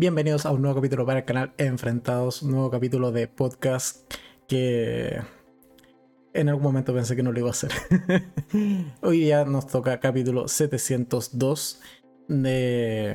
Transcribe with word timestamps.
Bienvenidos 0.00 0.46
a 0.46 0.50
un 0.50 0.62
nuevo 0.62 0.76
capítulo 0.76 1.04
para 1.04 1.18
el 1.18 1.24
canal 1.26 1.52
Enfrentados, 1.58 2.40
un 2.40 2.52
nuevo 2.52 2.70
capítulo 2.70 3.12
de 3.12 3.28
podcast 3.28 4.10
que 4.48 5.20
en 6.32 6.48
algún 6.48 6.62
momento 6.62 6.94
pensé 6.94 7.16
que 7.16 7.22
no 7.22 7.32
lo 7.32 7.38
iba 7.38 7.48
a 7.48 7.50
hacer. 7.50 7.70
Hoy 9.02 9.20
día 9.20 9.44
nos 9.44 9.66
toca 9.66 10.00
capítulo 10.00 10.48
702 10.48 11.82
de, 12.28 13.14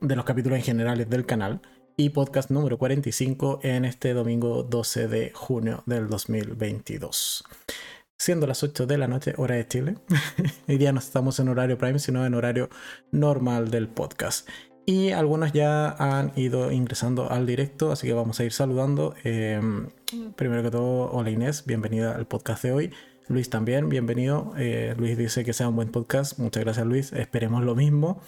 de 0.00 0.16
los 0.16 0.24
capítulos 0.24 0.58
en 0.58 0.64
generales 0.64 1.10
del 1.10 1.26
canal 1.26 1.60
y 1.96 2.10
podcast 2.10 2.52
número 2.52 2.78
45 2.78 3.58
en 3.64 3.84
este 3.84 4.14
domingo 4.14 4.62
12 4.62 5.08
de 5.08 5.32
junio 5.34 5.82
del 5.86 6.08
2022 6.08 7.42
siendo 8.16 8.46
las 8.46 8.62
8 8.62 8.86
de 8.86 8.98
la 8.98 9.08
noche, 9.08 9.34
hora 9.36 9.56
de 9.56 9.66
Chile. 9.66 9.96
Hoy 10.68 10.78
día 10.78 10.92
no 10.92 11.00
estamos 11.00 11.40
en 11.40 11.48
horario 11.48 11.76
prime, 11.76 11.98
sino 11.98 12.24
en 12.24 12.34
horario 12.34 12.68
normal 13.10 13.72
del 13.72 13.88
podcast. 13.88 14.48
Y 14.84 15.10
algunos 15.10 15.52
ya 15.52 15.90
han 15.90 16.32
ido 16.34 16.72
ingresando 16.72 17.30
al 17.30 17.46
directo, 17.46 17.92
así 17.92 18.08
que 18.08 18.14
vamos 18.14 18.40
a 18.40 18.44
ir 18.44 18.52
saludando. 18.52 19.14
Em, 19.22 19.88
primero 20.34 20.62
que 20.62 20.70
todo, 20.70 21.10
hola 21.12 21.30
Inés, 21.30 21.64
bienvenida 21.66 22.14
al 22.16 22.26
podcast 22.26 22.64
de 22.64 22.72
hoy. 22.72 22.90
Luis 23.28 23.48
también, 23.48 23.88
bienvenido. 23.88 24.52
Eh, 24.58 24.94
Luis 24.98 25.16
dice 25.16 25.44
que 25.44 25.52
sea 25.52 25.68
un 25.68 25.76
buen 25.76 25.90
podcast. 25.90 26.38
Muchas 26.40 26.64
gracias 26.64 26.84
Luis, 26.84 27.12
esperemos 27.12 27.62
lo 27.62 27.76
mismo. 27.76 28.20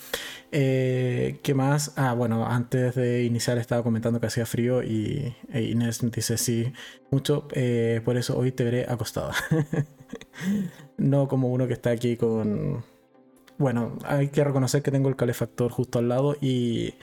Eh, 0.52 1.40
¿Qué 1.42 1.54
más? 1.54 1.92
Ah, 1.96 2.12
bueno, 2.14 2.46
antes 2.46 2.94
de 2.94 3.24
iniciar 3.24 3.58
estaba 3.58 3.82
comentando 3.82 4.20
que 4.20 4.28
hacía 4.28 4.46
frío 4.46 4.84
y 4.84 5.34
e 5.52 5.62
Inés 5.62 6.08
dice 6.12 6.38
sí, 6.38 6.72
mucho, 7.10 7.48
eh, 7.52 8.00
por 8.04 8.16
eso 8.16 8.38
hoy 8.38 8.52
te 8.52 8.62
veré 8.62 8.86
acostada. 8.88 9.34
no 10.98 11.26
como 11.26 11.48
uno 11.48 11.66
que 11.66 11.72
está 11.72 11.90
aquí 11.90 12.16
con 12.16 12.84
bueno, 13.58 13.98
hay 14.04 14.28
que 14.28 14.44
reconocer 14.44 14.82
que 14.82 14.90
tengo 14.90 15.08
el 15.08 15.16
calefactor 15.16 15.70
justo 15.70 15.98
al 15.98 16.08
lado 16.08 16.36
y 16.40 16.94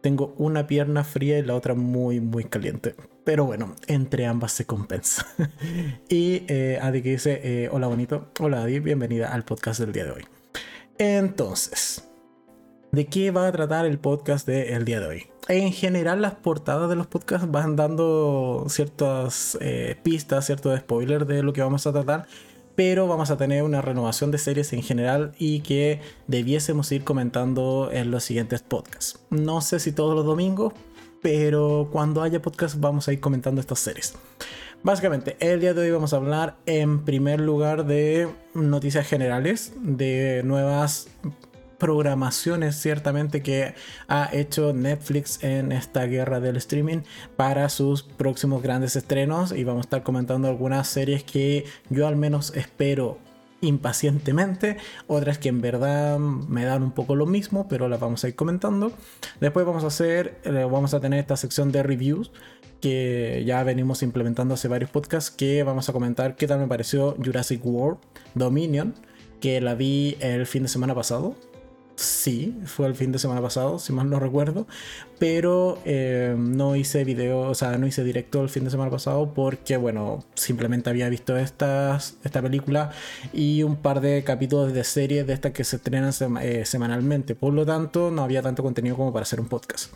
tengo 0.00 0.34
una 0.38 0.66
pierna 0.66 1.04
fría 1.04 1.38
y 1.38 1.42
la 1.42 1.54
otra 1.54 1.74
muy, 1.74 2.20
muy 2.20 2.44
caliente. 2.44 2.94
Pero 3.24 3.44
bueno, 3.44 3.74
entre 3.86 4.26
ambas 4.26 4.52
se 4.52 4.64
compensa. 4.64 5.26
y 6.08 6.44
eh, 6.48 6.78
Adi 6.80 7.02
que 7.02 7.10
dice, 7.10 7.40
eh, 7.42 7.68
hola 7.70 7.86
bonito, 7.86 8.30
hola 8.40 8.62
Adi, 8.62 8.80
bienvenida 8.80 9.32
al 9.32 9.44
podcast 9.44 9.80
del 9.80 9.92
día 9.92 10.04
de 10.04 10.12
hoy. 10.12 10.24
Entonces, 10.98 12.08
¿de 12.92 13.06
qué 13.06 13.30
va 13.30 13.46
a 13.46 13.52
tratar 13.52 13.86
el 13.86 13.98
podcast 13.98 14.46
del 14.46 14.84
día 14.84 15.00
de 15.00 15.06
hoy? 15.06 15.26
En 15.48 15.72
general 15.72 16.22
las 16.22 16.34
portadas 16.34 16.88
de 16.88 16.96
los 16.96 17.06
podcasts 17.06 17.50
van 17.50 17.76
dando 17.76 18.66
ciertas 18.68 19.58
eh, 19.60 19.96
pistas, 20.02 20.46
ciertos 20.46 20.78
spoilers 20.78 21.26
de 21.26 21.42
lo 21.42 21.52
que 21.52 21.60
vamos 21.60 21.86
a 21.86 21.92
tratar 21.92 22.26
pero 22.80 23.06
vamos 23.06 23.30
a 23.30 23.36
tener 23.36 23.62
una 23.62 23.82
renovación 23.82 24.30
de 24.30 24.38
series 24.38 24.72
en 24.72 24.82
general 24.82 25.32
y 25.38 25.60
que 25.60 26.00
debiésemos 26.28 26.90
ir 26.92 27.04
comentando 27.04 27.90
en 27.92 28.10
los 28.10 28.24
siguientes 28.24 28.62
podcasts. 28.62 29.20
No 29.28 29.60
sé 29.60 29.80
si 29.80 29.92
todos 29.92 30.14
los 30.14 30.24
domingos, 30.24 30.72
pero 31.20 31.90
cuando 31.92 32.22
haya 32.22 32.40
podcast 32.40 32.80
vamos 32.80 33.06
a 33.06 33.12
ir 33.12 33.20
comentando 33.20 33.60
estas 33.60 33.80
series. 33.80 34.14
Básicamente, 34.82 35.36
el 35.40 35.60
día 35.60 35.74
de 35.74 35.82
hoy 35.82 35.90
vamos 35.90 36.14
a 36.14 36.16
hablar 36.16 36.56
en 36.64 37.04
primer 37.04 37.42
lugar 37.42 37.84
de 37.84 38.30
noticias 38.54 39.06
generales, 39.06 39.74
de 39.76 40.40
nuevas 40.42 41.08
programaciones 41.80 42.76
ciertamente 42.76 43.42
que 43.42 43.74
ha 44.06 44.28
hecho 44.32 44.72
Netflix 44.72 45.42
en 45.42 45.72
esta 45.72 46.04
guerra 46.04 46.38
del 46.38 46.56
streaming 46.56 46.98
para 47.36 47.68
sus 47.70 48.04
próximos 48.04 48.62
grandes 48.62 48.94
estrenos 48.94 49.50
y 49.50 49.64
vamos 49.64 49.80
a 49.80 49.86
estar 49.86 50.02
comentando 50.04 50.46
algunas 50.46 50.86
series 50.86 51.24
que 51.24 51.64
yo 51.88 52.06
al 52.06 52.14
menos 52.14 52.52
espero 52.54 53.18
impacientemente, 53.62 54.76
otras 55.06 55.38
que 55.38 55.48
en 55.48 55.60
verdad 55.60 56.18
me 56.18 56.64
dan 56.64 56.82
un 56.82 56.92
poco 56.92 57.14
lo 57.14 57.26
mismo, 57.26 57.66
pero 57.68 57.88
las 57.88 58.00
vamos 58.00 58.24
a 58.24 58.28
ir 58.28 58.34
comentando. 58.34 58.92
Después 59.40 59.66
vamos 59.66 59.84
a 59.84 59.88
hacer, 59.88 60.38
eh, 60.44 60.66
vamos 60.70 60.94
a 60.94 61.00
tener 61.00 61.18
esta 61.18 61.36
sección 61.36 61.72
de 61.72 61.82
reviews 61.82 62.30
que 62.80 63.42
ya 63.46 63.62
venimos 63.62 64.02
implementando 64.02 64.54
hace 64.54 64.68
varios 64.68 64.90
podcasts, 64.90 65.30
que 65.30 65.62
vamos 65.62 65.88
a 65.88 65.92
comentar 65.92 66.36
qué 66.36 66.46
tal 66.46 66.58
me 66.58 66.66
pareció 66.66 67.16
Jurassic 67.22 67.64
World 67.64 67.98
Dominion, 68.34 68.94
que 69.40 69.60
la 69.60 69.74
vi 69.74 70.16
el 70.20 70.46
fin 70.46 70.62
de 70.62 70.68
semana 70.68 70.94
pasado 70.94 71.36
sí, 72.00 72.56
fue 72.64 72.86
el 72.86 72.94
fin 72.94 73.12
de 73.12 73.18
semana 73.18 73.40
pasado, 73.40 73.78
si 73.78 73.92
mal 73.92 74.08
no 74.08 74.18
recuerdo, 74.18 74.66
pero 75.18 75.78
eh, 75.84 76.34
no 76.38 76.76
hice 76.76 77.04
video, 77.04 77.40
o 77.40 77.54
sea, 77.54 77.76
no 77.78 77.86
hice 77.86 78.04
directo 78.04 78.42
el 78.42 78.48
fin 78.48 78.64
de 78.64 78.70
semana 78.70 78.90
pasado 78.90 79.32
porque, 79.34 79.76
bueno, 79.76 80.24
simplemente 80.34 80.90
había 80.90 81.08
visto 81.08 81.36
esta 81.36 82.00
película 82.42 82.90
y 83.32 83.62
un 83.62 83.76
par 83.76 84.00
de 84.00 84.24
capítulos 84.24 84.72
de 84.72 84.84
series 84.84 85.26
de 85.26 85.32
estas 85.32 85.52
que 85.52 85.64
se 85.64 85.76
estrenan 85.76 86.12
eh, 86.40 86.64
semanalmente, 86.64 87.34
por 87.34 87.52
lo 87.52 87.66
tanto, 87.66 88.10
no 88.10 88.22
había 88.22 88.42
tanto 88.42 88.62
contenido 88.62 88.96
como 88.96 89.12
para 89.12 89.22
hacer 89.22 89.40
un 89.40 89.48
podcast. 89.48 89.92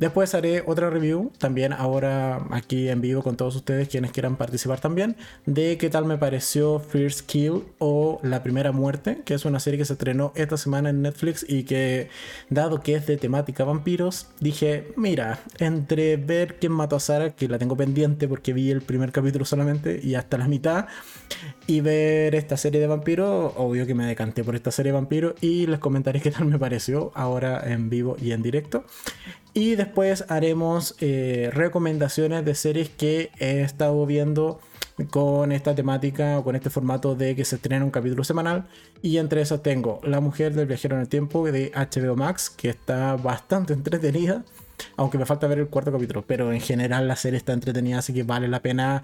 Después 0.00 0.34
haré 0.34 0.64
otra 0.66 0.88
review, 0.88 1.30
también 1.36 1.74
ahora 1.74 2.46
aquí 2.52 2.88
en 2.88 3.02
vivo 3.02 3.22
con 3.22 3.36
todos 3.36 3.54
ustedes 3.54 3.86
quienes 3.86 4.12
quieran 4.12 4.36
participar 4.36 4.80
también, 4.80 5.14
de 5.44 5.76
qué 5.76 5.90
tal 5.90 6.06
me 6.06 6.16
pareció 6.16 6.80
First 6.80 7.26
Kill 7.26 7.64
o 7.78 8.18
La 8.22 8.42
Primera 8.42 8.72
Muerte, 8.72 9.20
que 9.26 9.34
es 9.34 9.44
una 9.44 9.60
serie 9.60 9.76
que 9.76 9.84
se 9.84 9.92
estrenó 9.92 10.32
esta 10.36 10.56
semana 10.56 10.88
en 10.88 11.02
Netflix 11.02 11.44
y 11.46 11.64
que, 11.64 12.08
dado 12.48 12.80
que 12.80 12.94
es 12.94 13.06
de 13.06 13.18
temática 13.18 13.64
vampiros, 13.64 14.28
dije, 14.40 14.90
mira, 14.96 15.38
entre 15.58 16.16
ver 16.16 16.58
quién 16.58 16.72
mató 16.72 16.96
a 16.96 17.00
Sara, 17.00 17.36
que 17.36 17.46
la 17.46 17.58
tengo 17.58 17.76
pendiente 17.76 18.26
porque 18.26 18.54
vi 18.54 18.70
el 18.70 18.80
primer 18.80 19.12
capítulo 19.12 19.44
solamente 19.44 20.00
y 20.02 20.14
hasta 20.14 20.38
la 20.38 20.48
mitad, 20.48 20.86
y 21.66 21.82
ver 21.82 22.34
esta 22.34 22.56
serie 22.56 22.80
de 22.80 22.86
vampiros, 22.86 23.52
obvio 23.54 23.86
que 23.86 23.94
me 23.94 24.06
decanté 24.06 24.44
por 24.44 24.56
esta 24.56 24.70
serie 24.70 24.92
de 24.92 24.98
vampiros 24.98 25.34
y 25.42 25.66
les 25.66 25.78
comentaré 25.78 26.22
qué 26.22 26.30
tal 26.30 26.46
me 26.46 26.58
pareció 26.58 27.12
ahora 27.14 27.70
en 27.70 27.90
vivo 27.90 28.16
y 28.18 28.32
en 28.32 28.40
directo. 28.40 28.86
Y 29.52 29.74
después 29.74 30.24
haremos 30.28 30.94
eh, 31.00 31.50
recomendaciones 31.52 32.44
de 32.44 32.54
series 32.54 32.88
que 32.88 33.30
he 33.38 33.62
estado 33.62 34.06
viendo 34.06 34.60
con 35.10 35.52
esta 35.52 35.74
temática 35.74 36.38
o 36.38 36.44
con 36.44 36.56
este 36.56 36.70
formato 36.70 37.14
de 37.14 37.34
que 37.34 37.44
se 37.44 37.56
estrena 37.56 37.84
un 37.84 37.90
capítulo 37.90 38.22
semanal. 38.22 38.66
Y 39.02 39.16
entre 39.16 39.40
esas 39.40 39.62
tengo 39.62 40.00
La 40.04 40.20
mujer 40.20 40.54
del 40.54 40.66
viajero 40.66 40.96
en 40.96 41.02
el 41.02 41.08
tiempo 41.08 41.50
de 41.50 41.72
HBO 41.74 42.16
Max, 42.16 42.50
que 42.50 42.68
está 42.68 43.16
bastante 43.16 43.72
entretenida. 43.74 44.44
Aunque 44.96 45.18
me 45.18 45.26
falta 45.26 45.46
ver 45.46 45.58
el 45.58 45.68
cuarto 45.68 45.92
capítulo, 45.92 46.24
pero 46.26 46.52
en 46.52 46.60
general 46.60 47.06
la 47.06 47.16
serie 47.16 47.36
está 47.36 47.52
entretenida, 47.52 47.98
así 47.98 48.14
que 48.14 48.22
vale 48.22 48.48
la 48.48 48.62
pena 48.62 49.02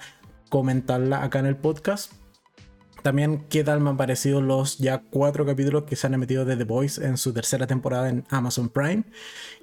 comentarla 0.49 1.23
acá 1.23 1.41
en 1.41 1.47
el 1.47 1.57
podcast. 1.57 2.13
También 3.07 3.45
qué 3.49 3.63
tal 3.63 3.81
me 3.81 3.91
han 3.91 3.97
parecido 3.97 4.41
los 4.41 4.79
ya 4.79 4.99
cuatro 4.99 5.47
capítulos 5.47 5.85
que 5.85 5.95
se 5.95 6.09
han 6.09 6.15
emitido 6.15 6.45
de 6.45 6.57
The 6.57 6.65
Voice 6.65 7.07
en 7.07 7.19
su 7.19 7.33
tercera 7.33 7.69
temporada 7.69 8.09
en 8.09 8.25
Amazon 8.31 8.69
Prime. 8.69 9.05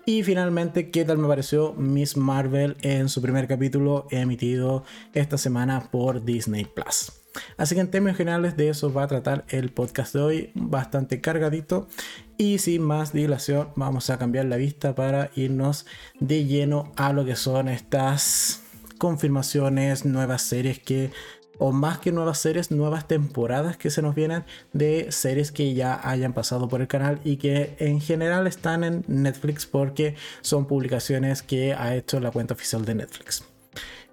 Y 0.05 0.23
finalmente 0.23 0.91
qué 0.91 1.03
tal 1.03 1.17
me 1.17 1.27
pareció 1.27 1.73
Miss 1.73 2.15
Marvel 2.15 2.77
en 2.83 3.09
su 3.09 3.21
primer 3.21 3.49
capítulo 3.49 4.07
emitido 4.11 4.85
esta 5.13 5.37
semana 5.37 5.89
por 5.91 6.23
Disney 6.23 6.63
Plus. 6.63 7.11
Así 7.57 7.75
que 7.75 7.81
en 7.81 7.91
términos 7.91 8.15
generales 8.15 8.55
de 8.55 8.69
eso 8.69 8.93
va 8.93 9.03
a 9.03 9.07
tratar 9.07 9.43
el 9.49 9.73
podcast 9.73 10.13
de 10.13 10.21
hoy, 10.21 10.51
bastante 10.55 11.19
cargadito. 11.19 11.89
Y 12.37 12.59
sin 12.59 12.81
más 12.81 13.11
dilación, 13.11 13.71
vamos 13.75 14.09
a 14.09 14.17
cambiar 14.17 14.45
la 14.45 14.55
vista 14.55 14.95
para 14.95 15.31
irnos 15.35 15.85
de 16.21 16.45
lleno 16.45 16.93
a 16.95 17.11
lo 17.11 17.25
que 17.25 17.35
son 17.35 17.67
estas 17.67 18.61
confirmaciones, 18.99 20.05
nuevas 20.05 20.43
series 20.43 20.79
que 20.79 21.11
o 21.59 21.72
más 21.72 22.00
que 22.00 22.12
nuevas 22.12 22.40
series, 22.40 22.72
nuevas 22.72 23.08
temporadas 23.08 23.78
que 23.78 23.90
se 23.90 24.02
nos 24.02 24.16
vienen 24.16 24.44
de 24.72 25.12
series 25.12 25.52
que 25.52 25.74
ya 25.74 26.00
hayan 26.08 26.34
pasado 26.34 26.68
por 26.68 26.81
el 26.81 26.88
canal 26.88 27.19
y 27.24 27.38
que 27.38 27.75
en 27.80 28.02
general 28.02 28.47
están 28.47 28.84
en 28.84 29.03
Netflix 29.08 29.66
porque 29.66 30.16
son 30.41 30.66
publicaciones 30.66 31.41
que 31.41 31.74
ha 31.74 31.96
hecho 31.96 32.19
la 32.19 32.31
cuenta 32.31 32.53
oficial 32.53 32.86
de 32.86 32.96
Netflix. 32.96 33.44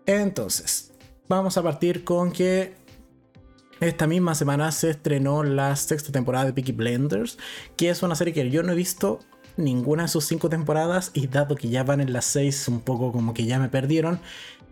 Entonces, 0.07 0.93
vamos 1.29 1.57
a 1.57 1.63
partir 1.63 2.05
con 2.05 2.33
que 2.33 2.75
esta 3.81 4.07
misma 4.07 4.35
semana 4.35 4.71
se 4.73 4.91
estrenó 4.91 5.43
la 5.43 5.75
sexta 5.77 6.13
temporada 6.13 6.45
de 6.45 6.53
Peaky 6.53 6.73
Blenders, 6.73 7.39
que 7.77 7.89
es 7.89 8.03
una 8.03 8.15
serie 8.15 8.35
que 8.35 8.51
yo 8.51 8.63
no 8.63 8.73
he 8.73 8.77
visto 8.77 9.21
ninguna 9.57 10.05
de 10.05 10.09
sus 10.09 10.27
cinco 10.27 10.49
temporadas 10.49 11.11
y 11.15 11.27
dado 11.27 11.57
que 11.57 11.69
ya 11.69 11.83
van 11.83 12.01
en 12.01 12.13
las 12.13 12.25
seis 12.25 12.69
un 12.69 12.81
poco 12.81 13.13
como 13.13 13.35
que 13.35 13.47
ya 13.47 13.59
me 13.59 13.69
perdieron 13.69 14.21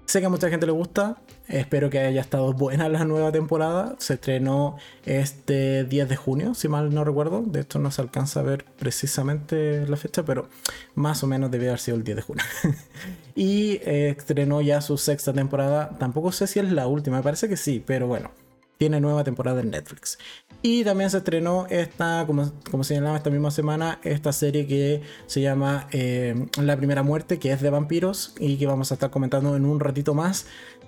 Sé 0.09 0.21
que 0.21 0.27
a 0.27 0.31
mucha 0.31 0.49
gente 0.49 0.65
le 0.65 0.73
gusta, 0.73 1.19
espero 1.49 1.91
que 1.91 1.99
haya 1.99 2.23
estado 2.23 2.55
buena 2.55 2.89
la 2.89 3.05
nueva 3.05 3.31
temporada. 3.31 3.95
Se 3.99 4.15
estrenó 4.15 4.79
este 5.05 5.85
10 5.85 6.09
de 6.09 6.17
junio, 6.17 6.55
si 6.55 6.67
mal 6.67 6.95
no 6.95 7.05
recuerdo. 7.05 7.43
De 7.43 7.61
hecho 7.61 7.79
no 7.79 7.91
se 7.91 8.01
alcanza 8.01 8.41
a 8.41 8.43
ver 8.43 8.65
precisamente 8.79 9.87
la 9.87 9.99
fecha, 9.99 10.23
pero 10.23 10.49
más 10.95 11.23
o 11.25 11.27
menos 11.27 11.51
debe 11.51 11.69
haber 11.69 11.79
sido 11.79 11.99
el 11.99 12.05
10 12.05 12.17
de 12.17 12.23
junio. 12.23 12.45
y 13.35 13.81
eh, 13.83 14.15
estrenó 14.17 14.63
ya 14.63 14.81
su 14.81 14.97
sexta 14.97 15.35
temporada. 15.35 15.91
Tampoco 15.99 16.33
sé 16.33 16.47
si 16.47 16.59
es 16.59 16.73
la 16.73 16.87
última, 16.87 17.19
me 17.19 17.23
parece 17.23 17.47
que 17.47 17.59
sí, 17.59 17.85
pero 17.85 18.07
bueno 18.07 18.31
tiene 18.79 19.01
nueva 19.01 19.25
temporada 19.25 19.61
en 19.61 19.71
Netflix. 19.71 20.19
Y 20.63 20.85
también 20.85 21.11
se 21.11 21.19
estrenó 21.19 21.67
esta, 21.69 22.25
como, 22.27 22.51
como 22.71 22.85
señalaba 22.85 23.17
esta 23.17 23.31
misma 23.31 23.51
semana, 23.51 24.01
esta 24.03 24.33
serie 24.33 24.67
que 24.67 25.03
se 25.27 25.41
llama 25.41 25.89
eh, 25.93 26.47
La 26.61 26.77
Primera 26.77 27.03
Muerte, 27.03 27.39
que 27.39 27.53
es 27.53 27.61
de 27.61 27.71
vampiros 27.71 28.35
y 28.39 28.57
que 28.57 28.67
vamos 28.67 28.91
a 28.91 28.95
estar 28.95 29.11
comentando 29.11 29.57
en 29.57 29.67
un 29.67 29.81
ratito 29.81 30.15
más. 30.15 30.47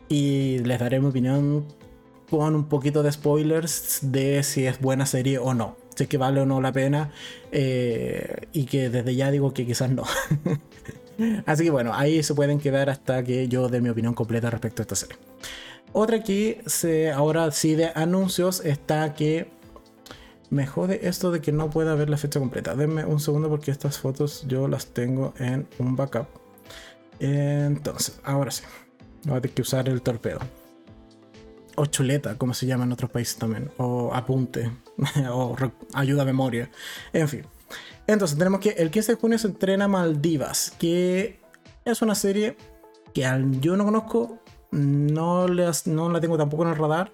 Y 0.09 0.59
les 0.61 0.79
daré 0.79 1.01
mi 1.01 1.07
opinión 1.07 1.67
con 2.31 2.55
un 2.55 2.69
poquito 2.69 3.03
de 3.03 3.13
spoilers 3.13 3.99
de 4.03 4.43
si 4.43 4.67
es 4.67 4.81
buena 4.81 5.07
serie 5.07 5.39
o 5.39 5.55
no. 5.55 5.77
Si 5.95 6.05
es 6.05 6.09
que 6.09 6.17
vale 6.17 6.41
o 6.41 6.47
no 6.47 6.61
la 6.61 6.73
pena. 6.73 7.11
Eh, 7.53 8.47
y 8.53 8.65
que 8.65 8.89
desde 8.89 9.15
ya 9.15 9.31
digo 9.31 9.53
que 9.53 9.67
quizás 9.67 9.91
no. 9.91 10.05
Así 11.47 11.65
que 11.65 11.71
bueno, 11.71 11.93
ahí 11.95 12.23
se 12.23 12.35
pueden 12.35 12.59
quedar 12.59 12.89
hasta 12.89 13.23
que 13.23 13.47
yo 13.49 13.69
dé 13.69 13.81
mi 13.81 13.91
opinión 13.91 14.15
completa 14.15 14.49
respecto 14.51 14.83
a 14.83 14.85
esta 14.85 14.97
serie. 14.97 15.30
Otra 15.93 16.23
que 16.23 16.63
se, 16.67 17.11
ahora 17.11 17.51
sí 17.51 17.75
de 17.75 17.91
anuncios 17.95 18.65
está 18.65 19.15
que 19.15 19.51
me 20.51 20.67
jode 20.67 21.09
esto 21.09 21.31
de 21.31 21.41
que 21.41 21.53
no 21.53 21.71
pueda 21.71 21.95
ver 21.95 22.11
la 22.11 22.17
fecha 22.17 22.41
completa. 22.41 22.75
Denme 22.75 23.05
un 23.05 23.21
segundo 23.21 23.49
porque 23.49 23.71
estas 23.71 23.99
fotos 23.99 24.45
yo 24.47 24.69
las 24.69 24.87
tengo 24.87 25.33
en 25.39 25.69
un 25.79 25.97
backup. 25.97 26.27
Entonces, 27.21 28.21
ahora 28.25 28.51
sí. 28.51 28.65
Voy 29.25 29.37
a 29.37 29.41
tener 29.41 29.55
que 29.55 29.63
usar 29.63 29.89
el 29.89 30.03
torpedo. 30.03 30.41
O 31.77 31.87
chuleta, 31.87 32.37
como 32.37 32.55
se 32.55 32.67
llama 32.67 32.85
en 32.85 32.93
otros 32.93 33.11
países 33.11 33.37
también. 33.37 33.71
O 33.77 34.13
apunte. 34.13 34.71
o 35.31 35.57
ayuda 35.95 36.23
a 36.23 36.25
memoria. 36.25 36.71
En 37.13 37.29
fin. 37.29 37.47
Entonces, 38.07 38.37
tenemos 38.37 38.61
que 38.61 38.71
el 38.71 38.91
15 38.91 39.13
de 39.13 39.21
junio 39.21 39.39
se 39.39 39.49
entrena 39.49 39.87
Maldivas. 39.87 40.73
Que 40.79 41.41
es 41.85 42.03
una 42.03 42.15
serie 42.15 42.57
que 43.15 43.23
yo 43.61 43.77
no 43.77 43.85
conozco. 43.85 44.43
No, 44.73 45.49
la 45.49 46.21
tengo 46.21 46.39
tampoco 46.39 46.65
en 46.65 46.71
el 46.71 46.77
radar. 46.77 47.13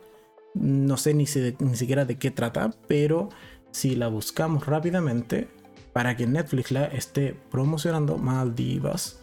No 0.55 0.97
sé 0.97 1.15
ni, 1.15 1.25
ni 1.59 1.77
siquiera 1.77 2.05
de 2.05 2.19
qué 2.19 2.31
trata. 2.31 2.73
Pero 2.87 3.29
si 3.71 3.97
la 3.97 4.09
buscamos 4.09 4.67
rápidamente. 4.67 5.49
Para 5.93 6.15
que 6.15 6.27
Netflix 6.27 6.73
la 6.73 6.85
esté 6.85 7.35
promocionando, 7.51 8.19
Maldivas 8.19 9.19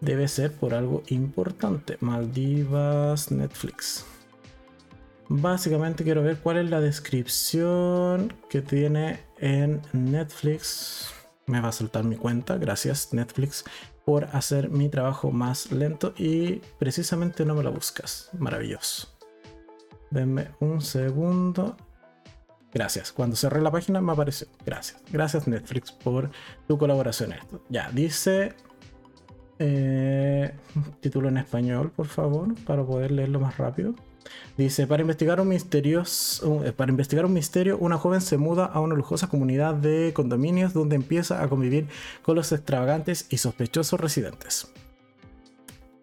debe 0.00 0.28
ser 0.28 0.52
por 0.52 0.74
algo 0.74 1.02
importante. 1.08 1.96
Maldivas, 2.00 3.30
Netflix. 3.30 4.04
Básicamente 5.28 6.04
quiero 6.04 6.22
ver 6.22 6.38
cuál 6.38 6.58
es 6.58 6.68
la 6.68 6.80
descripción 6.80 8.34
que 8.48 8.62
tiene 8.62 9.20
en 9.38 9.80
Netflix. 9.92 11.08
Me 11.46 11.60
va 11.60 11.68
a 11.68 11.72
saltar 11.72 12.04
mi 12.04 12.16
cuenta. 12.16 12.58
Gracias 12.58 13.14
Netflix 13.14 13.64
por 14.10 14.24
hacer 14.32 14.70
mi 14.70 14.88
trabajo 14.88 15.30
más 15.30 15.70
lento 15.70 16.14
y 16.18 16.56
precisamente 16.80 17.44
no 17.44 17.54
me 17.54 17.62
la 17.62 17.70
buscas. 17.70 18.28
Maravilloso. 18.36 19.06
Denme 20.10 20.48
un 20.58 20.80
segundo. 20.80 21.76
Gracias. 22.74 23.12
Cuando 23.12 23.36
cerré 23.36 23.60
la 23.60 23.70
página 23.70 24.00
me 24.00 24.10
apareció. 24.10 24.48
Gracias. 24.66 25.00
Gracias 25.12 25.46
Netflix 25.46 25.92
por 25.92 26.28
tu 26.66 26.76
colaboración. 26.76 27.34
Esto. 27.34 27.62
Ya, 27.68 27.88
dice 27.92 28.56
eh, 29.60 30.56
título 30.98 31.28
en 31.28 31.36
español, 31.36 31.92
por 31.94 32.08
favor, 32.08 32.52
para 32.64 32.84
poder 32.84 33.12
leerlo 33.12 33.38
más 33.38 33.58
rápido. 33.58 33.94
Dice, 34.56 34.86
para 34.86 35.02
investigar 35.02 35.40
un 35.40 35.52
eh, 35.52 36.72
para 36.76 36.90
investigar 36.90 37.24
un 37.24 37.32
misterio, 37.32 37.78
una 37.78 37.96
joven 37.96 38.20
se 38.20 38.36
muda 38.36 38.66
a 38.66 38.80
una 38.80 38.94
lujosa 38.94 39.28
comunidad 39.28 39.74
de 39.74 40.12
condominios 40.14 40.72
donde 40.74 40.96
empieza 40.96 41.42
a 41.42 41.48
convivir 41.48 41.86
con 42.22 42.36
los 42.36 42.52
extravagantes 42.52 43.26
y 43.30 43.38
sospechosos 43.38 43.98
residentes. 43.98 44.70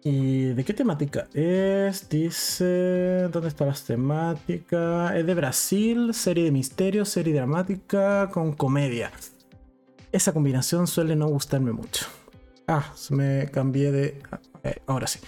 ¿Y 0.02 0.54
de 0.54 0.64
qué 0.64 0.72
temática 0.72 1.28
es? 1.34 2.08
Dice, 2.08 3.28
¿dónde 3.32 3.48
están 3.48 3.68
las 3.68 3.84
temáticas? 3.84 5.14
Es 5.14 5.26
de 5.26 5.34
Brasil, 5.34 6.14
serie 6.14 6.44
de 6.44 6.50
misterio, 6.50 7.04
serie 7.04 7.34
dramática 7.34 8.30
con 8.30 8.52
comedia. 8.52 9.10
Esa 10.10 10.32
combinación 10.32 10.86
suele 10.86 11.14
no 11.14 11.28
gustarme 11.28 11.72
mucho. 11.72 12.06
Ah, 12.66 12.92
me 13.10 13.50
cambié 13.50 13.92
de. 13.92 14.22
Eh, 14.62 14.76
ahora 14.86 15.06
sí. 15.06 15.20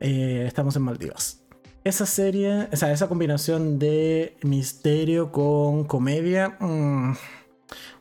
Eh, 0.00 0.44
estamos 0.46 0.76
en 0.76 0.82
Maldivas. 0.82 1.43
Esa 1.84 2.06
serie, 2.06 2.68
o 2.72 2.76
sea, 2.76 2.92
esa 2.92 3.08
combinación 3.08 3.78
de 3.78 4.38
misterio 4.42 5.30
con 5.30 5.84
comedia. 5.84 6.56
Mm, 6.58 7.12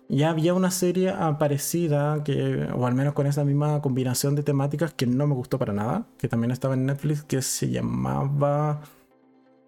ya 0.08 0.30
había 0.30 0.54
una 0.54 0.72
serie 0.72 1.14
parecida, 1.38 2.24
que, 2.24 2.68
o 2.74 2.88
al 2.88 2.96
menos 2.96 3.14
con 3.14 3.28
esa 3.28 3.44
misma 3.44 3.82
combinación 3.82 4.36
de 4.36 4.44
temáticas 4.44 4.94
que 4.94 5.06
no 5.06 5.28
me 5.28 5.36
gustó 5.36 5.60
para 5.60 5.74
nada, 5.74 6.08
que 6.18 6.30
también 6.30 6.52
estaba 6.52 6.76
en 6.76 6.86
Netflix, 6.86 7.24
que 7.24 7.42
se 7.42 7.70
llamaba... 7.70 8.82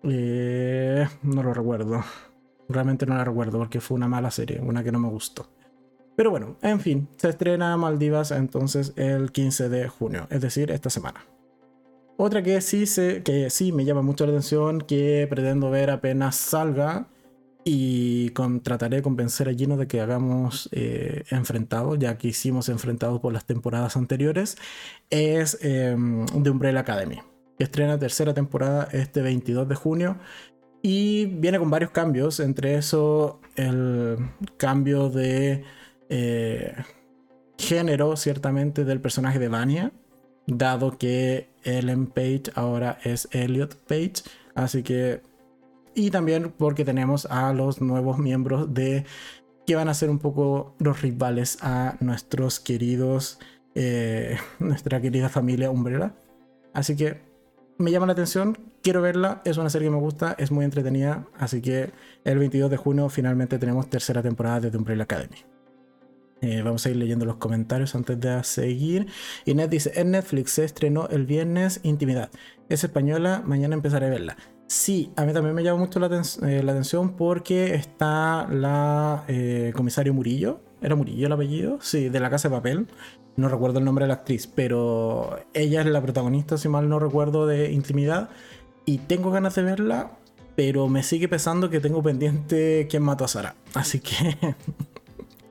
Eh, 0.04 1.08
no 1.24 1.44
lo 1.44 1.54
recuerdo. 1.54 2.04
Realmente 2.70 3.06
no 3.06 3.16
la 3.16 3.26
recuerdo 3.26 3.58
porque 3.58 3.82
fue 3.82 3.96
una 3.96 4.08
mala 4.08 4.32
serie, 4.32 4.62
una 4.62 4.84
que 4.84 4.92
no 4.94 5.00
me 5.00 5.10
gustó. 5.10 5.50
Pero 6.16 6.32
bueno, 6.32 6.56
en 6.62 6.80
fin, 6.80 7.10
se 7.18 7.30
estrena 7.30 7.76
Maldivas 7.76 8.32
entonces 8.32 8.94
el 8.96 9.34
15 9.34 9.68
de 9.68 9.90
junio, 9.90 10.28
es 10.30 10.40
decir, 10.40 10.72
esta 10.72 10.90
semana. 10.90 11.26
Otra 12.18 12.42
que 12.42 12.62
sí, 12.62 12.86
se, 12.86 13.24
que 13.24 13.50
sí 13.50 13.72
me 13.72 13.84
llama 13.84 14.02
mucho 14.02 14.26
la 14.26 14.32
atención, 14.32 14.82
que 14.82 15.28
pretendo 15.30 15.70
ver 15.70 15.90
apenas 15.90 16.36
salga 16.36 17.08
y 17.66 18.30
trataré 18.64 18.98
de 18.98 19.02
convencer 19.02 19.50
a 19.50 19.54
Gino 19.54 19.76
de 19.76 19.88
que 19.88 20.00
hagamos 20.00 20.70
eh, 20.72 21.24
enfrentados, 21.32 21.98
ya 22.00 22.18
que 22.18 22.30
hicimos 22.30 22.70
enfrentados 22.70 23.20
por 23.20 23.34
las 23.34 23.46
temporadas 23.46 23.98
anteriores, 23.98 24.56
es 25.10 25.58
em, 25.62 26.26
The 26.28 26.50
Umbrella 26.52 26.82
Academy. 26.82 27.20
Estrena 27.58 27.98
tercera 27.98 28.34
temporada 28.34 28.88
este 28.92 29.22
22 29.22 29.68
de 29.68 29.76
junio 29.76 30.18
y 30.82 31.26
viene 31.26 31.58
con 31.58 31.70
varios 31.72 31.92
cambios, 31.92 32.40
entre 32.40 32.76
eso 32.76 33.42
el 33.56 34.18
cambio 34.58 35.10
de 35.10 35.64
eh, 36.10 36.76
género, 37.58 38.16
ciertamente, 38.16 38.86
del 38.86 39.02
personaje 39.02 39.40
de 39.40 39.48
Vania, 39.48 39.92
dado 40.47 40.97
que 40.97 41.50
Ellen 41.63 42.07
Page 42.07 42.44
ahora 42.56 42.97
es 43.03 43.27
Elliot 43.31 43.75
Page, 43.88 44.24
así 44.53 44.83
que... 44.83 45.21
Y 45.97 46.12
también 46.12 46.53
porque 46.57 46.83
tenemos 46.83 47.25
a 47.27 47.53
los 47.53 47.80
nuevos 47.80 48.18
miembros 48.18 48.74
de 48.74 49.06
que 49.65 49.75
van 49.75 49.88
a 49.88 49.94
ser 49.94 50.09
un 50.09 50.19
poco 50.19 50.75
los 50.77 51.01
rivales 51.01 51.57
a 51.62 51.95
nuestros 52.01 52.59
queridos, 52.59 53.39
eh, 53.75 54.38
nuestra 54.59 55.01
querida 55.01 55.30
familia 55.30 55.71
Umbrella. 55.71 56.13
Así 56.74 56.95
que 56.95 57.21
me 57.77 57.92
llama 57.92 58.06
la 58.06 58.13
atención, 58.13 58.57
quiero 58.81 59.01
verla, 59.01 59.42
es 59.45 59.57
una 59.57 59.69
serie 59.69 59.88
que 59.88 59.95
me 59.95 60.01
gusta, 60.01 60.36
es 60.38 60.51
muy 60.51 60.65
entretenida, 60.65 61.25
así 61.38 61.62
que 61.62 61.92
el 62.24 62.39
22 62.39 62.69
de 62.69 62.77
junio 62.77 63.09
finalmente 63.09 63.57
tenemos 63.57 63.89
tercera 63.89 64.21
temporada 64.21 64.62
de 64.62 64.71
The 64.71 64.77
Umbrella 64.77 65.03
Academy. 65.03 65.55
Eh, 66.42 66.62
vamos 66.64 66.86
a 66.86 66.90
ir 66.90 66.98
leyendo 66.98 67.26
los 67.26 67.38
comentarios 67.38 67.96
antes 67.96 68.20
de 68.20 68.44
seguir. 68.44 69.08
Inés 69.46 69.70
dice, 69.70 69.92
en 69.96 70.12
Netflix 70.12 70.52
se 70.52 70.66
estrenó 70.66 71.08
el 71.10 71.26
viernes 71.26 71.80
Intimidad. 71.84 72.30
Es 72.70 72.84
española, 72.84 73.42
mañana 73.46 73.76
empezaré 73.76 74.08
a 74.08 74.10
verla. 74.10 74.38
Sí, 74.68 75.12
a 75.16 75.26
mí 75.26 75.34
también 75.34 75.54
me 75.54 75.64
llama 75.64 75.80
mucho 75.80 76.00
la, 76.00 76.08
eh, 76.08 76.60
atención 76.64 77.16
porque 77.16 77.76
está 77.76 78.48
la 78.50 79.24
eh, 79.28 79.72
comisario 79.76 80.14
Murillo. 80.14 80.60
¿Era 80.82 80.96
Murillo 80.96 81.28
el 81.28 81.34
apellido? 81.34 81.78
Sí, 81.82 82.10
de 82.10 82.20
la 82.20 82.30
Casa 82.30 82.50
de 82.50 82.56
Papel. 82.56 82.88
No 83.38 83.48
recuerdo 83.48 83.80
el 83.80 83.86
nombre 83.86 84.06
de 84.06 84.10
la 84.10 84.16
actriz, 84.16 84.48
pero 84.48 85.40
ella 85.54 85.81
es 85.81 85.88
la 85.88 86.02
protagonista, 86.02 86.57
si 86.57 86.69
mal 86.69 86.90
no 86.90 87.00
recuerdo, 87.00 87.48
de 87.48 87.71
Intimidad. 87.71 88.30
Y 88.86 89.00
tengo 89.00 89.30
ganas 89.31 89.56
de 89.56 89.64
verla, 89.64 90.18
pero 90.56 90.88
me 90.88 91.04
sigue 91.04 91.28
pesando 91.28 91.69
que 91.69 91.80
tengo 91.80 92.02
pendiente 92.02 92.88
quién 92.90 93.04
mató 93.04 93.26
a 93.26 93.28
Sara. 93.28 93.56
Así 93.74 94.00
que 94.00 94.56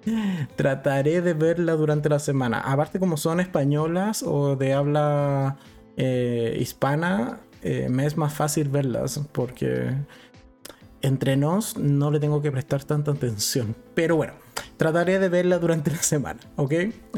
Trataré 0.56 1.20
de 1.20 1.34
verla 1.34 1.72
durante 1.74 2.08
la 2.08 2.18
semana. 2.18 2.60
Aparte, 2.60 2.98
como 2.98 3.16
son 3.16 3.40
españolas 3.40 4.22
o 4.22 4.56
de 4.56 4.72
habla 4.72 5.56
eh, 5.96 6.56
hispana, 6.60 7.40
eh, 7.62 7.88
me 7.90 8.06
es 8.06 8.16
más 8.16 8.34
fácil 8.34 8.68
verlas 8.68 9.20
porque 9.32 9.94
entre 11.02 11.36
nos 11.36 11.76
no 11.76 12.10
le 12.10 12.20
tengo 12.20 12.40
que 12.42 12.50
prestar 12.50 12.84
tanta 12.84 13.12
atención. 13.12 13.74
Pero 13.94 14.16
bueno, 14.16 14.34
trataré 14.76 15.18
de 15.18 15.28
verla 15.28 15.58
durante 15.58 15.90
la 15.90 15.98
semana, 15.98 16.40
¿ok? 16.56 16.72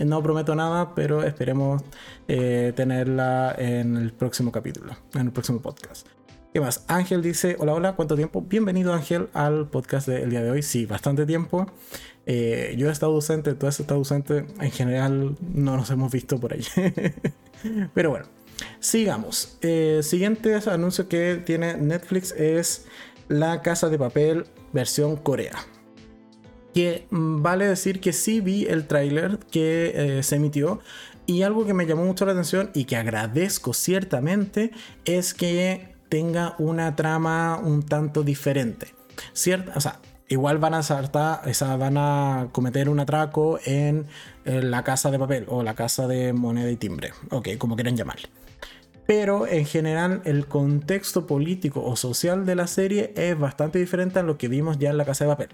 No 0.04 0.22
prometo 0.22 0.54
nada, 0.54 0.94
pero 0.94 1.22
esperemos 1.22 1.82
eh, 2.28 2.72
tenerla 2.76 3.54
en 3.58 3.96
el 3.96 4.12
próximo 4.12 4.52
capítulo, 4.52 4.96
en 5.14 5.22
el 5.22 5.32
próximo 5.32 5.60
podcast. 5.60 6.15
¿Qué 6.56 6.60
más? 6.60 6.86
Ángel 6.88 7.20
dice, 7.20 7.54
hola, 7.58 7.74
hola, 7.74 7.96
¿cuánto 7.96 8.16
tiempo? 8.16 8.40
Bienvenido 8.40 8.94
Ángel 8.94 9.28
al 9.34 9.68
podcast 9.68 10.08
del 10.08 10.30
día 10.30 10.42
de 10.42 10.50
hoy. 10.50 10.62
Sí, 10.62 10.86
bastante 10.86 11.26
tiempo. 11.26 11.66
Eh, 12.24 12.74
yo 12.78 12.88
he 12.88 12.92
estado 12.92 13.12
ausente, 13.12 13.52
tú 13.52 13.66
has 13.66 13.78
estado 13.78 13.98
ausente. 13.98 14.46
En 14.58 14.70
general 14.70 15.36
no 15.52 15.76
nos 15.76 15.90
hemos 15.90 16.10
visto 16.10 16.40
por 16.40 16.54
ahí. 16.54 16.62
Pero 17.92 18.08
bueno, 18.08 18.24
sigamos. 18.80 19.58
Eh, 19.60 20.00
siguiente 20.02 20.58
anuncio 20.70 21.10
que 21.10 21.42
tiene 21.44 21.76
Netflix 21.76 22.32
es 22.32 22.86
La 23.28 23.60
Casa 23.60 23.90
de 23.90 23.98
Papel 23.98 24.46
versión 24.72 25.16
Corea. 25.16 25.58
Que 26.72 27.06
vale 27.10 27.66
decir 27.66 28.00
que 28.00 28.14
sí 28.14 28.40
vi 28.40 28.64
el 28.64 28.86
tráiler 28.86 29.40
que 29.50 29.92
eh, 29.94 30.22
se 30.22 30.36
emitió. 30.36 30.80
Y 31.26 31.42
algo 31.42 31.66
que 31.66 31.74
me 31.74 31.84
llamó 31.84 32.06
mucho 32.06 32.24
la 32.24 32.32
atención 32.32 32.70
y 32.72 32.86
que 32.86 32.96
agradezco 32.96 33.74
ciertamente 33.74 34.70
es 35.04 35.34
que 35.34 35.95
tenga 36.08 36.54
una 36.58 36.96
trama 36.96 37.60
un 37.62 37.82
tanto 37.82 38.22
diferente. 38.22 38.94
Cierta, 39.32 39.72
o 39.76 39.80
sea, 39.80 40.00
igual 40.28 40.58
van 40.58 40.74
a 40.74 40.82
saltar, 40.82 41.42
esa, 41.48 41.76
van 41.76 41.96
a 41.98 42.48
cometer 42.52 42.88
un 42.88 43.00
atraco 43.00 43.58
en, 43.64 44.06
la 44.44 44.84
casa 44.84 45.10
de 45.10 45.18
papel 45.18 45.44
o 45.48 45.62
la 45.62 45.74
casa 45.74 46.06
de 46.06 46.32
moneda 46.32 46.70
y 46.70 46.76
timbre, 46.76 47.12
ok, 47.30 47.50
como 47.58 47.74
quieran 47.74 47.96
llamarle. 47.96 48.28
Pero 49.06 49.46
en 49.46 49.66
general 49.66 50.20
el 50.24 50.46
contexto 50.46 51.26
político 51.26 51.84
o 51.84 51.94
social 51.94 52.44
de 52.44 52.56
la 52.56 52.66
serie 52.66 53.12
es 53.16 53.38
bastante 53.38 53.78
diferente 53.78 54.18
a 54.18 54.24
lo 54.24 54.36
que 54.36 54.48
vimos 54.48 54.78
ya 54.78 54.90
en 54.90 54.96
la 54.96 55.04
casa 55.04 55.24
de 55.24 55.30
papel. 55.30 55.48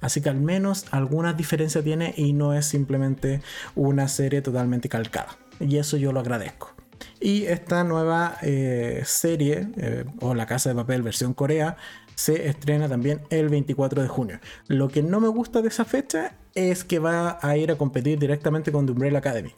Así 0.00 0.20
que 0.20 0.28
al 0.28 0.40
menos 0.40 0.86
algunas 0.90 1.36
diferencias 1.36 1.84
tiene 1.84 2.12
y 2.16 2.32
no 2.32 2.54
es 2.54 2.66
simplemente 2.66 3.40
una 3.76 4.08
serie 4.08 4.42
totalmente 4.42 4.88
calcada. 4.88 5.36
Y 5.60 5.76
eso 5.76 5.96
yo 5.96 6.12
lo 6.12 6.20
agradezco. 6.20 6.77
Y 7.20 7.44
esta 7.44 7.84
nueva 7.84 8.36
eh, 8.42 9.02
serie, 9.04 9.68
eh, 9.76 10.04
o 10.20 10.34
La 10.34 10.46
Casa 10.46 10.70
de 10.70 10.74
Papel 10.74 11.02
versión 11.02 11.34
Corea, 11.34 11.76
se 12.14 12.48
estrena 12.48 12.88
también 12.88 13.20
el 13.30 13.48
24 13.48 14.02
de 14.02 14.08
junio. 14.08 14.40
Lo 14.66 14.88
que 14.88 15.02
no 15.02 15.20
me 15.20 15.28
gusta 15.28 15.62
de 15.62 15.68
esa 15.68 15.84
fecha 15.84 16.34
es 16.54 16.84
que 16.84 16.98
va 16.98 17.38
a 17.40 17.56
ir 17.56 17.70
a 17.70 17.78
competir 17.78 18.18
directamente 18.18 18.72
con 18.72 18.86
The 18.86 18.92
Umbrella 18.92 19.18
Academy. 19.18 19.52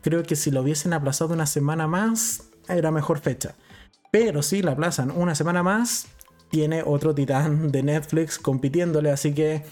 Creo 0.00 0.22
que 0.22 0.36
si 0.36 0.50
lo 0.50 0.62
hubiesen 0.62 0.92
aplazado 0.92 1.34
una 1.34 1.46
semana 1.46 1.86
más, 1.86 2.50
era 2.68 2.90
mejor 2.90 3.18
fecha. 3.18 3.54
Pero 4.10 4.42
si 4.42 4.62
la 4.62 4.72
aplazan 4.72 5.10
una 5.10 5.34
semana 5.34 5.62
más, 5.62 6.06
tiene 6.50 6.82
otro 6.82 7.14
titán 7.14 7.70
de 7.70 7.82
Netflix 7.82 8.38
compitiéndole, 8.38 9.10
así 9.10 9.34
que 9.34 9.64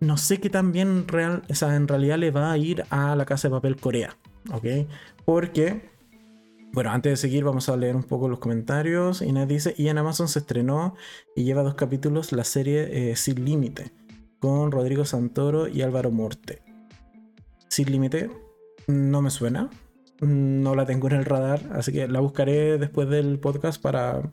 no 0.00 0.16
sé 0.16 0.40
qué 0.40 0.50
tan 0.50 0.72
bien 0.72 1.06
real, 1.08 1.42
en 1.48 1.88
realidad 1.88 2.18
le 2.18 2.30
va 2.30 2.52
a 2.52 2.58
ir 2.58 2.84
a 2.90 3.16
la 3.16 3.24
Casa 3.24 3.48
de 3.48 3.52
Papel 3.52 3.76
Corea, 3.76 4.16
¿ok? 4.52 4.88
Porque 5.24 5.88
bueno, 6.72 6.90
antes 6.90 7.12
de 7.12 7.16
seguir 7.16 7.44
vamos 7.44 7.68
a 7.68 7.76
leer 7.76 7.96
un 7.96 8.02
poco 8.02 8.28
los 8.28 8.38
comentarios. 8.38 9.22
Inés 9.22 9.48
dice, 9.48 9.74
y 9.76 9.88
en 9.88 9.98
Amazon 9.98 10.28
se 10.28 10.40
estrenó 10.40 10.94
y 11.34 11.44
lleva 11.44 11.62
dos 11.62 11.74
capítulos 11.74 12.32
la 12.32 12.44
serie 12.44 13.10
eh, 13.10 13.16
Sin 13.16 13.44
Límite, 13.44 13.90
con 14.38 14.70
Rodrigo 14.70 15.04
Santoro 15.04 15.68
y 15.68 15.82
Álvaro 15.82 16.10
Morte. 16.10 16.62
Sin 17.68 17.90
Límite 17.90 18.30
no 18.86 19.22
me 19.22 19.30
suena, 19.30 19.70
no 20.20 20.74
la 20.74 20.86
tengo 20.86 21.08
en 21.08 21.14
el 21.14 21.24
radar, 21.24 21.60
así 21.72 21.92
que 21.92 22.08
la 22.08 22.20
buscaré 22.20 22.78
después 22.78 23.08
del 23.08 23.38
podcast 23.38 23.80
para 23.80 24.32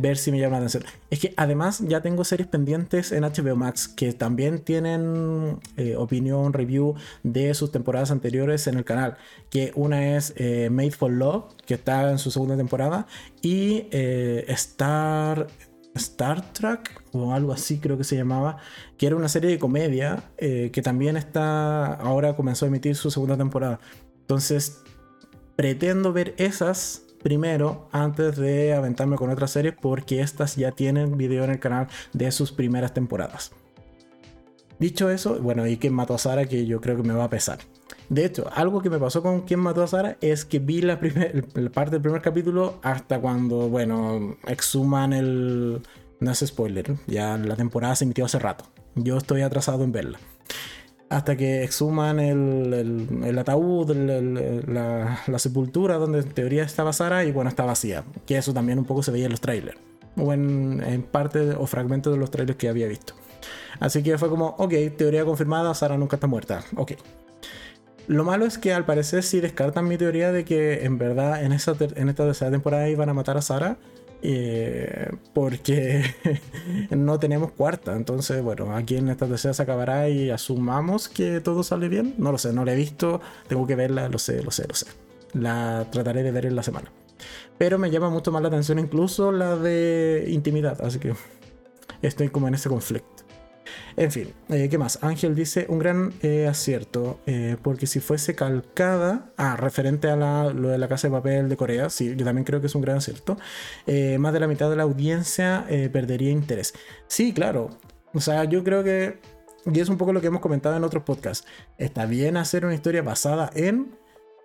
ver 0.00 0.16
si 0.16 0.30
me 0.32 0.38
llama 0.38 0.52
la 0.52 0.66
atención. 0.66 0.84
Es 1.10 1.20
que 1.20 1.34
además 1.36 1.80
ya 1.86 2.00
tengo 2.00 2.24
series 2.24 2.48
pendientes 2.48 3.12
en 3.12 3.22
HBO 3.22 3.56
Max 3.56 3.88
que 3.88 4.12
también 4.12 4.60
tienen 4.60 5.58
eh, 5.76 5.96
opinión, 5.96 6.52
review 6.52 6.94
de 7.22 7.54
sus 7.54 7.70
temporadas 7.72 8.10
anteriores 8.10 8.66
en 8.66 8.76
el 8.76 8.84
canal. 8.84 9.16
Que 9.50 9.72
una 9.74 10.16
es 10.16 10.32
eh, 10.36 10.68
Made 10.70 10.92
for 10.92 11.10
Love, 11.10 11.44
que 11.66 11.74
está 11.74 12.10
en 12.10 12.18
su 12.18 12.30
segunda 12.30 12.56
temporada, 12.56 13.06
y 13.42 13.86
eh, 13.90 14.44
Star, 14.48 15.46
Star 15.94 16.52
Trek, 16.52 17.02
o 17.12 17.32
algo 17.32 17.52
así 17.52 17.78
creo 17.78 17.98
que 17.98 18.04
se 18.04 18.16
llamaba, 18.16 18.58
que 18.96 19.06
era 19.06 19.16
una 19.16 19.28
serie 19.28 19.50
de 19.50 19.58
comedia 19.58 20.24
que 20.38 20.82
también 20.82 21.16
está, 21.16 21.94
ahora 21.94 22.36
comenzó 22.36 22.64
a 22.64 22.68
emitir 22.68 22.96
su 22.96 23.10
segunda 23.10 23.36
temporada. 23.36 23.80
Entonces, 24.20 24.82
pretendo 25.56 26.12
ver 26.12 26.34
esas 26.38 27.02
primero 27.22 27.88
antes 27.92 28.36
de 28.36 28.74
aventarme 28.74 29.16
con 29.16 29.30
otras 29.30 29.50
series 29.50 29.74
porque 29.80 30.20
estas 30.20 30.56
ya 30.56 30.72
tienen 30.72 31.16
video 31.16 31.44
en 31.44 31.50
el 31.50 31.58
canal 31.58 31.88
de 32.12 32.30
sus 32.32 32.52
primeras 32.52 32.94
temporadas. 32.94 33.52
Dicho 34.78 35.10
eso, 35.10 35.38
bueno, 35.40 35.66
y 35.66 35.76
quien 35.76 35.92
mató 35.92 36.14
a 36.14 36.18
Sara 36.18 36.46
que 36.46 36.66
yo 36.66 36.80
creo 36.80 36.96
que 36.96 37.02
me 37.02 37.12
va 37.12 37.24
a 37.24 37.30
pesar. 37.30 37.58
De 38.08 38.24
hecho, 38.24 38.50
algo 38.54 38.80
que 38.80 38.90
me 38.90 38.98
pasó 38.98 39.22
con 39.22 39.42
quien 39.42 39.60
mató 39.60 39.82
a 39.82 39.86
Sara 39.86 40.16
es 40.20 40.44
que 40.44 40.58
vi 40.58 40.80
la, 40.80 40.98
la 41.54 41.70
parte 41.70 41.92
del 41.92 42.02
primer 42.02 42.22
capítulo 42.22 42.78
hasta 42.82 43.20
cuando, 43.20 43.68
bueno, 43.68 44.36
exhuman 44.46 45.12
el... 45.12 45.82
No 46.18 46.30
es 46.30 46.40
spoiler, 46.40 46.96
ya 47.06 47.38
la 47.38 47.56
temporada 47.56 47.96
se 47.96 48.04
emitió 48.04 48.24
hace 48.24 48.38
rato. 48.38 48.64
Yo 48.94 49.16
estoy 49.16 49.42
atrasado 49.42 49.84
en 49.84 49.92
verla 49.92 50.18
hasta 51.10 51.36
que 51.36 51.64
exhuman 51.64 52.20
el, 52.20 53.38
ataúd, 53.38 53.90
la, 53.96 55.38
sepultura 55.38 55.96
donde 55.96 56.20
en 56.20 56.28
teoría 56.30 56.62
estaba 56.62 56.92
Sara 56.92 57.24
y 57.24 57.32
bueno, 57.32 57.50
está 57.50 57.64
vacía. 57.64 58.04
Que 58.26 58.38
eso 58.38 58.54
también 58.54 58.78
un 58.78 58.84
poco 58.84 59.02
se 59.02 59.10
veía 59.10 59.24
en 59.24 59.32
los 59.32 59.40
trailers. 59.40 59.76
O 60.16 60.32
en, 60.32 61.04
parte 61.10 61.50
o 61.50 61.66
fragmentos 61.66 62.12
de 62.12 62.18
los 62.18 62.30
trailers 62.30 62.56
que 62.56 62.68
había 62.68 62.86
visto. 62.86 63.14
Así 63.80 64.04
que 64.04 64.18
fue 64.18 64.28
como, 64.28 64.54
ok, 64.58 64.72
teoría 64.96 65.24
confirmada, 65.24 65.74
Sara 65.74 65.98
nunca 65.98 66.14
está 66.14 66.28
muerta. 66.28 66.62
Ok. 66.76 66.92
Lo 68.06 68.22
malo 68.22 68.46
es 68.46 68.58
que 68.58 68.72
al 68.72 68.84
parecer 68.84 69.24
sí 69.24 69.40
descartan 69.40 69.88
mi 69.88 69.98
teoría 69.98 70.30
de 70.30 70.44
que 70.44 70.84
en 70.84 70.96
verdad 70.96 71.42
en, 71.42 71.52
esa 71.52 71.74
en 71.96 72.08
esta 72.08 72.24
tercera 72.24 72.52
temporada 72.52 72.88
iban 72.88 73.08
a 73.08 73.14
matar 73.14 73.36
a 73.36 73.42
Sara 73.42 73.78
eh, 74.22 75.10
porque 75.32 76.02
no 76.90 77.18
tenemos 77.18 77.52
cuarta. 77.52 77.96
Entonces, 77.96 78.42
bueno, 78.42 78.74
aquí 78.74 78.96
en 78.96 79.08
esta 79.08 79.26
tercera 79.26 79.54
se 79.54 79.62
acabará 79.62 80.08
y 80.08 80.30
asumamos 80.30 81.08
que 81.08 81.40
todo 81.40 81.62
sale 81.62 81.88
bien. 81.88 82.14
No 82.18 82.32
lo 82.32 82.38
sé, 82.38 82.52
no 82.52 82.64
la 82.64 82.72
he 82.72 82.76
visto, 82.76 83.20
tengo 83.48 83.66
que 83.66 83.76
verla, 83.76 84.08
lo 84.08 84.18
sé, 84.18 84.42
lo 84.42 84.50
sé, 84.50 84.66
lo 84.68 84.74
sé. 84.74 84.86
La 85.32 85.86
trataré 85.90 86.22
de 86.22 86.30
ver 86.32 86.46
en 86.46 86.56
la 86.56 86.62
semana. 86.62 86.90
Pero 87.58 87.78
me 87.78 87.90
llama 87.90 88.10
mucho 88.10 88.32
más 88.32 88.42
la 88.42 88.48
atención 88.48 88.78
incluso 88.78 89.32
la 89.32 89.56
de 89.56 90.26
intimidad, 90.28 90.80
así 90.80 90.98
que 90.98 91.14
estoy 92.02 92.30
como 92.30 92.48
en 92.48 92.54
ese 92.54 92.68
conflicto. 92.68 93.19
En 93.96 94.10
fin, 94.10 94.32
eh, 94.48 94.68
¿qué 94.68 94.78
más? 94.78 94.98
Ángel 95.02 95.34
dice 95.34 95.66
un 95.68 95.78
gran 95.78 96.12
eh, 96.22 96.46
acierto, 96.46 97.20
eh, 97.26 97.56
porque 97.62 97.86
si 97.86 98.00
fuese 98.00 98.34
calcada, 98.34 99.32
ah, 99.36 99.56
referente 99.56 100.08
a 100.08 100.16
lo 100.16 100.68
de 100.68 100.78
la 100.78 100.88
casa 100.88 101.08
de 101.08 101.12
papel 101.12 101.48
de 101.48 101.56
Corea, 101.56 101.90
sí, 101.90 102.14
yo 102.16 102.24
también 102.24 102.44
creo 102.44 102.60
que 102.60 102.68
es 102.68 102.74
un 102.74 102.82
gran 102.82 102.96
acierto, 102.96 103.36
más 104.18 104.32
de 104.32 104.40
la 104.40 104.46
mitad 104.46 104.70
de 104.70 104.76
la 104.76 104.84
audiencia 104.84 105.66
perdería 105.92 106.30
interés. 106.30 106.74
Sí, 107.06 107.32
claro, 107.32 107.70
o 108.12 108.20
sea, 108.20 108.44
yo 108.44 108.62
creo 108.64 108.84
que, 108.84 109.18
y 109.66 109.80
es 109.80 109.88
un 109.88 109.98
poco 109.98 110.12
lo 110.12 110.20
que 110.20 110.28
hemos 110.28 110.40
comentado 110.40 110.76
en 110.76 110.84
otros 110.84 111.02
podcasts, 111.02 111.46
está 111.78 112.06
bien 112.06 112.36
hacer 112.36 112.64
una 112.64 112.74
historia 112.74 113.02
basada 113.02 113.50
en 113.54 113.99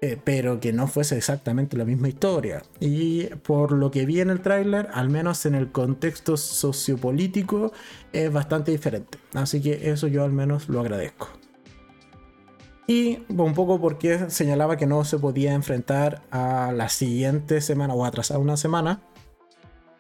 eh, 0.06 0.22
pero 0.24 0.60
que 0.60 0.72
no 0.72 0.88
fuese 0.88 1.18
exactamente 1.18 1.76
la 1.78 1.84
misma 1.84 2.08
historia. 2.08 2.62
Y 2.80 3.26
por 3.26 3.72
lo 3.72 3.90
que 3.90 4.06
vi 4.06 4.22
en 4.22 4.30
el 4.30 4.40
tráiler, 4.40 4.88
al 4.94 5.10
menos 5.10 5.48
en 5.48 5.56
el 5.56 5.72
contexto 5.72 6.38
sociopolítico, 6.38 7.72
es 8.14 8.32
bastante 8.32 8.72
diferente. 8.72 9.18
Así 9.34 9.62
que 9.62 9.90
eso 9.90 10.06
yo 10.06 10.24
al 10.24 10.32
menos 10.32 10.70
lo 10.70 10.80
agradezco. 10.80 11.30
Y 12.86 13.24
un 13.30 13.56
poco 13.56 13.82
porque 13.82 14.30
señalaba 14.30 14.78
que 14.78 14.86
no 14.86 15.04
se 15.06 15.18
podía 15.18 15.54
enfrentar 15.54 16.22
a 16.30 16.72
la 16.72 16.90
siguiente 16.90 17.60
semana 17.62 17.96
o 17.96 18.06
atrasar 18.06 18.38
una 18.38 18.58
semana, 18.58 19.02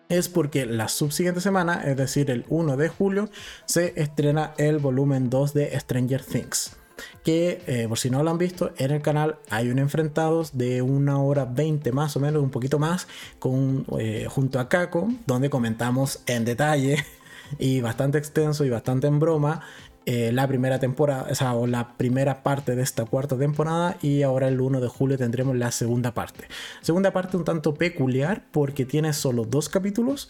es 0.07 0.29
porque 0.29 0.67
la 0.67 0.87
subsiguiente 0.87 1.41
semana, 1.41 1.81
es 1.83 1.97
decir, 1.97 2.29
el 2.29 2.45
1 2.49 2.77
de 2.77 2.89
julio, 2.89 3.29
se 3.65 3.99
estrena 3.99 4.53
el 4.57 4.77
volumen 4.77 5.31
2 5.31 5.55
de 5.55 5.79
Stranger 5.79 6.23
Things 6.23 6.77
que 7.25 7.63
eh, 7.65 7.87
por 7.89 7.97
si 7.97 8.11
no 8.11 8.21
lo 8.21 8.29
han 8.29 8.37
visto, 8.37 8.71
en 8.77 8.91
el 8.91 9.01
canal 9.01 9.39
hay 9.49 9.69
un 9.69 9.79
enfrentados 9.79 10.55
de 10.55 10.83
una 10.83 11.19
hora 11.19 11.45
20 11.45 11.91
más 11.91 12.15
o 12.15 12.19
menos, 12.19 12.41
un 12.41 12.51
poquito 12.51 12.77
más, 12.77 13.07
con, 13.39 13.83
eh, 13.99 14.27
junto 14.29 14.59
a 14.59 14.69
Kako, 14.69 15.09
donde 15.25 15.49
comentamos 15.49 16.21
en 16.27 16.45
detalle 16.45 17.03
y 17.59 17.81
bastante 17.81 18.19
extenso 18.19 18.63
y 18.63 18.69
bastante 18.69 19.07
en 19.07 19.19
broma 19.19 19.61
eh, 20.05 20.31
la 20.31 20.47
primera 20.47 20.77
temporada, 20.77 21.27
o, 21.31 21.33
sea, 21.33 21.55
o 21.55 21.65
la 21.65 21.97
primera 21.97 22.43
parte 22.43 22.75
de 22.75 22.83
esta 22.83 23.05
cuarta 23.05 23.35
temporada 23.35 23.97
y 24.03 24.21
ahora 24.21 24.47
el 24.47 24.61
1 24.61 24.79
de 24.79 24.87
julio 24.87 25.17
tendremos 25.17 25.55
la 25.55 25.71
segunda 25.71 26.13
parte. 26.13 26.47
Segunda 26.81 27.11
parte 27.11 27.37
un 27.37 27.43
tanto 27.43 27.73
peculiar 27.73 28.45
porque 28.51 28.85
tiene 28.85 29.13
solo 29.13 29.45
dos 29.45 29.67
capítulos 29.67 30.29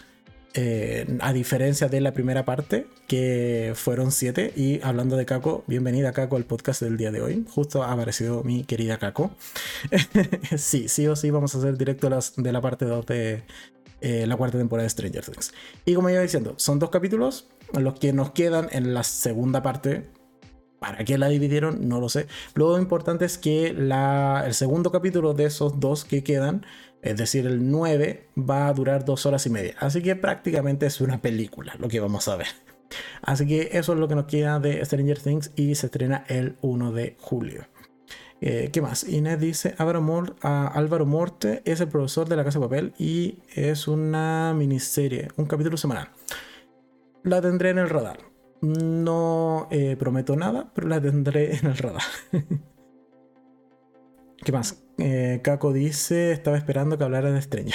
eh, 0.58 1.06
a 1.20 1.34
diferencia 1.34 1.90
de 1.90 2.00
la 2.00 2.14
primera 2.14 2.46
parte, 2.46 2.88
que 3.08 3.74
fueron 3.76 4.14
siete. 4.14 4.54
Y 4.56 4.80
hablando 4.84 5.18
de 5.18 5.26
Kako, 5.26 5.66
bienvenida 5.68 6.14
Kako 6.14 6.38
al 6.38 6.46
podcast 6.46 6.82
del 6.82 6.96
día 6.96 7.12
de 7.12 7.22
hoy. 7.22 7.46
Justo 7.50 7.84
ha 7.84 7.92
aparecido 7.92 8.42
mi 8.44 8.64
querida 8.64 8.98
Kako. 8.98 9.32
sí, 10.58 10.88
sí 10.88 11.08
o 11.08 11.18
sí 11.18 11.30
vamos 11.30 11.54
a 11.56 11.58
hacer 11.58 11.78
directo 11.78 12.10
de 12.38 12.52
la 12.54 12.62
parte 12.62 12.86
2 12.86 13.06
de 13.06 13.44
eh, 14.00 14.26
la 14.28 14.38
cuarta 14.38 14.58
temporada 14.58 14.84
de 14.84 14.90
Stranger 14.92 15.26
Things. 15.26 15.54
Y 15.84 15.94
como 15.94 16.10
iba 16.10 16.22
diciendo, 16.22 16.54
son 16.56 16.80
dos 16.80 16.90
capítulos 16.90 17.50
los 17.74 18.00
que 18.00 18.14
nos 18.14 18.32
quedan 18.32 18.70
en 18.72 18.94
la 18.94 19.04
segunda 19.04 19.62
parte. 19.62 20.10
¿Para 20.80 21.04
qué 21.04 21.18
la 21.18 21.28
dividieron? 21.28 21.90
No 21.90 22.00
lo 22.00 22.08
sé. 22.08 22.28
Lo 22.54 22.80
importante 22.80 23.26
es 23.26 23.38
que 23.38 23.68
el 23.68 24.54
segundo 24.54 24.92
capítulo 24.92 25.34
de 25.34 25.46
esos 25.46 25.82
dos 25.82 26.06
que 26.06 26.24
quedan 26.24 26.66
es 27.06 27.18
decir, 27.18 27.46
el 27.46 27.70
9 27.70 28.30
va 28.38 28.68
a 28.68 28.74
durar 28.74 29.06
dos 29.06 29.28
horas 29.28 29.46
y 29.46 29.52
media. 29.52 29.76
Así 29.80 30.02
que 30.02 30.16
prácticamente 30.16 30.88
es 30.88 31.00
una 31.02 31.22
película 31.22 31.76
lo 31.78 31.88
que 31.88 32.00
vamos 32.00 32.28
a 32.28 32.36
ver. 32.36 32.48
Así 33.22 33.46
que 33.46 33.70
eso 33.74 33.94
es 33.94 34.00
lo 34.00 34.08
que 34.08 34.16
nos 34.16 34.26
queda 34.26 34.60
de 34.60 34.84
Stranger 34.84 35.20
Things 35.20 35.52
y 35.56 35.76
se 35.76 35.86
estrena 35.86 36.26
el 36.28 36.58
1 36.62 36.92
de 36.94 37.16
julio. 37.20 37.68
Eh, 38.42 38.70
¿Qué 38.74 38.82
más? 38.82 39.08
Inés 39.08 39.40
dice, 39.40 39.76
Álvaro, 39.78 40.04
Álvaro 40.42 41.06
Morte 41.06 41.62
es 41.66 41.80
el 41.80 41.90
profesor 41.90 42.28
de 42.28 42.36
la 42.36 42.44
Casa 42.44 42.60
de 42.60 42.66
Papel 42.66 42.94
y 42.98 43.40
es 43.54 43.88
una 43.88 44.54
miniserie, 44.56 45.28
un 45.36 45.46
capítulo 45.46 45.78
semanal. 45.78 46.10
La 47.24 47.40
tendré 47.40 47.70
en 47.70 47.78
el 47.78 47.90
radar. 47.90 48.18
No 48.62 49.68
eh, 49.70 49.96
prometo 49.98 50.36
nada, 50.36 50.72
pero 50.74 50.88
la 50.88 51.00
tendré 51.00 51.56
en 51.56 51.68
el 51.68 51.78
radar. 51.78 52.02
¿Qué 54.46 54.52
más? 54.52 54.80
Eh, 55.00 55.42
Kako 55.44 55.74
dice, 55.74 56.32
estaba 56.32 56.56
esperando 56.56 57.00
que 57.00 57.04
hablara 57.04 57.32
de 57.32 57.40
estrella. 57.40 57.74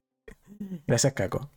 Gracias, 0.88 1.12
Kako. 1.12 1.52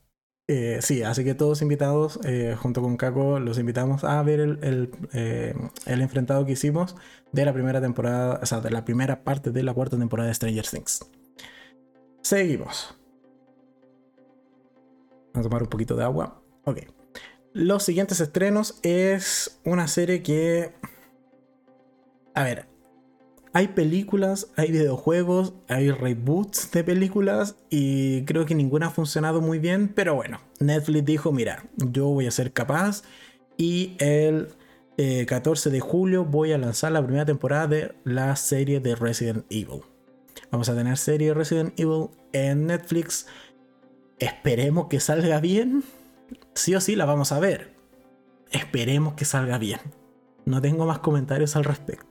Eh, 0.47 0.77
sí, 0.83 1.01
así 1.01 1.23
que 1.23 1.33
todos 1.33 1.63
invitados, 1.63 2.19
eh, 2.23 2.55
junto 2.55 2.83
con 2.83 2.97
Kako, 2.97 3.39
los 3.39 3.57
invitamos 3.57 4.03
a 4.03 4.21
ver 4.21 4.41
el, 4.41 4.91
el, 5.11 6.01
enfrentado 6.01 6.45
que 6.45 6.51
hicimos 6.51 6.95
de 7.31 7.45
la 7.45 7.51
primera 7.51 7.81
temporada, 7.81 8.39
o 8.43 8.45
sea, 8.45 8.61
de 8.61 8.69
la 8.69 8.85
primera 8.85 9.23
parte 9.23 9.49
de 9.49 9.63
la 9.63 9.73
cuarta 9.73 9.97
temporada 9.97 10.27
de 10.27 10.35
Stranger 10.35 10.67
Things. 10.67 10.99
Seguimos. 12.21 12.95
Vamos 15.33 15.47
a 15.47 15.49
tomar 15.49 15.63
un 15.63 15.69
poquito 15.69 15.95
de 15.95 16.03
agua. 16.03 16.43
Ok. 16.63 16.81
Los 17.53 17.85
siguientes 17.85 18.21
estrenos 18.21 18.79
es 18.83 19.59
una 19.65 19.87
serie 19.87 20.21
que... 20.21 20.75
A 22.35 22.43
ver, 22.43 22.69
hay 23.53 23.69
películas, 23.69 24.47
hay 24.55 24.71
videojuegos, 24.71 25.53
hay 25.67 25.91
reboots 25.91 26.71
de 26.71 26.83
películas 26.83 27.55
y 27.69 28.23
creo 28.25 28.45
que 28.45 28.55
ninguna 28.55 28.87
ha 28.87 28.91
funcionado 28.91 29.41
muy 29.41 29.59
bien, 29.59 29.91
pero 29.93 30.15
bueno, 30.15 30.39
Netflix 30.59 31.05
dijo, 31.05 31.31
mira, 31.31 31.65
yo 31.77 32.07
voy 32.07 32.27
a 32.27 32.31
ser 32.31 32.53
capaz 32.53 33.03
y 33.57 33.95
el 33.99 34.49
14 35.27 35.69
eh, 35.69 35.71
de 35.71 35.79
julio 35.79 36.25
voy 36.25 36.51
a 36.51 36.57
lanzar 36.57 36.91
la 36.91 37.03
primera 37.03 37.25
temporada 37.25 37.67
de 37.67 37.95
la 38.03 38.35
serie 38.35 38.79
de 38.79 38.95
Resident 38.95 39.45
Evil. 39.49 39.81
Vamos 40.51 40.69
a 40.69 40.75
tener 40.75 40.97
serie 40.97 41.33
Resident 41.33 41.79
Evil 41.79 42.09
en 42.33 42.67
Netflix. 42.67 43.27
Esperemos 44.19 44.87
que 44.87 44.99
salga 44.99 45.39
bien. 45.39 45.83
Sí 46.53 46.75
o 46.75 46.81
sí 46.81 46.95
la 46.95 47.05
vamos 47.05 47.31
a 47.31 47.39
ver. 47.39 47.75
Esperemos 48.51 49.13
que 49.13 49.25
salga 49.25 49.57
bien. 49.57 49.79
No 50.45 50.61
tengo 50.61 50.85
más 50.85 50.99
comentarios 50.99 51.55
al 51.55 51.63
respecto. 51.63 52.08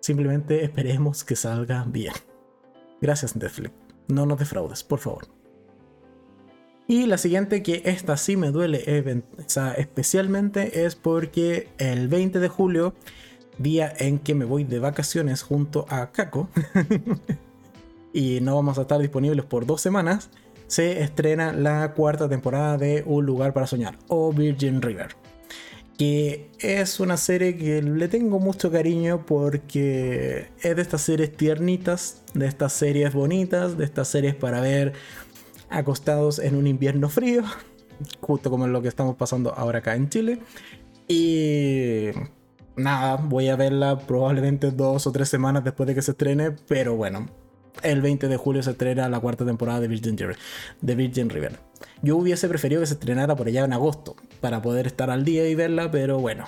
Simplemente 0.00 0.64
esperemos 0.64 1.24
que 1.24 1.36
salga 1.36 1.84
bien. 1.86 2.14
Gracias 3.00 3.36
Netflix. 3.36 3.72
No 4.08 4.26
nos 4.26 4.38
defraudes, 4.38 4.82
por 4.82 4.98
favor. 4.98 5.28
Y 6.90 7.06
la 7.06 7.18
siguiente, 7.18 7.62
que 7.62 7.82
esta 7.84 8.16
sí 8.16 8.36
me 8.36 8.50
duele 8.50 8.82
especialmente, 9.76 10.84
es 10.84 10.96
porque 10.96 11.68
el 11.78 12.08
20 12.08 12.40
de 12.40 12.48
julio, 12.48 12.94
día 13.58 13.92
en 13.96 14.18
que 14.18 14.34
me 14.34 14.44
voy 14.44 14.64
de 14.64 14.80
vacaciones 14.80 15.42
junto 15.42 15.86
a 15.88 16.10
Kako, 16.10 16.48
y 18.12 18.40
no 18.40 18.56
vamos 18.56 18.76
a 18.78 18.82
estar 18.82 19.00
disponibles 19.00 19.44
por 19.44 19.66
dos 19.66 19.80
semanas, 19.80 20.30
se 20.66 21.02
estrena 21.02 21.52
la 21.52 21.94
cuarta 21.94 22.28
temporada 22.28 22.76
de 22.76 23.04
Un 23.06 23.24
lugar 23.24 23.52
para 23.52 23.68
soñar 23.68 23.96
o 24.08 24.32
Virgin 24.32 24.82
River. 24.82 25.19
Que 26.00 26.48
es 26.60 26.98
una 26.98 27.18
serie 27.18 27.58
que 27.58 27.82
le 27.82 28.08
tengo 28.08 28.40
mucho 28.40 28.72
cariño 28.72 29.26
porque 29.26 30.48
es 30.62 30.74
de 30.74 30.80
estas 30.80 31.02
series 31.02 31.36
tiernitas, 31.36 32.22
de 32.32 32.46
estas 32.46 32.72
series 32.72 33.12
bonitas, 33.12 33.76
de 33.76 33.84
estas 33.84 34.08
series 34.08 34.34
para 34.34 34.62
ver 34.62 34.94
acostados 35.68 36.38
en 36.38 36.56
un 36.56 36.66
invierno 36.66 37.10
frío, 37.10 37.42
justo 38.22 38.48
como 38.48 38.66
lo 38.66 38.80
que 38.80 38.88
estamos 38.88 39.16
pasando 39.16 39.52
ahora 39.52 39.80
acá 39.80 39.94
en 39.94 40.08
Chile. 40.08 40.38
Y 41.06 42.06
nada, 42.76 43.16
voy 43.16 43.48
a 43.48 43.56
verla 43.56 43.98
probablemente 43.98 44.70
dos 44.70 45.06
o 45.06 45.12
tres 45.12 45.28
semanas 45.28 45.64
después 45.64 45.86
de 45.86 45.94
que 45.94 46.00
se 46.00 46.12
estrene, 46.12 46.52
pero 46.66 46.96
bueno, 46.96 47.28
el 47.82 48.00
20 48.00 48.26
de 48.26 48.38
julio 48.38 48.62
se 48.62 48.70
estrena 48.70 49.06
la 49.10 49.20
cuarta 49.20 49.44
temporada 49.44 49.80
de 49.80 49.88
Virgin, 49.88 50.16
River, 50.16 50.38
de 50.80 50.94
Virgin 50.94 51.28
River. 51.28 51.58
Yo 52.00 52.16
hubiese 52.16 52.48
preferido 52.48 52.80
que 52.80 52.86
se 52.86 52.94
estrenara 52.94 53.36
por 53.36 53.48
allá 53.48 53.66
en 53.66 53.74
agosto 53.74 54.16
para 54.40 54.62
poder 54.62 54.86
estar 54.86 55.10
al 55.10 55.24
día 55.24 55.48
y 55.48 55.54
verla, 55.54 55.90
pero 55.90 56.18
bueno, 56.18 56.46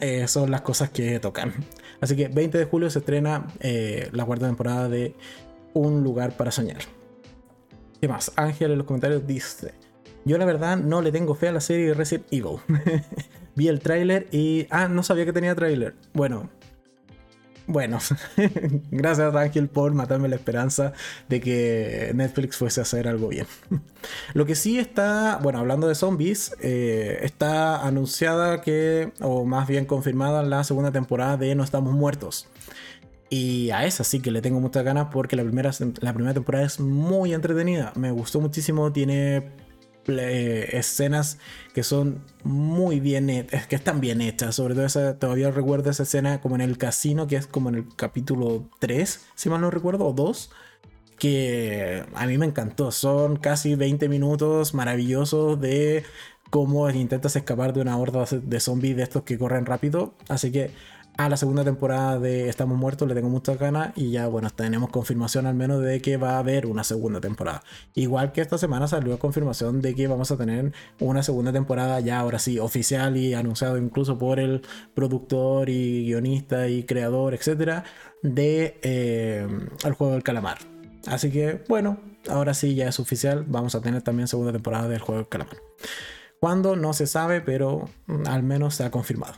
eh, 0.00 0.26
son 0.28 0.50
las 0.50 0.62
cosas 0.62 0.90
que 0.90 1.18
tocan. 1.20 1.52
Así 2.00 2.16
que 2.16 2.28
20 2.28 2.58
de 2.58 2.64
julio 2.64 2.90
se 2.90 2.98
estrena 2.98 3.46
eh, 3.60 4.08
la 4.12 4.24
cuarta 4.24 4.46
temporada 4.46 4.88
de 4.88 5.14
Un 5.74 6.02
lugar 6.02 6.36
para 6.36 6.50
soñar. 6.50 6.82
¿Qué 8.00 8.08
más? 8.08 8.32
Ángel 8.36 8.72
en 8.72 8.78
los 8.78 8.86
comentarios 8.86 9.26
dice: 9.26 9.74
Yo 10.24 10.36
la 10.38 10.44
verdad 10.44 10.76
no 10.76 11.02
le 11.02 11.12
tengo 11.12 11.34
fe 11.34 11.48
a 11.48 11.52
la 11.52 11.60
serie 11.60 11.94
Resident 11.94 12.26
Evil. 12.32 12.58
Vi 13.54 13.68
el 13.68 13.80
tráiler 13.80 14.26
y. 14.32 14.66
Ah, 14.70 14.88
no 14.88 15.02
sabía 15.02 15.24
que 15.24 15.32
tenía 15.32 15.54
tráiler. 15.54 15.94
Bueno. 16.12 16.50
Bueno, 17.66 17.98
gracias 18.90 19.34
Ángel 19.34 19.68
por 19.68 19.94
matarme 19.94 20.28
la 20.28 20.36
esperanza 20.36 20.92
de 21.28 21.40
que 21.40 22.12
Netflix 22.14 22.56
fuese 22.56 22.80
a 22.80 22.82
hacer 22.82 23.08
algo 23.08 23.28
bien. 23.28 23.46
Lo 24.34 24.46
que 24.46 24.54
sí 24.54 24.78
está, 24.78 25.38
bueno, 25.42 25.60
hablando 25.60 25.86
de 25.86 25.94
zombies, 25.94 26.56
eh, 26.60 27.20
está 27.22 27.86
anunciada 27.86 28.60
que, 28.60 29.12
o 29.20 29.44
más 29.44 29.68
bien 29.68 29.84
confirmada, 29.84 30.42
la 30.42 30.64
segunda 30.64 30.90
temporada 30.90 31.36
de 31.36 31.54
No 31.54 31.62
Estamos 31.62 31.94
Muertos. 31.94 32.48
Y 33.30 33.70
a 33.70 33.86
esa 33.86 34.04
sí 34.04 34.20
que 34.20 34.30
le 34.30 34.42
tengo 34.42 34.60
muchas 34.60 34.84
ganas 34.84 35.08
porque 35.10 35.36
la 35.36 35.42
primera, 35.42 35.70
la 36.00 36.12
primera 36.12 36.34
temporada 36.34 36.66
es 36.66 36.80
muy 36.80 37.32
entretenida. 37.32 37.92
Me 37.96 38.10
gustó 38.10 38.42
muchísimo. 38.42 38.92
Tiene 38.92 39.48
escenas 40.06 41.38
que 41.74 41.82
son 41.82 42.24
muy 42.44 43.00
bien 43.00 43.30
hechas, 43.30 43.66
que 43.66 43.76
están 43.76 44.00
bien 44.00 44.20
hechas. 44.20 44.54
Sobre 44.54 44.74
todo 44.74 44.84
esa, 44.84 45.18
todavía 45.18 45.50
recuerdo 45.50 45.90
esa 45.90 46.02
escena 46.02 46.40
como 46.40 46.54
en 46.54 46.60
el 46.60 46.78
casino, 46.78 47.26
que 47.26 47.36
es 47.36 47.46
como 47.46 47.68
en 47.68 47.76
el 47.76 47.86
capítulo 47.96 48.68
3, 48.80 49.20
si 49.34 49.48
mal 49.48 49.60
no 49.60 49.70
recuerdo, 49.70 50.06
o 50.06 50.12
2. 50.12 50.50
Que 51.18 52.04
a 52.14 52.26
mí 52.26 52.36
me 52.36 52.46
encantó. 52.46 52.90
Son 52.90 53.36
casi 53.36 53.76
20 53.76 54.08
minutos 54.08 54.74
maravillosos 54.74 55.60
de 55.60 56.04
cómo 56.50 56.90
intentas 56.90 57.34
escapar 57.36 57.72
de 57.72 57.80
una 57.80 57.96
horda 57.96 58.26
de 58.30 58.60
zombies 58.60 58.96
de 58.96 59.04
estos 59.04 59.22
que 59.22 59.38
corren 59.38 59.64
rápido. 59.64 60.14
Así 60.28 60.52
que 60.52 60.70
a 61.16 61.28
la 61.28 61.36
segunda 61.36 61.62
temporada 61.62 62.18
de 62.18 62.48
Estamos 62.48 62.78
Muertos 62.78 63.06
le 63.06 63.14
tengo 63.14 63.28
muchas 63.28 63.58
ganas 63.58 63.92
y 63.96 64.10
ya 64.10 64.26
bueno, 64.28 64.48
tenemos 64.50 64.90
confirmación 64.90 65.46
al 65.46 65.54
menos 65.54 65.82
de 65.82 66.00
que 66.00 66.16
va 66.16 66.36
a 66.36 66.38
haber 66.38 66.66
una 66.66 66.84
segunda 66.84 67.20
temporada. 67.20 67.62
Igual 67.94 68.32
que 68.32 68.40
esta 68.40 68.58
semana 68.58 68.88
salió 68.88 69.18
confirmación 69.18 69.82
de 69.82 69.94
que 69.94 70.06
vamos 70.06 70.30
a 70.30 70.36
tener 70.36 70.72
una 71.00 71.22
segunda 71.22 71.52
temporada 71.52 72.00
ya 72.00 72.18
ahora 72.18 72.38
sí 72.38 72.58
oficial 72.58 73.16
y 73.16 73.34
anunciado 73.34 73.76
incluso 73.76 74.18
por 74.18 74.40
el 74.40 74.62
productor 74.94 75.68
y 75.68 76.06
guionista 76.06 76.68
y 76.68 76.84
creador, 76.84 77.34
etcétera, 77.34 77.84
de 78.22 78.78
eh, 78.82 79.46
El 79.84 79.92
juego 79.92 80.14
del 80.14 80.22
calamar. 80.22 80.58
Así 81.06 81.30
que 81.30 81.62
bueno, 81.68 82.00
ahora 82.28 82.54
sí 82.54 82.74
ya 82.74 82.88
es 82.88 83.00
oficial, 83.00 83.44
vamos 83.46 83.74
a 83.74 83.80
tener 83.80 84.02
también 84.02 84.28
segunda 84.28 84.52
temporada 84.52 84.88
del 84.88 85.00
juego 85.00 85.20
del 85.20 85.28
calamar. 85.28 85.56
Cuando 86.40 86.74
no 86.74 86.92
se 86.92 87.06
sabe, 87.06 87.40
pero 87.40 87.88
al 88.26 88.42
menos 88.42 88.74
se 88.74 88.84
ha 88.84 88.90
confirmado. 88.90 89.34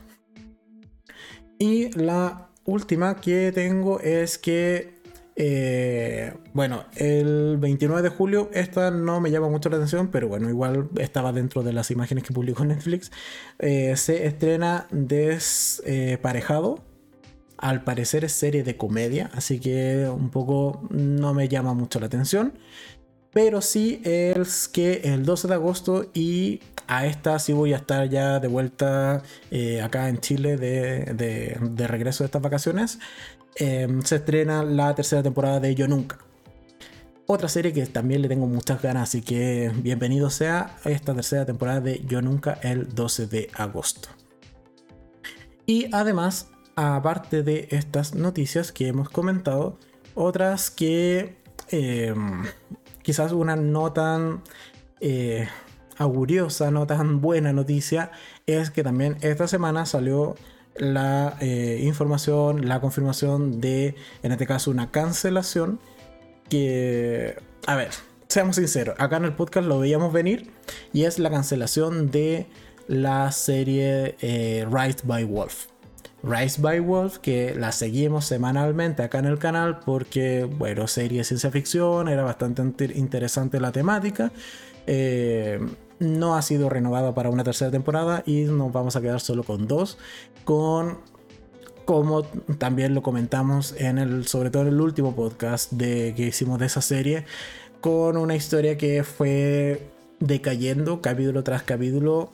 Y 1.65 1.89
la 1.93 2.49
última 2.67 3.23
que 3.23 3.51
tengo 3.51 3.99
es 3.99 4.37
que, 4.37 5.01
eh, 5.35 6.35
bueno, 6.53 6.85
el 6.95 7.57
29 7.57 8.03
de 8.03 8.11
julio, 8.11 8.51
esta 8.53 8.91
no 8.91 9.19
me 9.23 9.31
llama 9.31 9.49
mucho 9.49 9.71
la 9.71 9.77
atención, 9.77 10.09
pero 10.09 10.29
bueno, 10.29 10.51
igual 10.51 10.91
estaba 10.99 11.33
dentro 11.33 11.63
de 11.63 11.73
las 11.73 11.91
imágenes 11.91 12.23
que 12.23 12.35
publicó 12.35 12.65
Netflix, 12.67 13.11
eh, 13.59 13.97
se 13.97 14.27
estrena 14.27 14.89
Desparejado. 14.91 16.85
Al 17.57 17.83
parecer 17.83 18.27
es 18.27 18.33
serie 18.33 18.63
de 18.63 18.77
comedia, 18.77 19.31
así 19.33 19.59
que 19.59 20.07
un 20.15 20.29
poco 20.29 20.87
no 20.91 21.33
me 21.33 21.49
llama 21.49 21.73
mucho 21.73 21.99
la 21.99 22.07
atención. 22.07 22.53
Pero 23.35 23.61
sí 23.61 24.01
es 24.05 24.69
que 24.69 25.03
el 25.05 25.27
12 25.27 25.49
de 25.49 25.55
agosto 25.55 26.07
y 26.15 26.61
a 26.87 27.07
esta 27.07 27.39
sí 27.41 27.53
voy 27.53 27.73
a 27.73 27.79
estar 27.79 28.09
ya 28.09 28.39
de 28.39 28.47
vuelta 28.47 29.23
eh, 29.51 29.83
acá 29.83 30.09
en 30.09 30.21
Chile 30.21 30.57
de, 30.57 31.87
regreso 31.89 32.23
de 32.23 32.27
estas 32.27 32.41
vacaciones. 32.41 33.01
Em, 33.57 34.03
se 34.03 34.17
estrena 34.17 34.63
la 34.63 34.95
tercera 34.95 35.23
temporada 35.23 35.59
de 35.59 35.75
Yo 35.75 35.89
Nunca. 35.89 36.19
Otra 37.27 37.49
serie 37.49 37.73
que 37.73 37.85
también 37.87 38.23
le 38.23 38.29
tengo 38.29 38.47
muchas 38.47 38.81
ganas, 38.81 39.09
así 39.09 39.21
que 39.21 39.73
bienvenido 39.77 40.31
sea 40.31 40.77
esta 40.85 41.13
tercera 41.15 41.45
temporada 41.45 41.81
de 41.81 42.05
Yo 42.07 42.23
Nunca 42.23 42.59
el 42.63 42.95
12 42.95 43.27
de 43.27 43.51
agosto. 43.55 44.11
Y 45.67 45.89
además, 45.93 46.51
aparte 46.77 47.43
de 47.43 47.67
estas 47.71 48.15
noticias 48.15 48.71
que 48.71 48.89
hemos 48.89 49.09
comentado, 49.09 49.79
otras 50.15 50.71
que 50.71 51.37
em, 51.71 52.45
quizás 53.05 53.31
una 53.31 53.55
no 53.55 53.93
tan 53.93 54.43
eh, 55.01 55.47
auguriosa, 55.97 56.73
no 56.73 56.89
tan 56.89 57.21
buena 57.21 57.53
noticia, 57.53 58.11
es 58.47 58.71
que 58.71 58.83
también 58.83 59.17
esta 59.21 59.47
semana 59.47 59.87
salió 59.87 60.35
la 60.75 61.37
eh, 61.41 61.81
información, 61.85 62.67
la 62.67 62.81
confirmación 62.81 63.61
de, 63.61 63.95
en 64.25 64.33
este 64.33 64.47
caso, 64.47 64.73
una 64.73 64.91
cancelación 64.91 65.79
que, 66.49 67.37
a 67.67 67.77
ver, 67.77 67.91
seamos 68.27 68.57
sinceros, 68.57 68.97
acá 68.99 69.19
en 69.19 69.27
el 69.27 69.35
podcast 69.35 69.69
lo 69.69 69.79
veíamos 69.79 70.13
venir 70.13 70.51
y 70.93 71.05
es 71.05 71.21
la 71.21 71.31
cancelación 71.31 72.11
de 72.11 72.47
la 72.89 73.31
serie 73.31 74.17
eh, 74.21 74.67
by 75.05 75.25
Wolf. 75.25 75.67
Rise 76.25 76.61
by 76.61 76.81
Wolf, 76.81 77.19
que 77.19 77.55
la 77.55 77.71
seguimos 77.71 78.25
semanalmente 78.25 79.03
acá 79.03 79.19
en 79.19 79.27
el 79.27 79.39
canal 79.39 79.81
porque, 79.81 80.45
bueno, 80.45 80.89
serie 80.89 81.19
de 81.19 81.25
ciencia 81.25 81.51
ficción, 81.51 82.09
era 82.09 82.23
bastante 82.23 82.63
interesante 82.95 83.61
la 83.61 83.73
temática. 83.73 84.33
Eh, 84.87 85.61
no 85.99 86.35
ha 86.35 86.43
sido 86.43 86.69
renovada 86.69 87.15
para 87.15 87.31
una 87.31 87.45
tercera 87.45 87.71
temporada 87.71 88.23
y 88.27 88.45
nos 88.45 88.73
vamos 88.73 88.97
a 88.97 89.01
quedar 89.01 89.21
solo 89.21 89.43
con 89.43 89.69
dos. 89.69 89.99
Con, 90.45 90.99
como 91.85 92.23
también 92.59 92.95
lo 92.95 93.03
comentamos 93.03 93.75
en 93.79 93.99
el, 93.99 94.27
sobre 94.27 94.51
todo 94.51 94.63
en 94.63 94.69
el 94.69 94.81
último 94.81 95.15
podcast 95.15 95.73
de, 95.73 96.15
que 96.17 96.29
hicimos 96.29 96.59
de 96.59 96.67
esa 96.67 96.81
serie, 96.81 97.27
con 97.81 98.17
una 98.17 98.35
historia 98.35 98.79
que 98.79 99.05
fue 99.05 99.91
decayendo 100.21 101.03
capítulo 101.03 101.45
tras 101.45 101.63
capítulo 101.63 102.33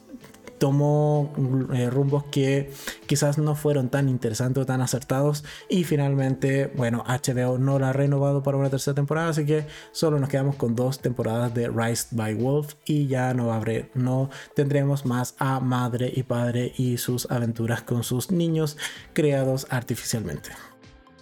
tomó 0.61 1.33
eh, 1.73 1.89
rumbos 1.89 2.25
que 2.25 2.71
quizás 3.07 3.39
no 3.39 3.55
fueron 3.55 3.89
tan 3.89 4.09
interesantes 4.09 4.63
o 4.63 4.67
tan 4.67 4.83
acertados 4.83 5.43
y 5.69 5.85
finalmente, 5.85 6.71
bueno, 6.77 7.03
HBO 7.07 7.59
no 7.59 7.79
la 7.79 7.89
ha 7.89 7.93
renovado 7.93 8.43
para 8.43 8.59
una 8.59 8.69
tercera 8.69 8.95
temporada, 8.95 9.31
así 9.31 9.47
que 9.47 9.67
solo 9.91 10.21
nos 10.21 10.29
quedamos 10.29 10.57
con 10.57 10.77
dos 10.77 11.01
temporadas 11.01 11.53
de 11.55 11.69
Rise 11.69 12.09
by 12.11 12.35
Wolf 12.35 12.75
y 12.85 13.07
ya 13.07 13.33
no, 13.33 13.53
habré, 13.53 13.91
no 13.95 14.29
tendremos 14.55 15.07
más 15.07 15.35
a 15.39 15.61
madre 15.61 16.13
y 16.15 16.23
padre 16.23 16.73
y 16.77 16.99
sus 16.99 17.31
aventuras 17.31 17.83
con 17.83 18.05
sus 18.05 18.31
niños 18.31 18.77
creados 19.15 19.67
artificialmente. 19.71 20.51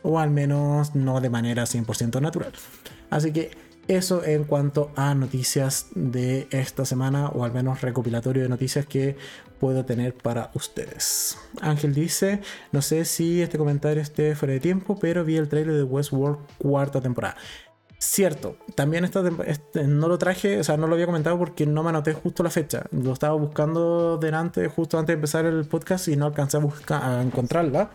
o 0.02 0.18
al 0.18 0.30
menos 0.30 0.94
no 0.94 1.20
de 1.20 1.30
manera 1.30 1.64
100% 1.64 2.20
natural. 2.20 2.52
Así 3.10 3.32
que 3.32 3.67
eso 3.88 4.24
en 4.24 4.44
cuanto 4.44 4.90
a 4.96 5.14
noticias 5.14 5.86
de 5.94 6.46
esta 6.50 6.84
semana, 6.84 7.28
o 7.28 7.44
al 7.44 7.52
menos 7.52 7.80
recopilatorio 7.80 8.42
de 8.42 8.48
noticias 8.48 8.86
que 8.86 9.16
puedo 9.58 9.84
tener 9.84 10.14
para 10.14 10.50
ustedes. 10.54 11.36
Ángel 11.60 11.94
dice, 11.94 12.40
no 12.70 12.82
sé 12.82 13.04
si 13.04 13.42
este 13.42 13.58
comentario 13.58 14.02
esté 14.02 14.36
fuera 14.36 14.54
de 14.54 14.60
tiempo, 14.60 14.98
pero 14.98 15.24
vi 15.24 15.36
el 15.36 15.48
trailer 15.48 15.74
de 15.74 15.82
Westworld 15.82 16.38
cuarta 16.58 17.00
temporada. 17.00 17.36
Cierto, 18.00 18.56
también 18.76 19.04
esta 19.04 19.24
este, 19.44 19.82
no 19.88 20.06
lo 20.06 20.18
traje, 20.18 20.60
o 20.60 20.64
sea, 20.64 20.76
no 20.76 20.86
lo 20.86 20.94
había 20.94 21.06
comentado 21.06 21.36
porque 21.36 21.66
no 21.66 21.82
me 21.82 21.88
anoté 21.88 22.12
justo 22.12 22.44
la 22.44 22.50
fecha. 22.50 22.84
Lo 22.92 23.12
estaba 23.12 23.34
buscando 23.34 24.18
delante, 24.18 24.68
justo 24.68 24.98
antes 24.98 25.08
de 25.08 25.14
empezar 25.14 25.46
el 25.46 25.64
podcast 25.64 26.06
y 26.06 26.14
no 26.14 26.26
alcancé 26.26 26.58
a, 26.58 26.60
buscar, 26.60 27.02
a 27.02 27.22
encontrarla. 27.22 27.90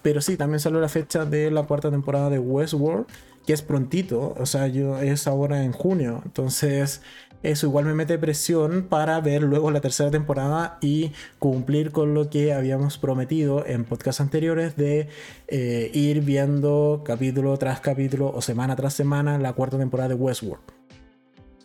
Pero 0.00 0.20
sí, 0.20 0.36
también 0.36 0.60
salió 0.60 0.80
la 0.80 0.88
fecha 0.88 1.24
de 1.24 1.50
la 1.50 1.64
cuarta 1.64 1.90
temporada 1.90 2.30
de 2.30 2.38
Westworld, 2.38 3.06
es 3.52 3.62
prontito, 3.62 4.34
o 4.38 4.46
sea, 4.46 4.66
yo, 4.68 4.98
es 4.98 5.26
ahora 5.26 5.64
en 5.64 5.72
junio. 5.72 6.22
Entonces, 6.24 7.02
eso 7.42 7.66
igual 7.66 7.84
me 7.84 7.94
mete 7.94 8.18
presión 8.18 8.86
para 8.88 9.20
ver 9.20 9.42
luego 9.42 9.70
la 9.70 9.80
tercera 9.80 10.10
temporada 10.10 10.78
y 10.80 11.12
cumplir 11.38 11.92
con 11.92 12.12
lo 12.14 12.30
que 12.30 12.52
habíamos 12.52 12.98
prometido 12.98 13.64
en 13.64 13.84
podcasts 13.84 14.20
anteriores 14.20 14.76
de 14.76 15.08
eh, 15.46 15.90
ir 15.94 16.22
viendo 16.22 17.02
capítulo 17.04 17.56
tras 17.56 17.80
capítulo 17.80 18.32
o 18.34 18.42
semana 18.42 18.74
tras 18.74 18.94
semana 18.94 19.38
la 19.38 19.52
cuarta 19.52 19.78
temporada 19.78 20.08
de 20.08 20.14
Westworld. 20.16 20.64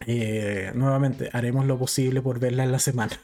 Eh, 0.05 0.71
nuevamente, 0.75 1.29
haremos 1.33 1.65
lo 1.65 1.79
posible 1.79 2.21
por 2.21 2.39
verla 2.39 2.63
en 2.63 2.71
la 2.71 2.79
semana. 2.79 3.19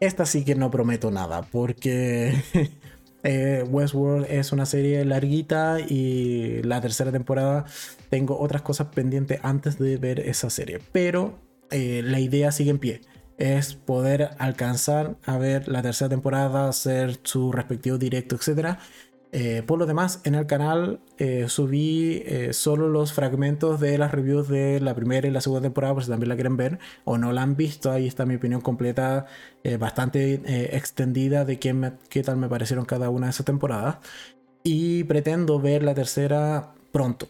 Esta 0.00 0.26
sí 0.26 0.44
que 0.44 0.54
no 0.54 0.70
prometo 0.70 1.10
nada, 1.10 1.42
porque 1.42 2.34
Eh, 3.24 3.64
Westworld 3.66 4.26
es 4.30 4.52
una 4.52 4.66
serie 4.66 5.02
larguita 5.04 5.80
y 5.80 6.62
la 6.62 6.80
tercera 6.82 7.10
temporada 7.10 7.64
tengo 8.10 8.38
otras 8.38 8.60
cosas 8.62 8.88
pendientes 8.88 9.40
antes 9.42 9.78
de 9.78 9.96
ver 9.96 10.20
esa 10.20 10.50
serie. 10.50 10.78
Pero 10.92 11.40
eh, 11.70 12.02
la 12.04 12.20
idea 12.20 12.52
sigue 12.52 12.70
en 12.70 12.78
pie. 12.78 13.00
Es 13.38 13.74
poder 13.74 14.30
alcanzar 14.38 15.16
a 15.24 15.38
ver 15.38 15.66
la 15.68 15.82
tercera 15.82 16.08
temporada, 16.08 16.68
hacer 16.68 17.18
su 17.24 17.50
respectivo 17.50 17.98
directo, 17.98 18.36
etc. 18.36 18.76
Eh, 19.36 19.64
por 19.66 19.80
lo 19.80 19.86
demás, 19.86 20.20
en 20.22 20.36
el 20.36 20.46
canal 20.46 21.00
eh, 21.18 21.46
subí 21.48 22.22
eh, 22.24 22.52
solo 22.52 22.88
los 22.88 23.12
fragmentos 23.12 23.80
de 23.80 23.98
las 23.98 24.12
reviews 24.12 24.46
de 24.46 24.78
la 24.78 24.94
primera 24.94 25.26
y 25.26 25.32
la 25.32 25.40
segunda 25.40 25.62
temporada, 25.62 25.92
por 25.92 26.04
si 26.04 26.10
también 26.10 26.28
la 26.28 26.36
quieren 26.36 26.56
ver 26.56 26.78
o 27.02 27.18
no 27.18 27.32
la 27.32 27.42
han 27.42 27.56
visto. 27.56 27.90
Ahí 27.90 28.06
está 28.06 28.26
mi 28.26 28.36
opinión 28.36 28.60
completa, 28.60 29.26
bastante 29.80 30.76
extendida 30.76 31.44
de 31.44 31.58
qué, 31.58 32.22
tal 32.22 32.36
me 32.36 32.48
parecieron 32.48 32.84
cada 32.84 33.10
una 33.10 33.26
de 33.26 33.30
esas 33.30 33.44
temporadas. 33.44 33.96
Y 34.62 35.02
pretendo 35.04 35.58
ver 35.60 35.82
la 35.82 35.94
tercera 35.94 36.72
pronto, 36.92 37.26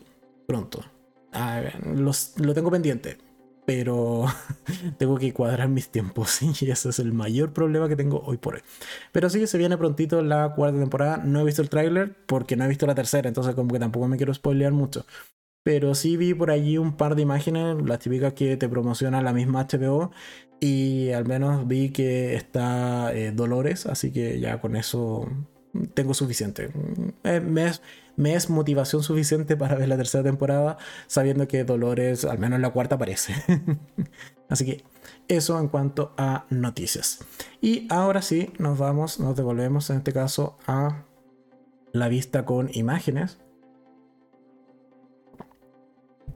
pronto. 0.46 0.84
Ah, 1.32 1.62
lo 2.36 2.54
tengo 2.54 2.70
pendiente 2.70 3.23
pero 3.64 4.26
tengo 4.98 5.16
que 5.18 5.32
cuadrar 5.32 5.68
mis 5.68 5.88
tiempos 5.88 6.42
y 6.62 6.70
ese 6.70 6.88
es 6.88 6.98
el 6.98 7.12
mayor 7.12 7.52
problema 7.52 7.88
que 7.88 7.96
tengo 7.96 8.22
hoy 8.24 8.36
por 8.36 8.56
hoy. 8.56 8.60
Pero 9.12 9.30
sí 9.30 9.46
se 9.46 9.58
viene 9.58 9.76
prontito 9.76 10.22
la 10.22 10.54
cuarta 10.54 10.78
temporada. 10.78 11.18
No 11.18 11.40
he 11.40 11.44
visto 11.44 11.62
el 11.62 11.70
tráiler 11.70 12.14
porque 12.26 12.56
no 12.56 12.64
he 12.64 12.68
visto 12.68 12.86
la 12.86 12.94
tercera, 12.94 13.28
entonces 13.28 13.54
como 13.54 13.72
que 13.72 13.78
tampoco 13.78 14.08
me 14.08 14.16
quiero 14.16 14.34
spoilear 14.34 14.72
mucho. 14.72 15.06
Pero 15.64 15.94
sí 15.94 16.16
vi 16.18 16.34
por 16.34 16.50
allí 16.50 16.76
un 16.76 16.96
par 16.96 17.16
de 17.16 17.22
imágenes, 17.22 17.76
las 17.86 17.98
típicas 17.98 18.34
que 18.34 18.56
te 18.58 18.68
promociona 18.68 19.22
la 19.22 19.32
misma 19.32 19.66
HBO. 19.66 20.12
Y 20.60 21.10
al 21.10 21.26
menos 21.26 21.66
vi 21.66 21.90
que 21.90 22.34
está 22.34 23.14
eh, 23.14 23.32
Dolores, 23.32 23.86
así 23.86 24.12
que 24.12 24.40
ya 24.40 24.60
con 24.60 24.76
eso 24.76 25.26
tengo 25.94 26.14
suficiente. 26.14 26.70
Eh, 27.24 27.40
me, 27.40 27.72
me 28.16 28.34
es 28.34 28.50
motivación 28.50 29.02
suficiente 29.02 29.56
para 29.56 29.76
ver 29.76 29.88
la 29.88 29.96
tercera 29.96 30.24
temporada, 30.24 30.78
sabiendo 31.06 31.48
que 31.48 31.64
Dolores, 31.64 32.24
al 32.24 32.38
menos 32.38 32.56
en 32.56 32.62
la 32.62 32.70
cuarta, 32.70 32.96
aparece. 32.96 33.34
Así 34.48 34.64
que 34.64 34.84
eso 35.28 35.58
en 35.58 35.68
cuanto 35.68 36.14
a 36.16 36.46
noticias. 36.50 37.18
Y 37.60 37.86
ahora 37.90 38.22
sí, 38.22 38.52
nos 38.58 38.78
vamos, 38.78 39.18
nos 39.20 39.36
devolvemos 39.36 39.90
en 39.90 39.98
este 39.98 40.12
caso 40.12 40.58
a 40.66 41.04
la 41.92 42.08
vista 42.08 42.44
con 42.44 42.70
imágenes. 42.72 43.38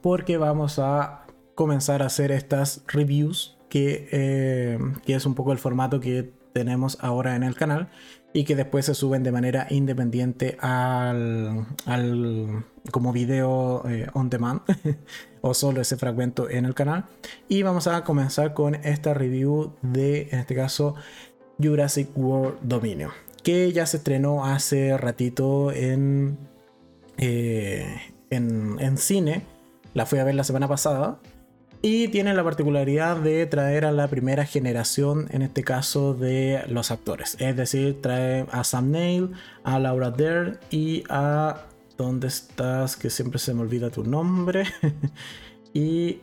Porque 0.00 0.36
vamos 0.36 0.78
a 0.78 1.26
comenzar 1.54 2.02
a 2.02 2.06
hacer 2.06 2.30
estas 2.30 2.84
reviews, 2.86 3.58
que, 3.68 4.08
eh, 4.12 4.78
que 5.04 5.14
es 5.14 5.26
un 5.26 5.34
poco 5.34 5.52
el 5.52 5.58
formato 5.58 6.00
que 6.00 6.32
tenemos 6.52 6.98
ahora 7.00 7.36
en 7.36 7.42
el 7.42 7.54
canal 7.54 7.90
y 8.32 8.44
que 8.44 8.54
después 8.54 8.86
se 8.86 8.94
suben 8.94 9.22
de 9.22 9.32
manera 9.32 9.66
independiente 9.70 10.56
al, 10.60 11.66
como 12.90 13.12
video 13.12 13.82
eh, 13.88 14.06
on 14.12 14.30
demand 14.30 14.60
o 15.40 15.54
solo 15.54 15.80
ese 15.80 15.96
fragmento 15.96 16.48
en 16.48 16.64
el 16.64 16.74
canal. 16.74 17.06
Y 17.48 17.62
vamos 17.62 17.86
a 17.86 18.04
comenzar 18.04 18.54
con 18.54 18.74
esta 18.74 19.14
review 19.14 19.72
de 19.82 20.28
en 20.30 20.40
este 20.40 20.54
caso 20.54 20.94
Jurassic 21.58 22.16
World 22.16 22.58
Dominion 22.62 23.10
que 23.42 23.72
ya 23.72 23.86
se 23.86 23.98
estrenó 23.98 24.44
hace 24.44 24.98
ratito 24.98 25.72
en, 25.72 26.36
eh, 27.16 27.98
en, 28.28 28.76
en 28.78 28.98
cine. 28.98 29.42
La 29.94 30.04
fui 30.04 30.18
a 30.18 30.24
ver 30.24 30.34
la 30.34 30.44
semana 30.44 30.68
pasada 30.68 31.18
y 31.80 32.08
tiene 32.08 32.34
la 32.34 32.42
particularidad 32.42 33.16
de 33.18 33.46
traer 33.46 33.84
a 33.84 33.92
la 33.92 34.08
primera 34.08 34.44
generación, 34.44 35.28
en 35.30 35.42
este 35.42 35.62
caso, 35.62 36.12
de 36.12 36.64
los 36.68 36.90
actores. 36.90 37.36
Es 37.38 37.56
decir, 37.56 38.02
trae 38.02 38.46
a 38.50 38.64
Sam 38.64 38.90
Neill, 38.90 39.32
a 39.62 39.78
Laura 39.78 40.10
Dern 40.10 40.58
y 40.70 41.04
a... 41.08 41.64
¿Dónde 41.96 42.28
estás? 42.28 42.96
Que 42.96 43.10
siempre 43.10 43.40
se 43.40 43.54
me 43.54 43.62
olvida 43.62 43.90
tu 43.90 44.04
nombre. 44.04 44.64
y... 45.74 46.20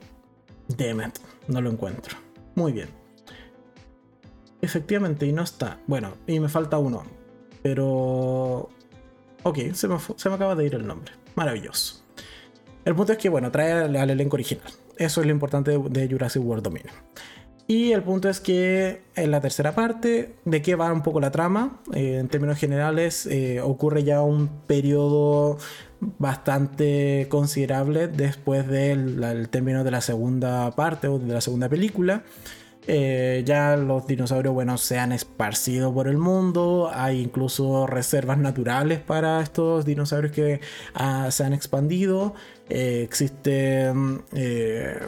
Demet, 0.68 1.20
no 1.48 1.62
lo 1.62 1.70
encuentro. 1.70 2.18
Muy 2.56 2.72
bien. 2.72 2.90
Efectivamente, 4.62 5.26
y 5.26 5.32
no 5.32 5.44
está. 5.44 5.80
Bueno, 5.86 6.14
y 6.28 6.40
me 6.40 6.50
falta 6.50 6.78
uno. 6.78 7.04
Pero... 7.62 8.70
Ok, 9.44 9.60
se 9.74 9.88
me, 9.88 9.98
se 10.00 10.30
me 10.30 10.36
acaba 10.36 10.56
de 10.56 10.66
ir 10.66 10.76
el 10.76 10.88
nombre. 10.88 11.12
Maravilloso. 11.36 12.04
El 12.84 12.96
punto 12.96 13.14
es 13.14 13.18
que, 13.18 13.30
bueno, 13.30 13.52
trae 13.52 13.74
al 13.74 14.10
elenco 14.10 14.36
original. 14.36 14.72
Eso 14.98 15.22
es 15.22 15.28
lo 15.28 15.34
importante 15.34 15.78
de, 15.78 16.08
Jurassic 16.10 16.44
World 16.44 16.64
Dominion. 16.64 16.94
Y 17.68 17.94
el 17.94 18.04
punto 18.04 18.30
es 18.30 18.40
que 18.40 19.02
en 19.16 19.32
la 19.32 19.42
tercera 19.42 19.74
parte, 19.74 20.36
¿de 20.46 20.62
qué 20.62 20.76
va 20.76 20.94
un 20.94 21.02
poco 21.02 21.20
la 21.20 21.32
trama? 21.32 21.82
Eh, 21.94 22.18
en 22.20 22.28
términos 22.28 22.60
generales, 22.60 23.26
eh, 23.26 23.60
ocurre 23.60 24.04
ya 24.04 24.22
un 24.22 24.50
periodo 24.68 25.58
bastante 26.20 27.26
considerable 27.30 28.08
después 28.08 28.68
del 28.68 29.50
término 29.50 29.84
de 29.84 29.92
la 29.92 30.02
segunda 30.02 30.72
parte 30.72 31.08
o 31.08 31.18
de 31.18 31.34
la 31.34 31.42
segunda 31.42 31.68
película. 31.68 32.24
Eh, 32.88 33.44
ya 33.46 33.76
los 33.78 34.06
dinosaurios, 34.06 34.54
bueno, 34.54 34.78
se 34.78 35.00
han 35.00 35.12
esparcido 35.12 35.94
por 35.94 36.08
el 36.08 36.18
mundo. 36.18 36.92
Hay 36.94 37.22
incluso 37.22 37.88
reservas 37.88 38.38
naturales 38.38 39.00
para 39.00 39.42
estos 39.42 39.86
dinosaurios 39.86 40.32
que 40.32 40.62
ah, 40.94 41.30
se 41.32 41.44
han 41.44 41.54
expandido. 41.54 42.36
Eh, 42.70 43.04
existe 43.04 43.92
mm, 43.94 44.20
eh, 44.34 45.00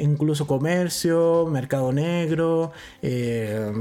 incluso 0.00 0.46
comercio, 0.46 1.46
mercado 1.46 1.92
negro, 1.92 2.72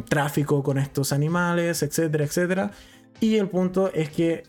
tráfico 0.08 0.64
con 0.64 0.78
estos 0.78 1.12
animales, 1.12 1.84
etcétera, 1.84 2.24
etcétera. 2.26 2.72
Y 3.20 3.38
el 3.38 3.50
punto 3.50 3.92
es 3.94 4.10
que, 4.10 4.44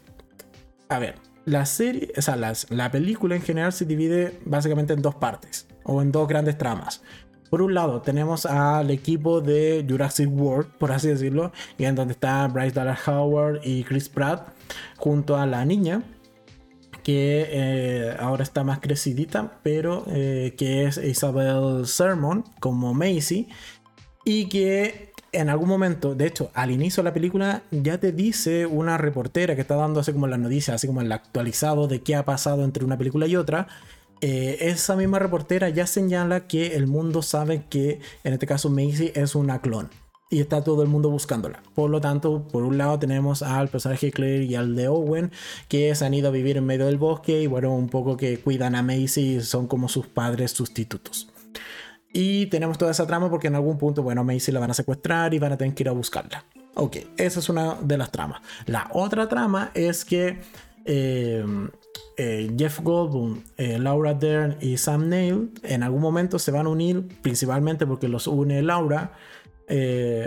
a 0.88 0.98
ver, 0.98 1.16
la 1.44 1.66
serie, 1.66 2.12
o 2.16 2.22
sea, 2.22 2.36
la 2.36 2.90
película 2.90 3.34
en 3.34 3.42
general 3.42 3.72
se 3.72 3.84
divide 3.84 4.38
básicamente 4.44 4.92
en 4.92 5.02
dos 5.02 5.14
partes 5.14 5.66
o 5.84 6.02
en 6.02 6.12
dos 6.12 6.28
grandes 6.28 6.56
tramas. 6.58 7.02
Por 7.50 7.62
un 7.62 7.74
lado, 7.74 8.00
tenemos 8.00 8.46
al 8.46 8.90
equipo 8.90 9.40
de 9.40 9.84
Jurassic 9.88 10.30
World, 10.30 10.70
por 10.78 10.92
así 10.92 11.08
decirlo, 11.08 11.50
y 11.76 11.84
en 11.84 11.96
donde 11.96 12.12
está 12.12 12.46
Bryce 12.46 12.72
Dallas 12.72 13.06
Howard 13.08 13.60
y 13.64 13.82
Chris 13.82 14.08
Pratt, 14.08 14.48
junto 14.96 15.36
a 15.36 15.46
la 15.46 15.64
niña, 15.64 16.04
que 17.02 17.46
eh, 17.50 18.16
ahora 18.20 18.44
está 18.44 18.62
más 18.62 18.78
crecidita, 18.78 19.58
pero 19.64 20.04
eh, 20.06 20.54
que 20.56 20.84
es 20.84 20.96
Isabel 20.96 21.86
Sermon, 21.86 22.44
como 22.60 22.94
Macy, 22.94 23.48
y 24.24 24.48
que 24.48 25.10
en 25.32 25.48
algún 25.48 25.68
momento, 25.68 26.14
de 26.14 26.26
hecho, 26.26 26.50
al 26.54 26.70
inicio 26.70 27.02
de 27.02 27.10
la 27.10 27.14
película 27.14 27.62
ya 27.70 27.98
te 27.98 28.12
dice 28.12 28.66
una 28.66 28.98
reportera 28.98 29.54
que 29.54 29.60
está 29.60 29.76
dando 29.76 30.00
así 30.00 30.12
como 30.12 30.26
las 30.26 30.38
noticias, 30.38 30.74
así 30.76 30.86
como 30.86 31.00
el 31.00 31.10
actualizado 31.10 31.88
de 31.88 32.00
qué 32.00 32.14
ha 32.16 32.24
pasado 32.24 32.64
entre 32.64 32.84
una 32.84 32.98
película 32.98 33.26
y 33.26 33.36
otra, 33.36 33.68
eh, 34.20 34.58
esa 34.60 34.96
misma 34.96 35.18
reportera 35.18 35.68
ya 35.68 35.86
señala 35.86 36.46
que 36.46 36.76
el 36.76 36.86
mundo 36.86 37.22
sabe 37.22 37.64
que 37.68 38.00
en 38.24 38.32
este 38.34 38.46
caso 38.46 38.68
Macy 38.68 39.12
es 39.14 39.34
una 39.34 39.60
clon 39.60 39.88
y 40.30 40.40
está 40.40 40.62
todo 40.62 40.82
el 40.82 40.88
mundo 40.88 41.10
buscándola. 41.10 41.62
Por 41.74 41.90
lo 41.90 42.00
tanto, 42.00 42.46
por 42.48 42.62
un 42.62 42.78
lado 42.78 42.98
tenemos 42.98 43.42
al 43.42 43.68
personaje 43.68 44.12
Claire 44.12 44.44
y 44.44 44.54
al 44.54 44.76
de 44.76 44.88
Owen 44.88 45.32
que 45.68 45.94
se 45.94 46.04
han 46.04 46.14
ido 46.14 46.28
a 46.28 46.30
vivir 46.30 46.56
en 46.56 46.66
medio 46.66 46.86
del 46.86 46.98
bosque 46.98 47.42
y 47.42 47.46
bueno, 47.46 47.74
un 47.74 47.88
poco 47.88 48.16
que 48.16 48.38
cuidan 48.38 48.76
a 48.76 48.82
Macy 48.82 49.36
y 49.36 49.40
son 49.40 49.66
como 49.66 49.88
sus 49.88 50.06
padres 50.06 50.52
sustitutos. 50.52 51.28
Y 52.12 52.46
tenemos 52.46 52.78
toda 52.78 52.90
esa 52.90 53.06
trama 53.06 53.30
porque 53.30 53.48
en 53.48 53.54
algún 53.54 53.78
punto, 53.78 54.02
bueno, 54.02 54.24
Macy 54.24 54.52
la 54.52 54.60
van 54.60 54.70
a 54.70 54.74
secuestrar 54.74 55.34
y 55.34 55.38
van 55.38 55.52
a 55.52 55.56
tener 55.56 55.74
que 55.74 55.82
ir 55.82 55.88
a 55.88 55.92
buscarla. 55.92 56.44
Ok, 56.74 56.96
esa 57.16 57.40
es 57.40 57.48
una 57.48 57.74
de 57.74 57.98
las 57.98 58.10
tramas. 58.10 58.40
La 58.66 58.88
otra 58.92 59.28
trama 59.28 59.70
es 59.74 60.04
que 60.04 60.40
eh, 60.84 61.44
Jeff 62.16 62.80
Goldblum, 62.80 63.42
Laura 63.56 64.12
Dern 64.12 64.58
y 64.60 64.76
Sam 64.76 65.08
Neill 65.08 65.52
en 65.62 65.82
algún 65.82 66.02
momento 66.02 66.38
se 66.38 66.50
van 66.50 66.66
a 66.66 66.68
unir, 66.68 67.08
principalmente 67.22 67.86
porque 67.86 68.08
los 68.08 68.26
une 68.26 68.60
Laura. 68.60 69.12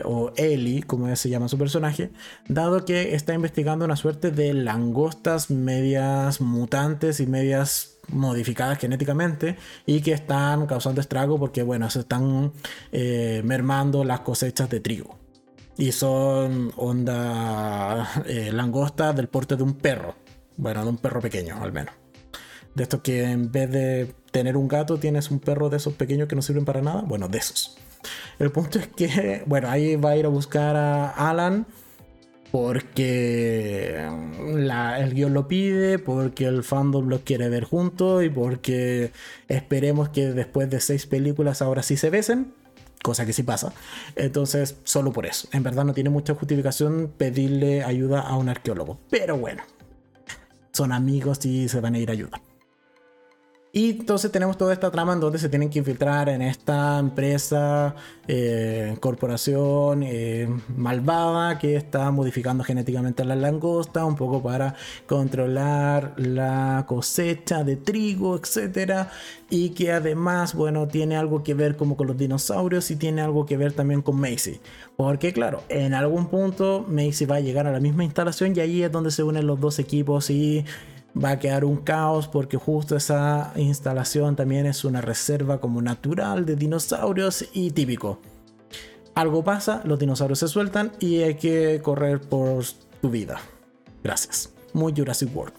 o 0.06 0.32
Ellie, 0.36 0.82
como 0.82 1.16
se 1.16 1.30
llama 1.30 1.48
su 1.50 1.58
personaje, 1.60 2.10
dado 2.48 2.84
que 2.84 3.14
está 3.14 3.36
investigando 3.36 3.86
una 3.86 3.96
suerte 3.96 4.32
de 4.32 4.56
langostas 4.56 5.52
medias 5.52 6.42
mutantes 6.42 7.20
y 7.20 7.28
medias 7.28 7.94
modificadas 8.10 8.80
genéticamente 8.80 9.58
y 9.86 10.02
que 10.02 10.14
están 10.14 10.66
causando 10.66 11.02
estrago 11.02 11.40
porque, 11.40 11.64
bueno, 11.64 11.90
se 11.90 12.00
están 12.00 12.52
eh, 12.92 13.42
mermando 13.46 14.04
las 14.04 14.22
cosechas 14.22 14.70
de 14.70 14.80
trigo. 14.80 15.18
Y 15.78 15.92
son 15.92 16.72
onda 16.76 18.24
eh, 18.28 18.52
langostas 18.54 19.16
del 19.16 19.28
porte 19.28 19.56
de 19.56 19.64
un 19.64 19.74
perro. 19.74 20.16
Bueno, 20.58 20.84
de 20.84 20.90
un 20.90 20.98
perro 20.98 21.22
pequeño, 21.22 21.62
al 21.62 21.72
menos. 21.72 21.94
De 22.76 22.84
estos 22.84 23.02
que 23.02 23.24
en 23.24 23.52
vez 23.52 23.70
de 23.72 24.14
tener 24.32 24.58
un 24.58 24.68
gato, 24.68 24.98
tienes 24.98 25.30
un 25.30 25.40
perro 25.40 25.70
de 25.70 25.78
esos 25.78 25.94
pequeños 25.94 26.28
que 26.28 26.36
no 26.36 26.42
sirven 26.42 26.66
para 26.66 26.82
nada. 26.82 27.02
Bueno, 27.02 27.28
de 27.28 27.38
esos. 27.38 27.78
El 28.40 28.52
punto 28.52 28.80
es 28.80 28.88
que, 28.88 29.44
bueno, 29.46 29.70
ahí 29.70 29.96
va 29.96 30.12
a 30.12 30.18
ir 30.18 30.26
a 30.26 30.30
buscar 30.30 30.76
a 30.76 31.10
Alan 31.30 31.66
porque 32.54 33.98
el 33.98 35.14
guion 35.16 35.34
lo 35.34 35.48
pide, 35.48 35.98
porque 35.98 36.46
el 36.46 36.64
fandom 36.64 37.10
lo 37.10 37.22
quiere 37.22 37.50
ver 37.50 37.64
juntos 37.64 38.24
y 38.24 38.30
porque 38.30 39.12
esperemos 39.48 40.10
que 40.10 40.28
después 40.28 40.70
de 40.70 40.80
seis 40.80 41.08
películas 41.08 41.64
ahora 41.64 41.82
sí 41.82 41.98
se 41.98 42.12
besen, 42.12 42.54
cosa 43.02 43.26
que 43.26 43.34
sí 43.34 43.42
pasa. 43.42 43.74
Entonces, 44.16 44.76
solo 44.84 45.12
por 45.12 45.26
eso. 45.26 45.48
En 45.52 45.64
verdad 45.64 45.84
no 45.84 45.96
tiene 45.96 46.12
mucha 46.12 46.36
justificación 46.36 47.12
pedirle 47.18 47.84
ayuda 47.84 48.22
a 48.22 48.38
un 48.38 48.50
arqueólogo. 48.50 49.00
Pero 49.10 49.36
bueno, 49.36 49.64
son 50.74 50.92
amigos 50.92 51.46
y 51.46 51.70
se 51.70 51.80
van 51.80 51.96
a 51.96 52.00
ir 52.00 52.10
a 52.10 52.14
ayudar. 52.14 52.53
Y 53.76 53.90
entonces 53.90 54.32
tenemos 54.32 54.56
toda 54.56 54.72
esta 54.72 54.92
trama 54.92 55.14
en 55.14 55.20
donde 55.20 55.40
se 55.40 55.50
tienen 55.50 55.68
que 55.72 55.80
infiltrar 55.80 56.30
en 56.30 56.44
esta 56.44 57.00
empresa, 57.00 57.96
eh, 58.28 58.96
corporación 59.00 60.04
eh, 60.04 60.48
malvada 60.78 61.58
que 61.58 61.76
está 61.76 62.12
modificando 62.12 62.64
genéticamente 62.64 63.24
a 63.24 63.26
la 63.26 63.36
langosta, 63.36 64.06
un 64.06 64.16
poco 64.16 64.44
para 64.44 64.76
controlar 65.08 66.14
la 66.18 66.86
cosecha 66.88 67.64
de 67.64 67.78
trigo, 67.78 68.36
etc. 68.36 69.08
Y 69.50 69.72
que 69.72 69.92
además, 69.92 70.54
bueno, 70.54 70.88
tiene 70.88 71.18
algo 71.18 71.42
que 71.42 71.56
ver 71.56 71.76
como 71.76 71.98
con 71.98 72.06
los 72.06 72.18
dinosaurios 72.18 72.92
y 72.92 72.96
tiene 72.96 73.24
algo 73.24 73.48
que 73.48 73.58
ver 73.58 73.74
también 73.74 74.04
con 74.04 74.20
Macy. 74.20 74.60
Porque 74.96 75.34
claro, 75.34 75.64
en 75.70 75.96
algún 75.96 76.28
punto 76.28 76.86
Macy 76.88 77.26
va 77.26 77.38
a 77.38 77.40
llegar 77.40 77.66
a 77.66 77.72
la 77.72 77.80
misma 77.80 78.04
instalación 78.04 78.56
y 78.56 78.60
ahí 78.60 78.84
es 78.84 78.92
donde 78.92 79.10
se 79.10 79.24
unen 79.24 79.48
los 79.48 79.60
dos 79.60 79.80
equipos 79.80 80.30
y 80.30 80.64
va 81.22 81.32
a 81.32 81.40
quedar 81.40 81.66
un 81.66 81.78
caos 81.78 82.28
porque 82.28 82.58
justo 82.58 82.96
esa 82.96 83.54
instalación 83.56 84.36
también 84.36 84.66
es 84.66 84.84
una 84.84 85.02
reserva 85.02 85.60
como 85.60 85.82
natural 85.82 86.46
de 86.46 86.56
dinosaurios 86.56 87.46
y 87.54 87.72
típico. 87.72 88.20
Algo 89.16 89.44
pasa, 89.44 89.82
los 89.86 90.00
dinosaurios 90.00 90.40
se 90.40 90.48
sueltan 90.48 90.92
y 91.00 91.22
hay 91.22 91.36
que 91.36 91.82
correr 91.84 92.20
por 92.20 92.64
tu 93.02 93.10
vida. 93.10 93.40
Gracias. 94.04 94.52
Muy 94.74 94.94
Jurassic 94.96 95.36
World. 95.36 95.54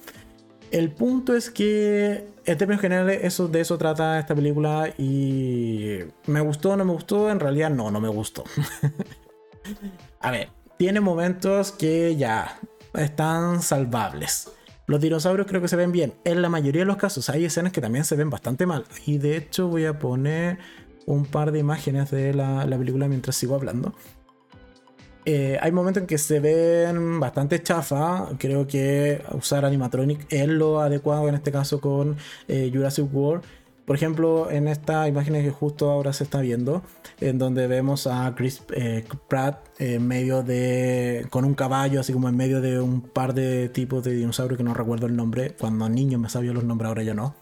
El 0.73 0.91
punto 0.91 1.37
es 1.37 1.51
que 1.51 2.27
en 2.45 2.59
términos 2.59 2.81
generales 2.81 3.21
eso, 3.23 3.47
de 3.47 3.61
eso 3.61 3.79
trata 3.79 4.19
esta 4.19 4.35
película 4.35 4.93
y 4.99 6.01
me 6.27 6.41
gustó 6.41 6.77
no 6.77 6.85
me 6.85 6.93
gustó, 6.93 7.31
en 7.31 7.39
realidad 7.39 7.71
no, 7.71 7.93
no 7.93 8.01
me 8.01 8.09
gustó. 8.09 8.43
a 10.21 10.33
ver, 10.33 10.49
tiene 10.77 11.01
momentos 11.01 11.71
que 11.71 12.17
ya 12.17 12.59
están 12.93 13.63
salvables 13.63 14.51
los 14.87 15.01
dinosaurios 15.01 15.47
creo 15.47 15.63
que 15.63 15.69
se 15.69 15.77
ven 15.77 15.93
bien. 15.93 16.15
En 16.25 16.43
la 16.43 16.49
mayoría 16.49 16.83
de 16.83 16.87
los 16.87 16.97
casos 16.97 17.31
hay 17.31 17.45
escenas 17.45 17.73
que 17.73 17.81
también 17.81 18.05
se 18.05 18.17
ven 18.17 18.31
bastante 18.31 18.67
mal. 18.67 18.85
Y 19.07 19.19
de 19.19 19.37
hecho 19.37 19.69
voy 19.69 19.87
a 19.87 19.99
poner 19.99 20.59
un 21.07 21.25
par 21.25 21.53
de 21.53 21.59
imágenes 21.59 22.11
de 22.11 22.35
la, 22.35 22.67
película 22.67 23.09
mientras 23.09 23.37
sigo 23.37 23.55
hablando. 23.55 23.95
Eh, 25.27 25.59
hay 25.63 25.73
momentos 25.73 26.03
en 26.03 26.07
que 26.07 26.19
se 26.19 26.39
ven 26.39 27.19
bastante 27.19 27.63
chafa. 27.63 28.29
Creo 28.39 28.67
que 28.67 29.23
usar 29.33 29.65
animatronic 29.65 30.27
es 30.31 30.49
lo 30.49 30.81
adecuado 30.81 31.29
en 31.29 31.35
este 31.35 31.51
caso 31.51 31.81
con 31.81 32.17
eh, 32.49 32.71
Jurassic 32.73 33.07
World. 33.13 33.43
Por 33.85 33.97
ejemplo, 33.97 34.51
en 34.51 34.67
esta 34.67 35.07
imagen 35.09 35.35
que 35.35 35.51
justo 35.51 35.91
ahora 35.91 36.13
se 36.13 36.25
está 36.25 36.41
viendo, 36.41 36.83
en 37.21 37.39
donde 37.39 37.67
vemos 37.67 38.07
a 38.07 38.35
Chris 38.35 38.63
eh, 38.75 39.05
Pratt 39.29 39.69
en 39.79 40.07
medio 40.07 40.43
de. 40.43 41.27
con 41.31 41.45
un 41.45 41.55
caballo, 41.55 42.01
así 42.01 42.13
como 42.13 42.29
en 42.29 42.37
medio 42.37 42.61
de 42.63 42.81
un 42.81 43.03
par 43.03 43.35
de 43.35 43.69
tipos 43.69 44.03
de 44.03 44.13
dinosaurios 44.13 44.57
que 44.57 44.65
no 44.65 44.73
recuerdo 44.73 45.07
el 45.07 45.17
nombre. 45.17 45.55
Cuando 45.59 45.89
niño 45.89 46.19
me 46.19 46.31
sabía 46.31 46.53
los 46.53 46.65
nombres, 46.65 46.89
ahora 46.89 47.03
ya 47.03 47.15
no. 47.15 47.35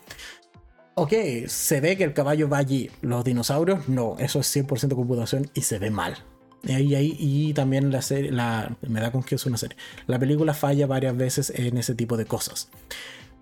Ok, 0.94 1.12
se 1.46 1.80
ve 1.80 1.96
que 1.96 2.04
el 2.04 2.12
caballo 2.12 2.48
va 2.48 2.58
allí. 2.58 2.90
Los 3.00 3.24
dinosaurios, 3.24 3.88
no, 3.88 4.16
eso 4.18 4.40
es 4.40 4.56
100% 4.56 4.94
computación 4.94 5.48
y 5.54 5.62
se 5.62 5.78
ve 5.78 5.90
mal. 5.90 6.16
Y, 6.64 6.94
ahí, 6.94 7.16
y 7.18 7.54
también 7.54 7.90
la 7.90 8.02
serie, 8.02 8.30
la, 8.30 8.76
me 8.82 9.00
da 9.00 9.10
con 9.10 9.22
que 9.22 9.34
es 9.36 9.46
una 9.46 9.56
serie. 9.56 9.76
La 10.06 10.18
película 10.18 10.54
falla 10.54 10.86
varias 10.86 11.16
veces 11.16 11.50
en 11.56 11.78
ese 11.78 11.94
tipo 11.94 12.16
de 12.16 12.24
cosas. 12.26 12.68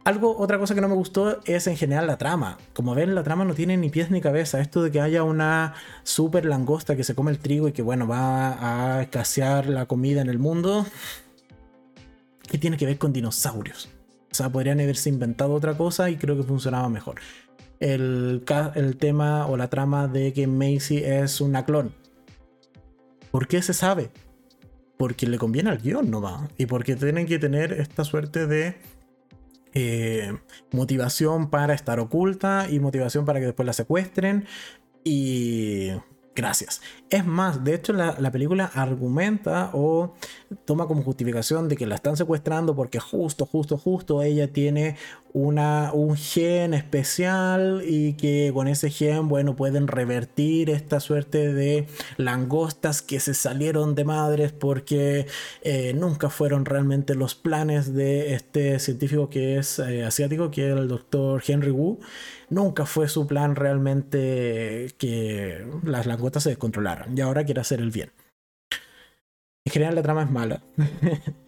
Algo, 0.05 0.39
otra 0.39 0.59
cosa 0.59 0.75
que 0.75 0.81
no 0.81 0.89
me 0.89 0.95
gustó 0.95 1.41
es 1.45 1.67
en 1.67 1.77
general 1.77 2.07
la 2.07 2.17
trama. 2.17 2.57
Como 2.73 2.95
ven, 2.95 3.15
la 3.15 3.23
trama 3.23 3.45
no 3.45 3.55
tiene 3.55 3.77
ni 3.77 3.91
pies 3.91 4.11
ni 4.11 4.21
cabeza. 4.21 4.61
Esto 4.61 4.83
de 4.83 4.91
que 4.91 5.01
haya 5.01 5.25
una 5.25 5.75
super 6.05 6.47
langosta 6.47 6.97
que 6.97 7.05
se 7.05 7.15
come 7.15 7.31
el 7.31 7.39
trigo 7.39 7.69
y 7.69 7.73
que, 7.73 7.83
bueno, 7.83 8.09
va 8.09 8.97
a 8.97 9.03
escasear 9.03 9.67
la 9.67 9.87
comida 9.87 10.23
en 10.23 10.31
el 10.31 10.39
mundo. 10.39 10.87
¿Qué 12.49 12.57
tiene 12.57 12.79
que 12.79 12.87
ver 12.87 12.97
con 12.97 13.13
dinosaurios? 13.13 13.91
O 14.33 14.35
sea, 14.35 14.49
podrían 14.49 14.81
haberse 14.81 15.11
inventado 15.11 15.53
otra 15.53 15.77
cosa 15.77 16.09
y 16.09 16.17
creo 16.17 16.37
que 16.37 16.45
funcionaba 16.45 16.89
mejor. 16.89 17.17
El, 17.79 18.43
el 18.75 18.97
tema 18.97 19.47
o 19.47 19.57
la 19.57 19.69
trama 19.69 20.09
de 20.09 20.33
que 20.33 20.47
Macy 20.47 20.99
es 20.99 21.43
una 21.43 21.67
clon. 21.67 21.95
¿Por 23.31 23.49
qué 23.49 23.61
se 23.61 23.75
sabe? 23.75 24.11
Porque 24.97 25.27
le 25.27 25.39
conviene 25.39 25.71
al 25.71 25.79
guion, 25.79 26.11
no 26.11 26.23
va. 26.23 26.49
Y 26.57 26.67
porque 26.67 26.97
tienen 26.97 27.27
que 27.27 27.39
tener 27.39 27.73
esta 27.73 28.05
suerte 28.05 28.47
de 28.47 28.77
eh, 29.75 30.37
motivación 30.73 31.51
para 31.51 31.75
estar 31.75 32.01
oculta 32.01 32.67
y 32.71 32.81
motivación 32.81 33.25
para 33.25 33.41
que 33.41 33.47
después 33.47 33.67
la 33.67 33.73
secuestren. 33.73 34.47
Y 35.05 35.91
gracias. 36.41 36.81
Es 37.11 37.27
más, 37.27 37.63
de 37.65 37.75
hecho 37.75 37.93
la, 37.93 38.17
la, 38.19 38.31
película 38.31 38.71
argumenta 38.75 39.71
o 39.73 40.15
toma 40.65 40.87
como 40.87 41.03
justificación 41.03 41.69
de 41.69 41.77
que 41.77 41.87
la 41.87 41.97
están 41.97 42.17
secuestrando 42.17 42.75
porque 42.75 42.99
justo, 42.99 43.47
justo, 43.47 43.77
justo 43.77 44.23
ella 44.23 44.53
tiene 44.53 44.97
una, 45.33 45.93
un 45.93 46.17
gen 46.17 46.75
especial 46.75 47.83
y 47.87 48.15
que 48.15 48.51
con 48.53 48.69
ese 48.69 48.91
gen, 48.91 49.29
bueno, 49.29 49.55
pueden 49.55 49.87
revertir 49.87 50.71
esta 50.71 51.01
suerte 51.01 51.53
de 51.53 51.87
langostas 52.17 53.03
que 53.03 53.21
se 53.21 53.35
salieron 53.35 53.95
de 53.95 54.05
madres 54.05 54.53
porque 54.53 55.27
eh, 55.63 55.93
nunca 55.95 56.31
fueron 56.31 56.65
realmente 56.65 57.15
los 57.15 57.35
planes 57.35 57.95
de 57.95 58.35
este 58.35 58.79
científico 58.79 59.31
que 59.31 59.59
es 59.59 59.79
eh, 59.79 60.05
asiático, 60.05 60.51
que 60.51 60.71
es 60.71 60.77
el 60.77 60.89
doctor 60.89 61.43
Henry 61.47 61.71
Wu. 61.71 62.01
Nunca 62.51 62.85
fue 62.85 63.09
su 63.09 63.27
plan 63.27 63.55
realmente 63.55 64.93
que 64.99 65.65
las 65.85 66.07
langostas 66.07 66.43
se 66.43 66.51
descontrolaran 66.51 67.17
y 67.17 67.21
ahora 67.21 67.45
quiere 67.45 67.61
hacer 67.61 67.81
el 67.81 67.91
bien. 67.93 68.11
En 69.65 69.73
general 69.73 69.95
la 69.95 70.03
trama 70.03 70.25
es 70.25 70.31
mala. 70.31 70.63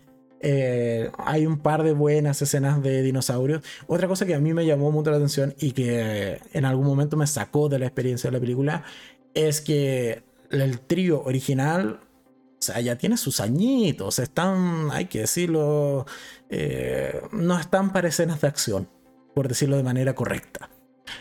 Eh, 0.45 1.09
hay 1.19 1.47
un 1.47 1.61
par 1.61 1.85
de 1.85 1.93
buenas 1.93 2.43
escenas 2.43 2.83
de 2.83 3.03
dinosaurios. 3.03 3.63
Otra 3.87 4.09
cosa 4.09 4.27
que 4.27 4.35
a 4.35 4.41
mí 4.41 4.53
me 4.53 4.67
llamó 4.67 4.91
mucho 4.91 5.13
la 5.13 5.19
atención 5.19 5.55
y 5.61 5.71
que 5.71 6.41
en 6.53 6.65
algún 6.65 6.85
momento 6.85 7.17
me 7.17 7.29
sacó 7.29 7.69
de 7.69 7.79
la 7.79 7.87
experiencia 7.87 8.29
de 8.29 8.39
la 8.39 8.41
película 8.41 8.83
es 9.35 9.61
que 9.61 10.25
el 10.51 10.81
trío 10.81 11.23
original, 11.23 12.01
ya 12.83 12.97
tiene 12.97 13.19
sus 13.19 13.39
añitos, 13.39 14.19
están, 14.19 14.91
hay 14.91 15.05
que 15.05 15.21
decirlo, 15.21 16.07
eh, 16.51 17.23
no 17.31 17.57
están 17.57 17.93
para 17.93 18.09
escenas 18.09 18.41
de 18.41 18.49
acción, 18.49 18.89
por 19.37 19.47
decirlo 19.47 19.77
de 19.77 19.85
manera 19.85 20.17
correcta. 20.17 20.72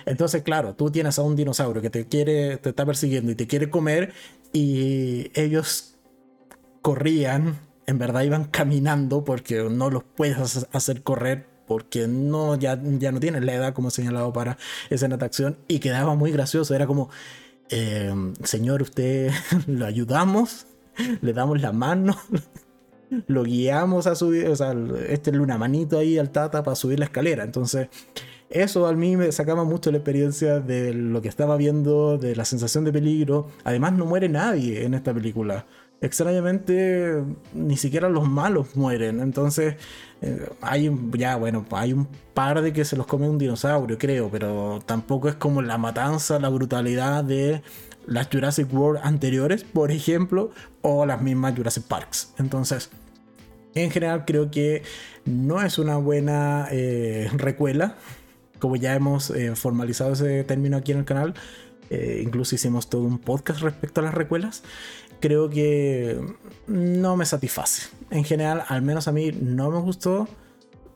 Entonces, 0.05 0.43
claro, 0.43 0.75
tú 0.75 0.91
tienes 0.91 1.17
a 1.19 1.23
un 1.23 1.35
dinosaurio 1.35 1.81
que 1.81 1.89
te 1.89 2.05
quiere, 2.07 2.57
te 2.57 2.69
está 2.69 2.85
persiguiendo 2.85 3.31
y 3.31 3.35
te 3.35 3.47
quiere 3.47 3.69
comer 3.69 4.13
y 4.53 5.31
ellos 5.33 5.95
corrían 6.81 7.59
en 7.91 7.97
verdad 7.97 8.21
iban 8.21 8.45
caminando 8.45 9.23
porque 9.23 9.67
no 9.69 9.89
los 9.89 10.03
puedes 10.03 10.67
hacer 10.71 11.03
correr 11.03 11.47
porque 11.67 12.07
no, 12.07 12.55
ya, 12.55 12.79
ya 12.99 13.11
no 13.11 13.19
tienen 13.19 13.45
la 13.45 13.53
edad 13.53 13.73
como 13.73 13.91
señalado 13.91 14.33
para 14.33 14.57
esa 14.89 15.07
natación 15.07 15.57
y 15.67 15.79
quedaba 15.79 16.15
muy 16.15 16.31
gracioso, 16.31 16.75
era 16.75 16.85
como, 16.85 17.09
em, 17.69 18.33
señor, 18.43 18.81
usted 18.81 19.31
lo 19.67 19.85
ayudamos, 19.85 20.67
le 21.21 21.33
damos 21.33 21.61
la 21.61 21.71
mano, 21.71 22.17
lo 23.27 23.43
guiamos 23.43 24.07
a 24.07 24.15
subir, 24.15 24.47
o 24.47 24.55
sea, 24.55 24.75
este 25.07 25.31
una 25.37 25.57
manito 25.57 25.97
ahí 25.97 26.17
al 26.17 26.31
tata 26.31 26.63
para 26.63 26.75
subir 26.75 26.99
la 26.99 27.05
escalera, 27.05 27.43
entonces 27.43 27.87
eso 28.51 28.85
a 28.87 28.93
mí 28.93 29.17
me 29.17 29.31
sacaba 29.31 29.63
mucho 29.63 29.91
la 29.91 29.97
experiencia 29.97 30.59
de 30.59 30.93
lo 30.93 31.21
que 31.21 31.29
estaba 31.29 31.57
viendo, 31.57 32.17
de 32.17 32.35
la 32.35 32.45
sensación 32.45 32.83
de 32.83 32.91
peligro. 32.91 33.47
Además, 33.63 33.93
no 33.93 34.05
muere 34.05 34.29
nadie 34.29 34.85
en 34.85 34.93
esta 34.93 35.13
película. 35.13 35.65
extrañamente 36.01 37.23
ni 37.53 37.77
siquiera 37.77 38.09
los 38.09 38.27
malos 38.27 38.75
mueren. 38.75 39.19
Entonces, 39.19 39.75
eh, 40.21 40.49
hay 40.61 40.89
un, 40.89 41.11
ya 41.13 41.35
bueno, 41.35 41.65
hay 41.71 41.93
un 41.93 42.07
par 42.33 42.61
de 42.61 42.73
que 42.73 42.85
se 42.85 42.97
los 42.97 43.05
come 43.07 43.29
un 43.29 43.37
dinosaurio, 43.37 43.97
creo, 43.97 44.29
pero 44.29 44.79
tampoco 44.85 45.29
es 45.29 45.35
como 45.35 45.61
la 45.61 45.77
matanza, 45.77 46.39
la 46.39 46.49
brutalidad 46.49 47.23
de 47.23 47.61
las 48.07 48.27
Jurassic 48.31 48.73
World 48.73 49.01
anteriores, 49.03 49.63
por 49.63 49.91
ejemplo, 49.91 50.51
o 50.81 51.05
las 51.05 51.21
mismas 51.21 51.55
Jurassic 51.55 51.83
Parks. 51.83 52.33
Entonces, 52.39 52.89
en 53.75 53.91
general 53.91 54.25
creo 54.25 54.51
que 54.51 54.83
no 55.25 55.61
es 55.61 55.77
una 55.77 55.97
buena 55.97 56.67
eh, 56.71 57.29
recuela, 57.33 57.95
como 58.61 58.77
ya 58.77 58.95
hemos 58.95 59.29
eh, 59.31 59.53
formalizado 59.57 60.13
ese 60.13 60.45
término 60.45 60.77
aquí 60.77 60.93
en 60.93 60.99
el 60.99 61.05
canal. 61.05 61.33
incluso 61.91 62.55
hicimos 62.55 62.89
todo 62.89 63.01
un 63.03 63.19
podcast 63.19 63.59
respecto 63.59 63.99
a 63.99 64.05
las 64.05 64.13
recuelas 64.13 64.63
creo 65.21 65.49
que 65.49 66.19
no 66.67 67.15
me 67.15 67.25
satisface. 67.25 67.89
En 68.09 68.25
general, 68.25 68.63
al 68.67 68.81
menos 68.81 69.07
a 69.07 69.13
mí 69.13 69.31
no 69.31 69.71
me 69.71 69.79
gustó. 69.79 70.27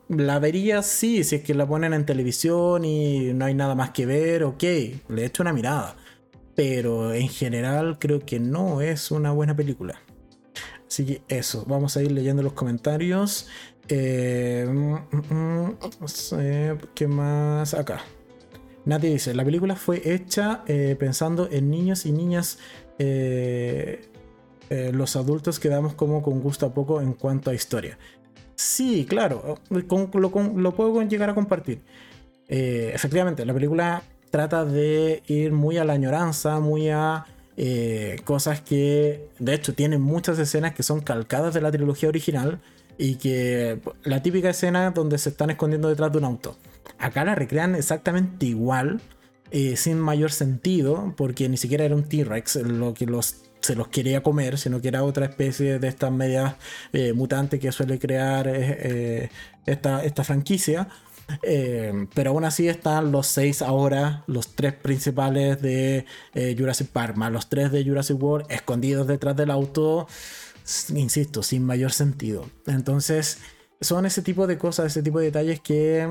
La 0.09 0.39
vería 0.39 0.83
sí, 0.83 1.23
si 1.23 1.37
es 1.37 1.43
que 1.43 1.53
la 1.53 1.65
ponen 1.65 1.93
en 1.93 2.05
televisión 2.05 2.83
y 2.83 3.33
no 3.33 3.45
hay 3.45 3.53
nada 3.53 3.75
más 3.75 3.91
que 3.91 4.05
ver, 4.05 4.43
ok, 4.43 4.63
le 5.07 5.25
echo 5.25 5.43
una 5.43 5.53
mirada. 5.53 5.95
Pero 6.55 7.13
en 7.13 7.29
general 7.29 7.97
creo 7.99 8.19
que 8.19 8.39
no 8.39 8.81
es 8.81 9.11
una 9.11 9.31
buena 9.31 9.55
película. 9.55 10.01
Así 10.87 11.05
que 11.05 11.21
eso, 11.27 11.65
vamos 11.67 11.97
a 11.97 12.03
ir 12.03 12.11
leyendo 12.11 12.43
los 12.43 12.53
comentarios. 12.53 13.47
Eh, 13.87 14.65
mm, 14.67 14.95
mm, 15.11 15.67
mm, 15.69 16.77
¿Qué 16.93 17.07
más? 17.07 17.73
Acá. 17.73 18.01
Nadie 18.85 19.11
dice, 19.11 19.33
la 19.33 19.43
película 19.43 19.75
fue 19.75 20.01
hecha 20.13 20.63
eh, 20.67 20.95
pensando 20.99 21.49
en 21.51 21.71
niños 21.71 22.05
y 22.05 22.11
niñas 22.11 22.59
eh, 22.99 24.09
los 24.69 25.15
adultos 25.15 25.59
quedamos 25.59 25.93
como 25.95 26.21
con 26.21 26.39
gusto 26.39 26.65
a 26.67 26.73
poco 26.73 27.01
en 27.01 27.13
cuanto 27.13 27.49
a 27.49 27.53
historia. 27.53 27.97
Sí, 28.55 29.05
claro, 29.07 29.59
lo, 29.69 30.71
puedo 30.71 31.01
llegar 31.03 31.29
a 31.29 31.35
compartir. 31.35 31.81
Efectivamente, 32.47 33.45
la 33.45 33.53
película 33.53 34.03
trata 34.29 34.65
de 34.65 35.23
ir 35.27 35.51
muy 35.51 35.77
a 35.77 35.83
la 35.83 35.93
añoranza, 35.93 36.59
muy 36.59 36.89
a 36.89 37.25
cosas 38.23 38.61
que, 38.61 39.29
de 39.39 39.53
hecho, 39.53 39.73
tienen 39.73 40.01
muchas 40.01 40.39
escenas 40.39 40.73
que 40.73 40.83
son 40.83 41.01
calcadas 41.01 41.53
de 41.53 41.61
la 41.61 41.71
trilogía 41.71 42.09
original 42.09 42.59
y 42.97 43.15
que 43.15 43.79
la 44.03 44.21
típica 44.21 44.49
escena 44.49 44.91
donde 44.91 45.17
se 45.17 45.29
están 45.29 45.49
escondiendo 45.49 45.89
detrás 45.89 46.11
de 46.11 46.17
un 46.17 46.25
auto. 46.25 46.57
Acá 46.97 47.25
la 47.25 47.35
recrean 47.35 47.75
exactamente 47.75 48.45
igual, 48.45 49.01
sin 49.75 49.99
mayor 49.99 50.31
sentido, 50.31 51.13
porque 51.15 51.47
ni 51.47 51.55
siquiera 51.57 51.85
era 51.85 51.95
un 51.95 52.03
T-Rex 52.03 52.57
lo 52.57 52.93
que 52.93 53.05
los 53.05 53.45
se 53.65 53.75
los 53.75 53.87
quería 53.87 54.23
comer, 54.23 54.57
sino 54.57 54.79
que 54.79 54.89
era 54.89 55.03
otra 55.03 55.25
especie 55.25 55.79
de 55.79 55.87
estas 55.87 56.11
medias 56.11 56.55
eh, 56.93 57.13
mutantes 57.13 57.59
que 57.59 57.71
suele 57.71 57.99
crear 57.99 58.47
eh, 58.47 58.53
eh, 58.79 59.29
esta, 59.65 60.03
esta, 60.03 60.23
franquicia. 60.23 60.87
pero 62.13 62.29
aún 62.29 62.45
así 62.45 62.67
están 62.67 63.11
los 63.11 63.25
seis 63.25 63.63
ahora, 63.63 64.23
los 64.27 64.55
tres 64.55 64.73
principales 64.73 65.59
de 65.61 66.05
Jurassic 66.57 66.87
Park, 66.89 67.17
más 67.17 67.31
los 67.31 67.49
tres 67.49 67.71
de 67.71 67.83
Jurassic 67.83 68.21
World 68.21 68.45
escondidos 68.51 69.07
detrás 69.07 69.35
del 69.35 69.49
auto, 69.49 70.07
insisto, 70.93 71.43
sin 71.43 71.63
mayor 71.65 71.91
sentido. 71.91 72.49
Entonces, 72.65 73.39
son 73.81 74.05
ese 74.05 74.21
tipo 74.21 74.47
de 74.47 74.57
cosas, 74.57 74.87
ese 74.87 75.03
tipo 75.03 75.19
de 75.19 75.25
detalles 75.25 75.59
que 75.59 76.07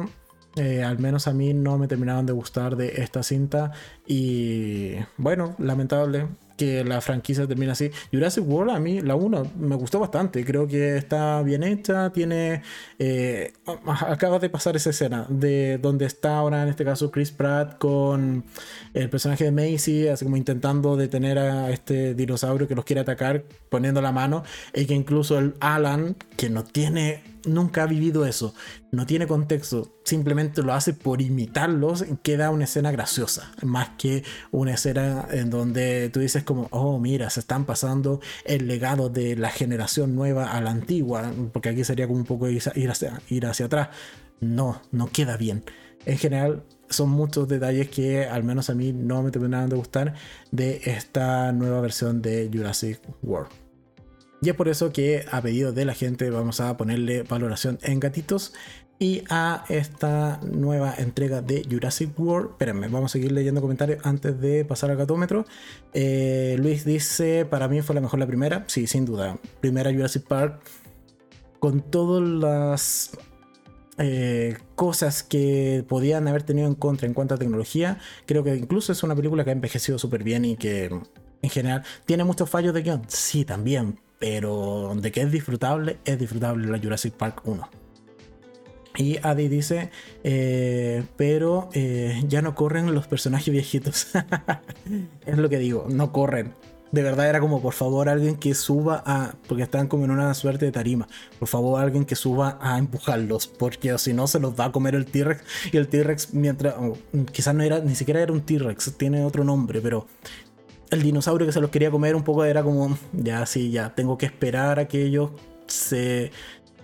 al 0.85 0.99
menos 0.99 1.27
a 1.27 1.33
mí 1.33 1.53
no 1.53 1.79
me 1.79 1.88
terminaron 1.88 2.27
de 2.27 2.33
gustar 2.33 2.77
de 2.77 3.03
esta 3.03 3.23
cinta. 3.23 3.73
Y 4.07 4.95
bueno, 5.17 5.57
lamentable 5.59 6.29
que 6.57 6.85
la 6.85 7.01
franquicia 7.01 7.47
termina 7.47 7.73
así. 7.73 7.90
Jurassic 8.12 8.45
World 8.47 8.71
a 8.77 8.81
mí, 8.81 9.01
la 9.01 9.14
1, 9.14 9.53
me 9.59 9.77
gustó 9.77 10.01
bastante. 10.01 10.45
Creo 10.45 10.67
que 10.67 10.97
está 10.97 11.43
bien 11.43 11.62
hecha. 11.62 12.11
Tiene. 12.11 12.62
Eh, 12.99 13.53
acaba 13.87 14.38
de 14.38 14.49
pasar 14.51 14.77
esa 14.77 14.90
escena 14.90 15.27
de 15.29 15.79
donde 15.79 16.07
está 16.07 16.38
ahora, 16.38 16.62
en 16.62 16.69
este 16.69 16.85
caso, 16.85 17.11
Chris 17.11 17.31
Pratt 17.31 17.79
con 17.79 18.45
el 18.95 19.11
personaje 19.11 19.45
de 19.45 19.53
Macy, 19.53 20.09
así 20.09 20.25
como 20.25 20.37
intentando 20.37 20.97
detener 20.97 21.38
a 21.38 21.71
este 21.71 22.14
dinosaurio 22.14 22.69
que 22.69 22.75
los 22.75 22.85
quiere 22.85 23.01
atacar, 23.01 23.45
poniendo 23.69 24.01
la 24.01 24.12
mano. 24.12 24.45
Y 24.75 24.87
que 24.87 24.95
incluso 24.95 25.38
el 25.38 25.55
Alan, 25.61 26.17
que 26.37 26.51
no 26.51 26.64
tiene 26.64 27.34
nunca 27.47 27.83
ha 27.83 27.87
vivido 27.87 28.25
eso, 28.27 28.55
no 28.91 29.07
tiene 29.07 29.27
contexto, 29.27 30.01
simplemente 30.05 30.63
lo 30.63 30.73
hace 30.73 30.93
por 30.93 31.21
imitarlos, 31.21 32.05
queda 32.23 32.51
una 32.51 32.65
escena 32.65 32.91
graciosa, 32.91 33.53
más 33.63 33.91
que 33.99 34.25
una 34.51 34.75
escena 34.75 35.27
en 35.31 35.51
donde 35.51 36.11
tú 36.11 36.21
dices 36.21 36.45
como, 36.45 36.69
oh, 36.71 36.99
mira, 36.99 37.31
se 37.31 37.41
están 37.41 37.65
pasando 37.65 38.21
el 38.45 38.67
legado 38.67 39.09
de 39.09 39.37
la 39.37 39.51
generación 39.51 40.15
nueva 40.15 40.53
a 40.53 40.61
la 40.61 40.71
antigua, 40.71 41.33
porque 41.53 41.71
aquí 41.71 41.85
sería 41.85 42.07
como 42.07 42.19
un 42.19 42.27
poco 42.27 42.49
ir 42.49 42.91
hacia, 42.91 43.21
ir 43.29 43.47
hacia 43.47 43.67
atrás. 43.67 43.89
No, 44.41 44.83
no 44.91 45.09
queda 45.09 45.37
bien. 45.37 45.65
En 46.07 46.19
general, 46.19 46.65
son 46.91 47.11
muchos 47.11 47.49
detalles 47.49 47.89
que 47.89 48.25
al 48.27 48.45
menos 48.45 48.69
a 48.71 48.75
mí 48.75 48.93
no 48.93 49.23
me 49.23 49.31
terminaron 49.31 49.71
de 49.71 49.77
gustar 49.77 50.15
de 50.51 50.81
esta 50.85 51.53
nueva 51.53 51.81
versión 51.81 52.21
de 52.21 52.51
Jurassic 52.53 53.01
World. 53.23 53.63
Y 54.45 54.51
es 54.51 54.55
por 54.55 54.69
eso 54.69 54.93
que 54.93 55.25
a 55.31 55.41
pedido 55.41 55.73
de 55.73 55.87
la 55.87 55.95
gente 55.95 56.29
vamos 56.29 56.61
a 56.61 56.77
ponerle 56.77 57.23
valoración 57.23 57.79
en 57.83 57.99
gatitos. 57.99 58.53
Y 58.99 59.25
a 59.31 59.65
esta 59.71 60.39
nueva 60.43 60.95
entrega 60.99 61.41
de 61.41 61.67
Jurassic 61.69 62.19
World. 62.21 62.51
Espérenme, 62.51 62.89
vamos 62.89 63.11
a 63.11 63.15
seguir 63.15 63.33
leyendo 63.33 63.63
comentarios 63.63 64.05
antes 64.05 64.39
de 64.41 64.67
pasar 64.67 64.91
al 64.91 64.99
gatómetro. 64.99 65.47
Eh, 65.95 66.57
Luis 66.59 66.85
dice: 66.85 67.47
Para 67.47 67.69
mí 67.69 67.81
fue 67.81 67.95
la 67.95 68.03
mejor 68.03 68.21
la 68.21 68.27
primera. 68.27 68.65
Sí, 68.67 68.87
sin 68.87 69.07
duda. 69.07 69.39
Primera 69.61 69.91
Jurassic 69.91 70.25
Park. 70.25 70.61
Con 71.59 71.81
todas 71.81 72.23
las 72.23 73.13
eh, 73.97 74.59
cosas 74.75 75.23
que 75.23 75.87
podían 75.89 76.29
haber 76.29 76.43
tenido 76.43 76.69
en 76.69 76.75
contra 76.75 77.07
en 77.07 77.15
cuanto 77.15 77.35
a 77.35 77.39
tecnología. 77.39 77.99
Creo 78.27 78.45
que 78.45 78.55
incluso 78.55 78.93
es 78.93 79.03
una 79.03 79.17
película 79.17 79.43
que 79.43 79.51
ha 79.51 79.55
envejecido 79.55 79.99
súper 79.99 80.23
bien 80.23 80.45
y 80.45 80.57
que 80.57 80.91
en 81.43 81.51
general 81.51 81.83
tiene 82.05 82.25
muchos 82.25 82.51
fallos 82.51 82.75
de 82.75 82.83
guion. 82.83 83.03
Sí, 83.09 83.47
también. 83.47 84.04
Pero 84.25 84.95
de 84.97 85.13
que 85.13 85.21
es 85.21 85.31
disfrutable, 85.31 85.99
es 86.07 86.19
disfrutable 86.19 86.67
la 86.67 86.79
Jurassic 86.79 87.13
Park 87.13 87.43
1. 87.45 87.69
Y 88.97 89.19
Adi 89.23 89.49
dice, 89.49 89.91
eh, 90.23 91.05
pero 91.19 91.69
eh, 91.75 92.23
ya 92.27 92.41
no 92.41 92.55
corren 92.55 92.95
los 92.95 93.07
personajes 93.07 93.53
viejitos. 93.53 94.07
es 95.27 95.37
lo 95.37 95.51
que 95.51 95.59
digo, 95.59 95.87
no 95.91 96.11
corren. 96.11 96.55
De 96.91 97.03
verdad 97.03 97.29
era 97.29 97.39
como, 97.39 97.61
por 97.61 97.75
favor, 97.75 98.09
alguien 98.09 98.37
que 98.37 98.55
suba 98.55 99.03
a... 99.05 99.35
Porque 99.47 99.65
están 99.65 99.89
como 99.89 100.07
en 100.07 100.11
una 100.13 100.33
suerte 100.33 100.65
de 100.65 100.73
tarima. 100.73 101.07
Por 101.39 101.49
favor, 101.49 101.83
alguien 101.83 102.07
que 102.07 102.17
suba 102.17 102.57
a 102.63 102.79
empujarlos. 102.79 103.47
Porque 103.47 103.99
si 103.99 104.15
no, 104.15 104.27
se 104.27 104.41
los 104.41 104.59
va 104.59 104.67
a 104.67 104.73
comer 104.73 104.95
el 104.95 105.05
T-Rex. 105.05 105.43
Y 105.71 105.77
el 105.77 105.89
T-Rex, 105.89 106.33
mientras... 106.33 106.77
quizás 107.31 107.55
no 107.55 107.63
era, 107.63 107.81
ni 107.81 107.95
siquiera 107.95 108.23
era 108.23 108.33
un 108.33 108.41
T-Rex, 108.41 108.97
tiene 108.97 109.23
otro 109.23 109.45
nombre, 109.45 109.83
pero 109.83 110.07
el 110.95 111.03
dinosaurio 111.03 111.47
que 111.47 111.53
se 111.53 111.61
los 111.61 111.71
quería 111.71 111.91
comer 111.91 112.17
un 112.17 112.23
poco 112.23 112.45
era 112.45 112.63
como, 112.63 112.97
ya 113.13 113.45
sí, 113.47 113.71
ya 113.71 113.95
tengo 113.95 114.17
que 114.17 114.27
esperar 114.27 114.79
a 114.79 114.89
que 114.89 115.03
ellos 115.03 115.31
se 115.67 116.31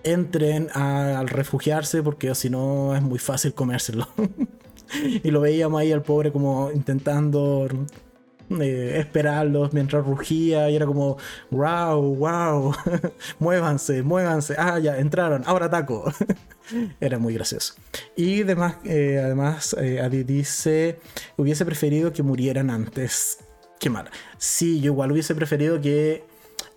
entren 0.03 0.69
al 0.73 1.27
refugiarse 1.27 2.03
porque 2.03 2.33
si 2.35 2.49
no 2.49 2.95
es 2.95 3.01
muy 3.01 3.19
fácil 3.19 3.53
comérselo. 3.53 4.07
y 5.23 5.31
lo 5.31 5.41
veíamos 5.41 5.79
ahí 5.81 5.91
al 5.91 6.01
pobre 6.01 6.31
como 6.31 6.71
intentando 6.71 7.67
eh, 8.59 8.95
esperarlos 8.99 9.71
mientras 9.71 10.05
rugía 10.05 10.69
y 10.69 10.75
era 10.75 10.85
como, 10.85 11.17
wow, 11.51 12.01
wow, 12.15 12.75
muévanse, 13.39 14.03
muévanse, 14.03 14.55
ah, 14.57 14.77
ya, 14.79 14.97
entraron, 14.97 15.43
ahora 15.45 15.67
ataco. 15.67 16.11
era 16.99 17.17
muy 17.17 17.33
gracioso. 17.33 17.75
Y 18.15 18.41
además, 18.41 18.75
eh, 18.83 19.21
además 19.23 19.75
eh, 19.79 20.01
Adi 20.01 20.23
dice, 20.23 20.99
hubiese 21.37 21.65
preferido 21.65 22.11
que 22.11 22.23
murieran 22.23 22.69
antes 22.69 23.39
qué 23.81 23.89
mal. 23.89 24.09
Sí, 24.37 24.79
yo 24.79 24.93
igual 24.93 25.11
hubiese 25.11 25.35
preferido 25.35 25.81
que. 25.81 26.23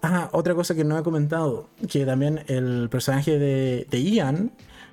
Ah, 0.03 0.29
otra 0.33 0.55
cosa 0.55 0.75
que 0.75 0.85
no 0.85 0.99
he 0.99 1.03
comentado, 1.03 1.69
que 1.89 2.05
también 2.05 2.41
el 2.49 2.89
personaje 2.91 3.39
de, 3.39 4.03
Ian, 4.03 4.51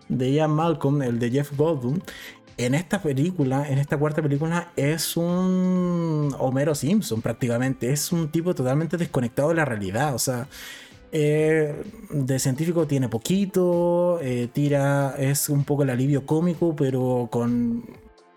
de 0.07 0.32
Ian 0.32 0.51
Malcolm, 0.51 1.01
el 1.01 1.20
de 1.20 1.32
Jeff 1.32 1.51
Goldblum, 1.57 1.99
en 2.57 2.76
esta 2.76 3.01
película, 3.01 3.68
en 3.68 3.78
esta 3.78 3.97
cuarta 3.97 4.22
película, 4.22 4.72
es 4.76 5.18
un 5.18 6.34
Homero 6.38 6.76
Simpson 6.76 7.22
prácticamente. 7.22 7.91
Es 7.91 8.12
un 8.12 8.32
tipo 8.32 8.53
totalmente 8.53 8.97
desconectado 8.97 9.49
de 9.49 9.55
la 9.55 9.66
realidad. 9.66 10.14
O 10.14 10.20
sea, 10.20 10.47
eh, 11.12 11.84
de 12.09 12.39
científico 12.39 12.88
tiene 12.88 13.09
poquito, 13.09 14.20
eh, 14.22 14.49
tira, 14.53 15.16
es 15.18 15.49
un 15.49 15.64
poco 15.66 15.84
el 15.84 15.89
alivio 15.89 16.26
cómico, 16.26 16.76
pero 16.76 17.28
con 17.32 17.84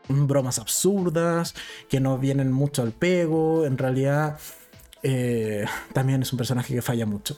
bromas 0.08 0.58
absurdas, 0.58 1.54
que 1.88 2.00
no 2.00 2.18
vienen 2.18 2.52
mucho 2.52 2.82
al 2.82 2.92
pego. 2.92 3.64
En 3.64 3.78
realidad, 3.78 4.38
eh, 5.02 5.64
también 5.92 6.22
es 6.22 6.32
un 6.32 6.38
personaje 6.38 6.74
que 6.74 6.82
falla 6.82 7.06
mucho. 7.06 7.36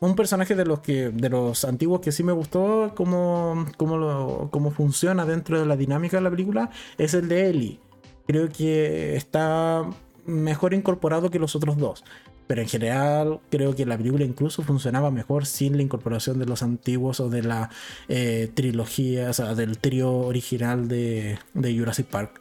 Un 0.00 0.16
personaje 0.16 0.54
de 0.54 0.64
los 0.64 0.80
que 0.80 1.10
de 1.10 1.28
los 1.28 1.64
antiguos 1.66 2.00
que 2.00 2.10
sí 2.10 2.22
me 2.22 2.32
gustó 2.32 2.94
cómo, 2.96 3.66
cómo, 3.76 4.70
funciona 4.70 5.26
dentro 5.26 5.60
de 5.60 5.66
la 5.66 5.76
dinámica 5.76 6.16
de 6.16 6.22
la 6.22 6.30
película 6.30 6.70
es 6.96 7.12
el 7.12 7.28
de 7.28 7.50
Ellie. 7.50 7.80
Creo 8.26 8.48
que 8.48 9.14
está 9.14 9.84
mejor 10.24 10.72
incorporado 10.72 11.30
que 11.30 11.38
los 11.38 11.54
otros 11.54 11.76
dos. 11.76 12.04
Pero 12.50 12.62
en 12.62 12.68
general 12.68 13.38
creo 13.48 13.76
que 13.76 13.86
la 13.86 13.96
película 13.96 14.24
incluso 14.24 14.64
funcionaba 14.64 15.12
mejor 15.12 15.46
sin 15.46 15.76
la 15.76 15.84
incorporación 15.84 16.40
de 16.40 16.46
los 16.46 16.64
antiguos 16.64 17.20
o 17.20 17.30
de 17.30 17.44
la 17.44 17.70
eh, 18.08 18.50
trilogía, 18.52 19.30
o 19.30 19.32
sea, 19.32 19.54
del 19.54 19.78
trío 19.78 20.12
original 20.12 20.88
de, 20.88 21.38
de 21.54 21.78
Jurassic 21.78 22.06
Park. 22.06 22.40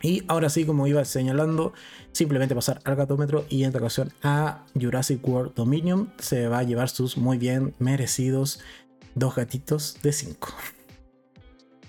Y 0.00 0.22
ahora 0.28 0.48
sí, 0.48 0.64
como 0.64 0.86
iba 0.86 1.04
señalando, 1.04 1.72
simplemente 2.12 2.54
pasar 2.54 2.80
al 2.84 2.94
gatómetro 2.94 3.46
y 3.48 3.64
en 3.64 3.70
esta 3.70 3.80
ocasión 3.80 4.12
a 4.22 4.64
Jurassic 4.80 5.26
World 5.26 5.54
Dominion 5.56 6.12
se 6.20 6.46
va 6.46 6.60
a 6.60 6.62
llevar 6.62 6.88
sus 6.88 7.16
muy 7.16 7.36
bien 7.36 7.74
merecidos 7.80 8.60
dos 9.16 9.34
gatitos 9.34 9.98
de 10.04 10.12
5. 10.12 10.54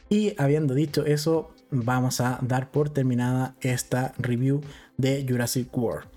Y 0.10 0.34
habiendo 0.40 0.74
dicho 0.74 1.06
eso, 1.06 1.54
vamos 1.70 2.20
a 2.20 2.40
dar 2.42 2.72
por 2.72 2.90
terminada 2.90 3.54
esta 3.62 4.16
review 4.18 4.62
de 4.98 5.24
Jurassic 5.30 5.78
World. 5.78 6.11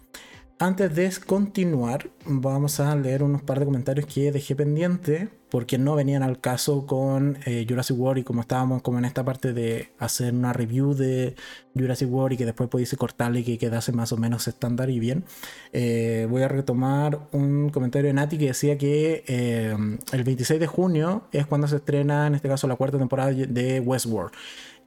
Antes 0.60 0.94
de 0.94 1.10
continuar, 1.26 2.10
vamos 2.26 2.78
a 2.78 2.94
leer 2.94 3.24
unos 3.24 3.42
par 3.42 3.58
de 3.58 3.64
comentarios 3.64 4.06
que 4.06 4.30
dejé 4.30 4.54
pendiente 4.54 5.28
porque 5.50 5.78
no 5.78 5.96
venían 5.96 6.22
al 6.22 6.40
caso 6.40 6.86
con 6.86 7.38
eh, 7.44 7.66
Jurassic 7.68 7.98
World 7.98 8.20
y 8.20 8.24
como 8.24 8.40
estábamos 8.40 8.80
como 8.80 8.98
en 8.98 9.04
esta 9.04 9.24
parte 9.24 9.52
de 9.52 9.90
hacer 9.98 10.32
una 10.32 10.52
review 10.52 10.94
de 10.94 11.34
Jurassic 11.74 12.08
World 12.08 12.34
y 12.34 12.36
que 12.36 12.44
después 12.44 12.68
pudiese 12.68 12.96
cortarle 12.96 13.40
y 13.40 13.44
que 13.44 13.58
quedase 13.58 13.90
más 13.90 14.12
o 14.12 14.16
menos 14.16 14.46
estándar 14.46 14.90
y 14.90 15.00
bien, 15.00 15.24
eh, 15.72 16.28
voy 16.30 16.42
a 16.42 16.48
retomar 16.48 17.18
un 17.32 17.70
comentario 17.70 18.06
de 18.06 18.14
Nati 18.14 18.38
que 18.38 18.46
decía 18.46 18.78
que 18.78 19.24
eh, 19.26 19.76
el 20.12 20.24
26 20.24 20.60
de 20.60 20.66
junio 20.68 21.24
es 21.32 21.46
cuando 21.46 21.66
se 21.66 21.76
estrena 21.76 22.28
en 22.28 22.36
este 22.36 22.48
caso 22.48 22.68
la 22.68 22.76
cuarta 22.76 22.96
temporada 22.96 23.32
de 23.32 23.80
Westworld. 23.80 24.32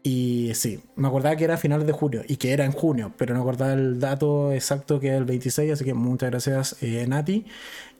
Y 0.08 0.54
sí, 0.56 0.80
me 0.96 1.10
acordaba 1.10 1.36
que 1.36 1.44
era 1.44 1.56
a 1.56 1.58
finales 1.58 1.86
de 1.86 1.92
junio 1.92 2.22
y 2.26 2.38
que 2.38 2.54
era 2.54 2.64
en 2.64 2.72
junio, 2.72 3.12
pero 3.18 3.36
no 3.36 3.42
acordaba 3.42 3.74
el 3.74 4.00
dato 4.00 4.54
exacto 4.54 5.02
que 5.02 5.10
era 5.10 5.18
el 5.18 5.26
26, 5.26 5.70
así 5.74 5.84
que 5.84 5.94
muchas 5.94 6.30
gracias 6.30 6.78
eh, 6.82 7.06
Nati. 7.06 7.46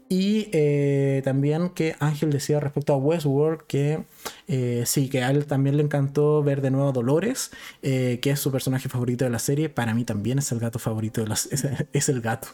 Y 0.08 0.48
eh, 0.54 1.22
también 1.26 1.68
que 1.68 1.98
Ángel 2.00 2.30
decía 2.32 2.62
respecto 2.62 2.94
a 2.94 2.96
Westworld 2.96 3.60
que 3.68 4.06
eh, 4.48 4.84
sí, 4.86 5.10
que 5.10 5.22
a 5.22 5.32
él 5.32 5.48
también 5.48 5.76
le 5.76 5.84
encantó 5.84 6.42
ver 6.44 6.62
de 6.62 6.72
nuevo 6.72 6.88
a 6.88 6.94
Dolores, 6.94 7.52
que 7.82 8.22
es 8.24 8.40
su 8.40 8.54
personaje 8.54 8.88
favorito 8.88 9.26
de 9.26 9.32
la 9.32 9.40
serie. 9.40 9.68
Para 9.68 9.94
mí 9.94 10.06
también 10.06 10.40
es 10.40 10.50
el 10.54 10.60
gato 10.60 10.80
favorito 10.80 11.20
de 11.20 11.28
la 11.28 11.36
serie. 11.36 11.90
Es, 11.92 12.08
el 12.08 12.22
gato. 12.22 12.48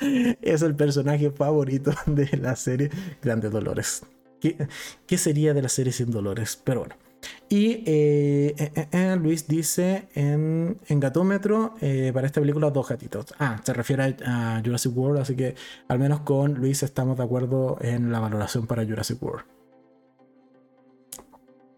es 0.42 0.60
el 0.60 0.74
personaje 0.74 1.30
favorito 1.30 1.94
de 2.04 2.36
la 2.36 2.54
serie. 2.54 2.90
Grande 3.22 3.48
Dolores. 3.48 4.02
¿Qué, 4.42 4.68
¿Qué 5.06 5.16
sería 5.16 5.54
de 5.54 5.62
la 5.62 5.70
serie 5.70 5.94
sin 5.94 6.10
Dolores? 6.10 6.60
Pero 6.62 6.80
bueno. 6.80 7.07
Y 7.48 7.82
eh, 7.86 8.54
eh, 8.58 8.88
eh, 8.92 9.16
Luis 9.16 9.48
dice 9.48 10.08
en, 10.14 10.78
en 10.86 11.00
Gatómetro 11.00 11.74
para 12.12 12.26
esta 12.26 12.40
película 12.40 12.70
dos 12.70 12.88
gatitos. 12.88 13.34
Ah, 13.38 13.60
se 13.64 13.72
refiere 13.72 14.16
a, 14.24 14.60
Jurassic 14.62 14.96
World, 14.96 15.20
así 15.20 15.34
que 15.34 15.54
al 15.88 15.98
menos 15.98 16.20
con 16.20 16.54
Luis 16.54 16.82
estamos 16.82 17.16
de 17.16 17.24
acuerdo 17.24 17.78
en 17.80 18.12
la 18.12 18.20
valoración 18.20 18.66
para 18.66 18.84
Jurassic 18.84 19.22
World. 19.22 19.46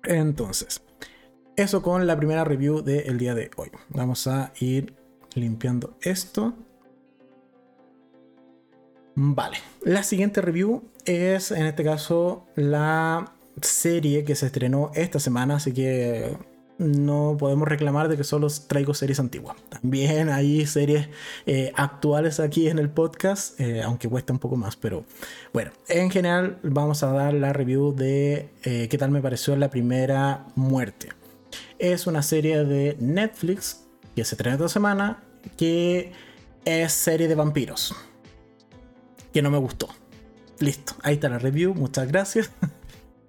Entonces, 0.04 0.82
eso 1.56 1.82
con 1.82 2.06
la 2.06 2.16
primera 2.16 2.42
review 2.42 2.82
del 2.82 3.18
día 3.18 3.34
de 3.34 3.50
hoy. 3.56 3.70
Vamos 3.90 4.26
a 4.26 4.52
ir 4.58 4.94
limpiando 5.34 5.96
esto. 6.00 6.54
Vale, 9.14 9.58
la 9.82 10.02
siguiente 10.02 10.40
review 10.40 10.82
es 11.04 11.50
en 11.52 11.66
este 11.66 11.84
caso 11.84 12.46
la 12.56 13.34
serie 13.62 14.24
que 14.24 14.34
se 14.34 14.46
estrenó 14.46 14.90
esta 14.94 15.20
semana, 15.20 15.56
así 15.56 15.72
que 15.72 16.36
no 16.80 17.36
podemos 17.38 17.68
reclamar 17.68 18.08
de 18.08 18.16
que 18.16 18.24
solo 18.24 18.48
traigo 18.66 18.94
series 18.94 19.20
antiguas. 19.20 19.56
También 19.68 20.30
hay 20.30 20.64
series 20.66 21.08
eh, 21.44 21.72
actuales 21.76 22.40
aquí 22.40 22.68
en 22.68 22.78
el 22.78 22.88
podcast, 22.88 23.60
eh, 23.60 23.82
aunque 23.82 24.08
cuesta 24.08 24.32
un 24.32 24.38
poco 24.38 24.56
más, 24.56 24.76
pero 24.76 25.04
bueno, 25.52 25.72
en 25.88 26.10
general 26.10 26.58
vamos 26.62 27.02
a 27.02 27.12
dar 27.12 27.34
la 27.34 27.52
review 27.52 27.94
de 27.94 28.48
eh, 28.64 28.88
qué 28.88 28.96
tal 28.96 29.10
me 29.10 29.20
pareció 29.20 29.54
la 29.56 29.68
primera 29.68 30.46
muerte. 30.54 31.10
Es 31.78 32.06
una 32.06 32.22
serie 32.22 32.64
de 32.64 32.96
Netflix 32.98 33.84
que 34.16 34.24
se 34.24 34.34
estrenó 34.34 34.56
esta 34.56 34.68
semana, 34.68 35.22
que 35.58 36.12
es 36.64 36.92
serie 36.92 37.28
de 37.28 37.34
vampiros, 37.34 37.94
que 39.34 39.42
no 39.42 39.50
me 39.50 39.58
gustó. 39.58 39.88
Listo, 40.60 40.94
ahí 41.02 41.14
está 41.14 41.28
la 41.28 41.38
review, 41.38 41.74
muchas 41.74 42.08
gracias. 42.08 42.50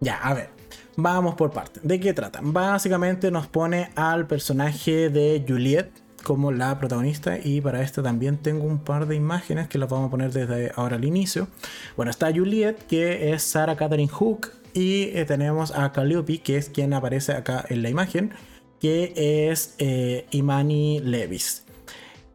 Ya, 0.02 0.18
a 0.18 0.34
ver. 0.34 0.50
Vamos 0.98 1.36
por 1.36 1.52
parte. 1.52 1.80
¿De 1.84 2.00
qué 2.00 2.14
trata? 2.14 2.40
Básicamente 2.44 3.32
nos 3.32 3.48
pone 3.48 3.92
al 3.96 4.28
personaje 4.28 5.10
de 5.10 5.46
Juliet 5.48 5.92
como 6.24 6.52
la 6.52 6.78
protagonista 6.78 7.40
y 7.42 7.62
para 7.62 7.82
esto 7.82 8.04
también 8.04 8.38
tengo 8.38 8.66
un 8.66 8.80
par 8.80 9.08
de 9.08 9.16
imágenes 9.16 9.68
que 9.68 9.78
las 9.78 9.90
vamos 9.90 10.08
a 10.08 10.12
poner 10.12 10.32
desde 10.32 10.72
ahora 10.76 10.98
al 10.98 11.06
inicio. 11.06 11.48
Bueno, 11.96 12.10
está 12.10 12.32
Juliet 12.34 12.78
que 12.88 13.32
es 13.32 13.44
Sarah 13.44 13.76
Catherine 13.76 14.12
Hook 14.12 14.52
y 14.74 15.04
eh, 15.16 15.26
tenemos 15.26 15.72
a 15.72 15.92
Calliope 15.92 16.40
que 16.40 16.58
es 16.58 16.70
quien 16.70 16.94
aparece 16.94 17.34
acá 17.34 17.64
en 17.70 17.82
la 17.82 17.90
imagen 17.90 18.34
que 18.80 19.14
es 19.50 19.76
eh, 19.78 20.26
Imani 20.32 21.00
Levis. 21.00 21.66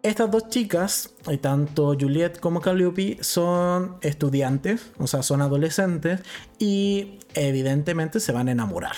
Estas 0.06 0.30
dos 0.30 0.48
chicas, 0.50 1.10
eh, 1.28 1.36
tanto 1.36 1.96
Juliet 1.98 2.38
como 2.38 2.60
Calliope, 2.60 3.18
son 3.22 3.96
estudiantes, 4.02 4.92
o 4.98 5.08
sea, 5.08 5.24
son 5.24 5.42
adolescentes 5.42 6.20
y 6.60 7.18
evidentemente 7.34 8.20
se 8.20 8.30
van 8.30 8.46
a 8.46 8.52
enamorar. 8.52 8.94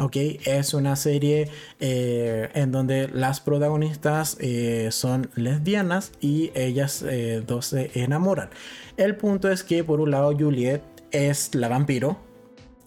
¿ok? 0.00 0.16
Es 0.44 0.74
una 0.74 0.96
serie 0.96 1.50
eh, 1.78 2.50
en 2.52 2.72
donde 2.72 3.06
las 3.06 3.38
protagonistas 3.38 4.36
eh, 4.40 4.88
son 4.90 5.30
lesbianas 5.36 6.10
y 6.20 6.50
ellas 6.56 7.04
dos 7.46 7.66
se 7.66 7.92
enamoran. 7.94 8.50
El 8.96 9.14
punto 9.14 9.52
es 9.52 9.62
que 9.62 9.84
por 9.84 10.00
un 10.00 10.10
lado 10.10 10.36
Juliet 10.36 10.82
es 11.12 11.54
la 11.54 11.68
vampiro 11.68 12.16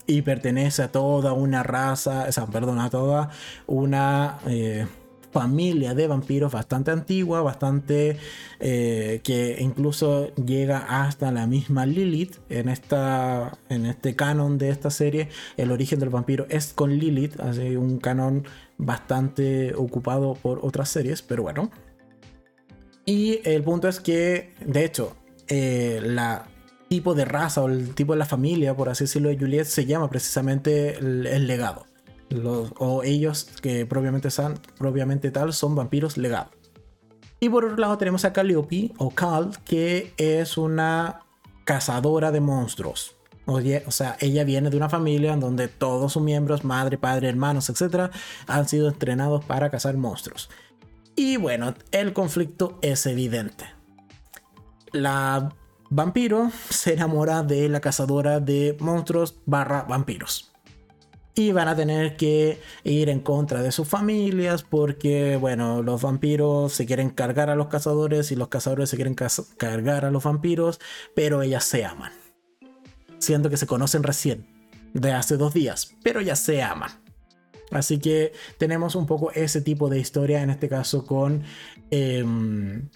y 0.05 0.21
pertenece 0.21 0.83
a 0.83 0.91
toda 0.91 1.31
una 1.31 1.63
raza, 1.63 2.25
o 2.27 2.31
sea, 2.33 2.45
perdón, 2.47 2.79
a 2.79 2.89
toda 2.89 3.29
una 3.67 4.37
familia 5.37 5.93
de 5.93 6.07
vampiros 6.07 6.51
bastante 6.51 6.89
antigua, 6.89 7.43
bastante 7.43 8.17
eh, 8.59 9.21
que 9.23 9.57
incluso 9.59 10.33
llega 10.35 10.79
hasta 10.79 11.31
la 11.31 11.45
misma 11.45 11.85
Lilith 11.85 12.37
en, 12.49 12.69
esta, 12.69 13.55
en 13.69 13.85
este 13.85 14.15
canon 14.15 14.57
de 14.57 14.69
esta 14.69 14.89
serie. 14.89 15.29
El 15.55 15.71
origen 15.71 15.99
del 15.99 16.09
vampiro 16.09 16.47
es 16.49 16.73
con 16.73 16.97
Lilith, 16.97 17.39
así 17.39 17.75
un 17.75 17.99
canon 17.99 18.45
bastante 18.79 19.75
ocupado 19.75 20.33
por 20.33 20.57
otras 20.63 20.89
series, 20.89 21.21
pero 21.21 21.43
bueno. 21.43 21.69
Y 23.05 23.39
el 23.47 23.61
punto 23.61 23.87
es 23.87 23.99
que, 23.99 24.55
de 24.65 24.85
hecho, 24.85 25.15
eh, 25.49 26.01
la 26.03 26.47
tipo 26.89 27.13
de 27.13 27.25
raza 27.25 27.61
o 27.61 27.67
el 27.67 27.93
tipo 27.93 28.13
de 28.13 28.19
la 28.19 28.25
familia, 28.25 28.75
por 28.75 28.89
así 28.89 29.03
decirlo, 29.03 29.29
de 29.29 29.37
Juliet 29.37 29.65
se 29.65 29.85
llama 29.85 30.09
precisamente 30.09 30.97
el 30.97 31.45
legado 31.45 31.85
o 32.77 33.03
ellos 33.03 33.45
que 33.61 33.85
propiamente, 33.85 34.29
propiamente 34.77 35.31
tal 35.31 35.53
son 35.53 35.75
vampiros 35.75 36.17
legados. 36.17 36.51
Y 37.39 37.49
por 37.49 37.65
otro 37.65 37.77
lado 37.77 37.97
tenemos 37.97 38.25
a 38.25 38.33
Calliope 38.33 38.91
o 38.97 39.11
Cal, 39.11 39.51
que 39.63 40.13
es 40.17 40.57
una 40.57 41.21
cazadora 41.65 42.31
de 42.31 42.41
monstruos. 42.41 43.15
O, 43.45 43.61
sea, 43.91 44.17
ella 44.19 44.43
viene 44.43 44.69
de 44.69 44.75
una 44.75 44.89
familia 44.89 45.33
en 45.33 45.39
donde 45.39 45.69
todos 45.69 46.13
sus 46.13 46.21
miembros, 46.21 46.65
madre, 46.65 46.97
padre, 46.97 47.29
hermanos, 47.29 47.69
etc., 47.69 48.11
han 48.45 48.67
sido 48.67 48.89
entrenados 48.89 49.45
para 49.45 49.69
cazar 49.69 49.95
monstruos. 49.95 50.49
Y 51.15 51.37
bueno, 51.37 51.73
el 51.91 52.11
conflicto 52.11 52.77
es 52.81 53.05
evidente. 53.05 53.65
La 54.91 55.53
vampiro 55.89 56.51
se 56.69 56.93
enamora 56.93 57.43
de 57.43 57.69
la 57.69 57.79
cazadora 57.79 58.41
de 58.41 58.75
monstruos 58.81 59.39
barra 59.45 59.83
vampiros 59.83 60.51
y 61.37 61.51
van 61.51 61.67
a 61.67 61.75
tener 61.75 62.17
que 62.17 62.59
ir 62.83 63.09
en 63.09 63.19
contra 63.19 63.61
de 63.61 63.71
sus 63.71 63.87
familias 63.87 64.63
porque, 64.63 65.37
bueno, 65.37 65.83
los 65.83 66.01
vampiros 66.01 66.73
se 66.73 66.85
quieren 66.87 67.11
cargar 67.11 67.51
a 67.51 67.55
los 67.55 67.67
cazadores 67.67 68.31
y 68.31 68.35
los 68.35 68.47
cazadores 68.47 68.89
se 68.89 68.95
quieren 68.95 69.15
cargar 69.57 70.03
a 70.03 70.11
los 70.11 70.23
vampiros, 70.23 70.79
pero 71.15 71.43
ellas 71.43 71.63
se 71.63 71.85
aman. 71.85 72.11
Siendo 73.19 73.49
que 73.49 73.57
se 73.57 73.67
conocen 73.67 74.01
recién, 74.03 74.47
de 74.93 75.11
hace 75.11 75.37
dos 75.37 75.53
días, 75.53 75.95
pero 76.03 76.21
ya 76.21 76.35
se 76.35 76.63
aman. 76.63 76.89
Así 77.69 77.99
que 77.99 78.31
tenemos 78.57 78.95
un 78.95 79.05
poco 79.05 79.31
ese 79.31 79.61
tipo 79.61 79.89
de 79.89 79.99
historia, 79.99 80.41
en 80.41 80.49
este 80.49 80.67
caso 80.67 81.05
con... 81.05 81.43
Em, 81.91 82.89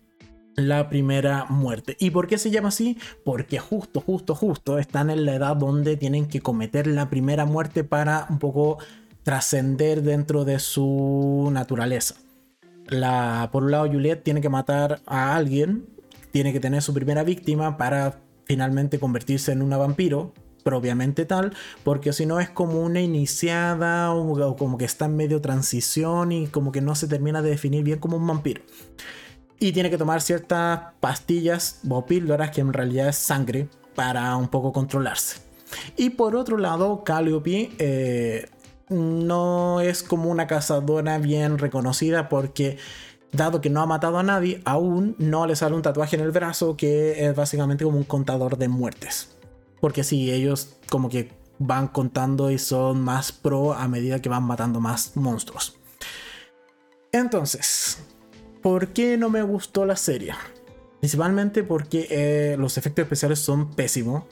la 0.56 0.90
primera 0.90 1.46
muerte. 1.46 1.96
¿Y 2.00 2.12
por 2.12 2.28
qué 2.28 2.38
se 2.38 2.52
llama 2.52 2.70
así? 2.70 2.98
Porque 3.24 3.60
justo, 3.60 4.02
justo, 4.02 4.36
justo 4.36 4.80
están 4.80 5.10
en 5.10 5.26
la 5.26 5.36
edad 5.36 5.56
donde 5.56 5.98
tienen 5.98 6.28
que 6.28 6.42
cometer 6.42 6.88
la 6.88 7.10
primera 7.10 7.46
muerte 7.46 7.84
para 7.84 8.28
un 8.30 8.40
poco 8.40 8.78
trascender 9.24 10.02
dentro 10.02 10.46
de 10.46 10.60
su 10.60 11.50
naturaleza. 11.52 12.16
La, 12.88 13.50
por 13.52 13.64
un 13.64 13.72
lado, 13.72 13.88
Juliet 13.88 14.24
tiene 14.24 14.42
que 14.42 14.50
matar 14.50 15.02
a 15.06 15.36
alguien, 15.36 15.86
tiene 16.32 16.52
que 16.52 16.60
tener 16.60 16.82
su 16.82 16.94
primera 16.94 17.24
víctima 17.24 17.78
para 17.78 18.20
finalmente 18.46 19.00
convertirse 19.00 19.52
en 19.52 19.62
una 19.62 19.78
vampiro, 19.78 20.34
propiamente 20.64 21.26
tal, 21.26 21.54
porque 21.84 22.14
si 22.14 22.26
no 22.26 22.40
es 22.40 22.50
como 22.50 22.82
una 22.82 23.02
iniciada 23.02 24.14
o 24.14 24.56
como 24.56 24.78
que 24.78 24.86
está 24.86 25.06
en 25.06 25.16
medio 25.16 25.42
transición 25.42 26.32
y 26.32 26.48
como 26.48 26.72
que 26.72 26.82
no 26.82 26.96
se 26.96 27.08
termina 27.08 27.42
de 27.42 27.52
definir 27.52 27.84
bien 27.84 28.00
como 28.00 28.18
un 28.18 28.28
vampiro. 28.28 28.62
Y 29.62 29.74
tiene 29.74 29.92
que 29.92 29.98
tomar 30.00 30.22
ciertas 30.22 30.80
pastillas 31.00 31.82
o 31.88 32.04
píldoras 32.04 32.50
que 32.50 32.62
en 32.62 32.74
realidad 32.74 33.10
es 33.10 33.16
sangre 33.16 33.70
para 33.94 34.36
un 34.36 34.48
poco 34.48 34.74
controlarse. 34.74 35.38
Y 35.96 36.10
por 36.10 36.36
otro 36.36 36.58
lado, 36.58 37.04
Calliope 37.04 37.72
eh, 37.78 38.50
no 38.90 39.80
es 39.80 40.02
como 40.02 40.32
una 40.32 40.48
cazadora 40.48 41.20
bien 41.20 41.60
reconocida 41.60 42.28
porque 42.28 42.80
dado 43.32 43.62
que 43.62 43.70
no 43.70 43.82
ha 43.82 43.86
matado 43.86 44.18
a 44.18 44.24
nadie, 44.24 44.64
aún 44.66 45.16
no 45.20 45.46
le 45.46 45.56
sale 45.56 45.76
un 45.76 45.84
tatuaje 45.84 46.16
en 46.16 46.24
el 46.24 46.32
brazo 46.32 46.76
que 46.76 47.24
es 47.24 47.36
básicamente 47.36 47.84
como 47.86 47.98
un 47.98 48.04
contador 48.04 48.58
de 48.58 48.68
muertes. 48.68 49.38
Porque 49.80 50.04
si 50.04 50.32
ellos 50.32 50.76
como 50.90 51.08
que 51.08 51.34
van 51.60 51.88
contando 51.88 52.50
y 52.50 52.58
son 52.58 53.00
más 53.04 53.32
pro 53.32 53.74
a 53.74 53.88
medida 53.88 54.24
que 54.24 54.30
van 54.30 54.42
matando 54.42 54.80
más 54.80 55.16
monstruos. 55.16 55.78
Entonces, 57.12 58.00
¿por 58.62 58.90
qué 58.90 59.18
no 59.18 59.30
me 59.30 59.42
gustó 59.42 59.86
la 59.86 59.96
serie? 59.96 60.34
Principalmente 61.00 61.64
porque 61.64 62.08
eh, 62.10 62.56
los 62.58 62.78
efectos 62.78 63.04
especiales 63.04 63.40
son 63.40 63.72
pésimos. 63.72 64.24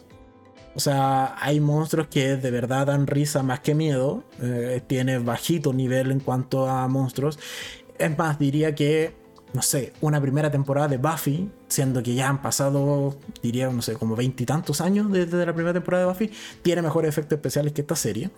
O 0.75 0.79
sea, 0.79 1.35
hay 1.39 1.59
monstruos 1.59 2.07
que 2.07 2.37
de 2.37 2.51
verdad 2.51 2.87
dan 2.87 3.07
risa 3.07 3.43
más 3.43 3.59
que 3.59 3.73
miedo. 3.73 4.23
Eh, 4.41 4.81
tiene 4.85 5.17
bajito 5.17 5.73
nivel 5.73 6.11
en 6.11 6.19
cuanto 6.19 6.69
a 6.69 6.87
monstruos. 6.87 7.39
Es 7.97 8.17
más, 8.17 8.37
diría 8.39 8.75
que 8.75 9.13
no 9.53 9.61
sé, 9.61 9.93
una 10.01 10.21
primera 10.21 10.51
temporada 10.51 10.87
de 10.87 10.97
Buffy, 10.97 11.49
siendo 11.67 12.03
que 12.03 12.13
ya 12.13 12.29
han 12.29 12.41
pasado, 12.41 13.17
diría, 13.41 13.69
no 13.69 13.81
sé, 13.81 13.93
como 13.93 14.15
veintitantos 14.15 14.79
años 14.79 15.11
desde 15.11 15.45
la 15.45 15.53
primera 15.53 15.73
temporada 15.73 16.03
de 16.03 16.09
Buffy, 16.09 16.31
tiene 16.61 16.81
mejores 16.81 17.09
efectos 17.09 17.37
especiales 17.37 17.73
que 17.73 17.81
esta 17.81 17.95
serie. 17.95 18.29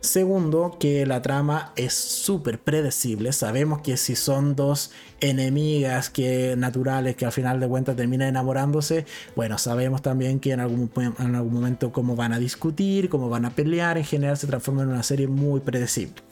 Segundo, 0.00 0.76
que 0.78 1.06
la 1.06 1.22
trama 1.22 1.72
es 1.76 1.94
súper 1.94 2.60
predecible. 2.60 3.32
Sabemos 3.32 3.80
que 3.80 3.96
si 3.96 4.16
son 4.16 4.54
dos 4.54 4.92
enemigas 5.20 6.10
que, 6.10 6.54
naturales 6.56 7.16
que 7.16 7.24
al 7.24 7.32
final 7.32 7.58
de 7.58 7.66
cuentas 7.66 7.96
terminan 7.96 8.28
enamorándose, 8.28 9.06
bueno, 9.34 9.56
sabemos 9.58 10.02
también 10.02 10.40
que 10.40 10.52
en 10.52 10.60
algún, 10.60 10.90
en 11.18 11.34
algún 11.34 11.54
momento 11.54 11.90
cómo 11.90 12.14
van 12.16 12.32
a 12.32 12.38
discutir, 12.38 13.08
cómo 13.08 13.28
van 13.28 13.46
a 13.46 13.50
pelear, 13.50 13.96
en 13.96 14.04
general 14.04 14.36
se 14.36 14.46
transforma 14.46 14.82
en 14.82 14.88
una 14.90 15.02
serie 15.02 15.26
muy 15.26 15.60
predecible. 15.60 16.22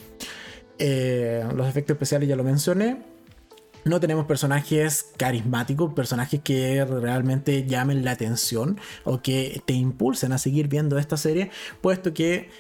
Eh, 0.79 1.45
los 1.55 1.67
efectos 1.67 1.95
especiales 1.95 2.29
ya 2.29 2.37
lo 2.37 2.45
mencioné 2.45 3.13
no 3.85 4.01
tenemos 4.01 4.27
personajes 4.27 5.13
carismáticos, 5.17 5.93
personajes 5.95 6.41
que 6.43 6.85
realmente 6.85 7.67
llamen 7.67 8.05
la 8.05 8.13
atención 8.13 8.79
o 9.05 9.23
que 9.23 9.63
te 9.67 9.73
impulsen 9.73 10.33
a 10.33 10.39
seguir 10.39 10.69
viendo 10.69 10.99
esta 10.99 11.17
serie, 11.17 11.51
puesto 11.81 12.15
que 12.15 12.51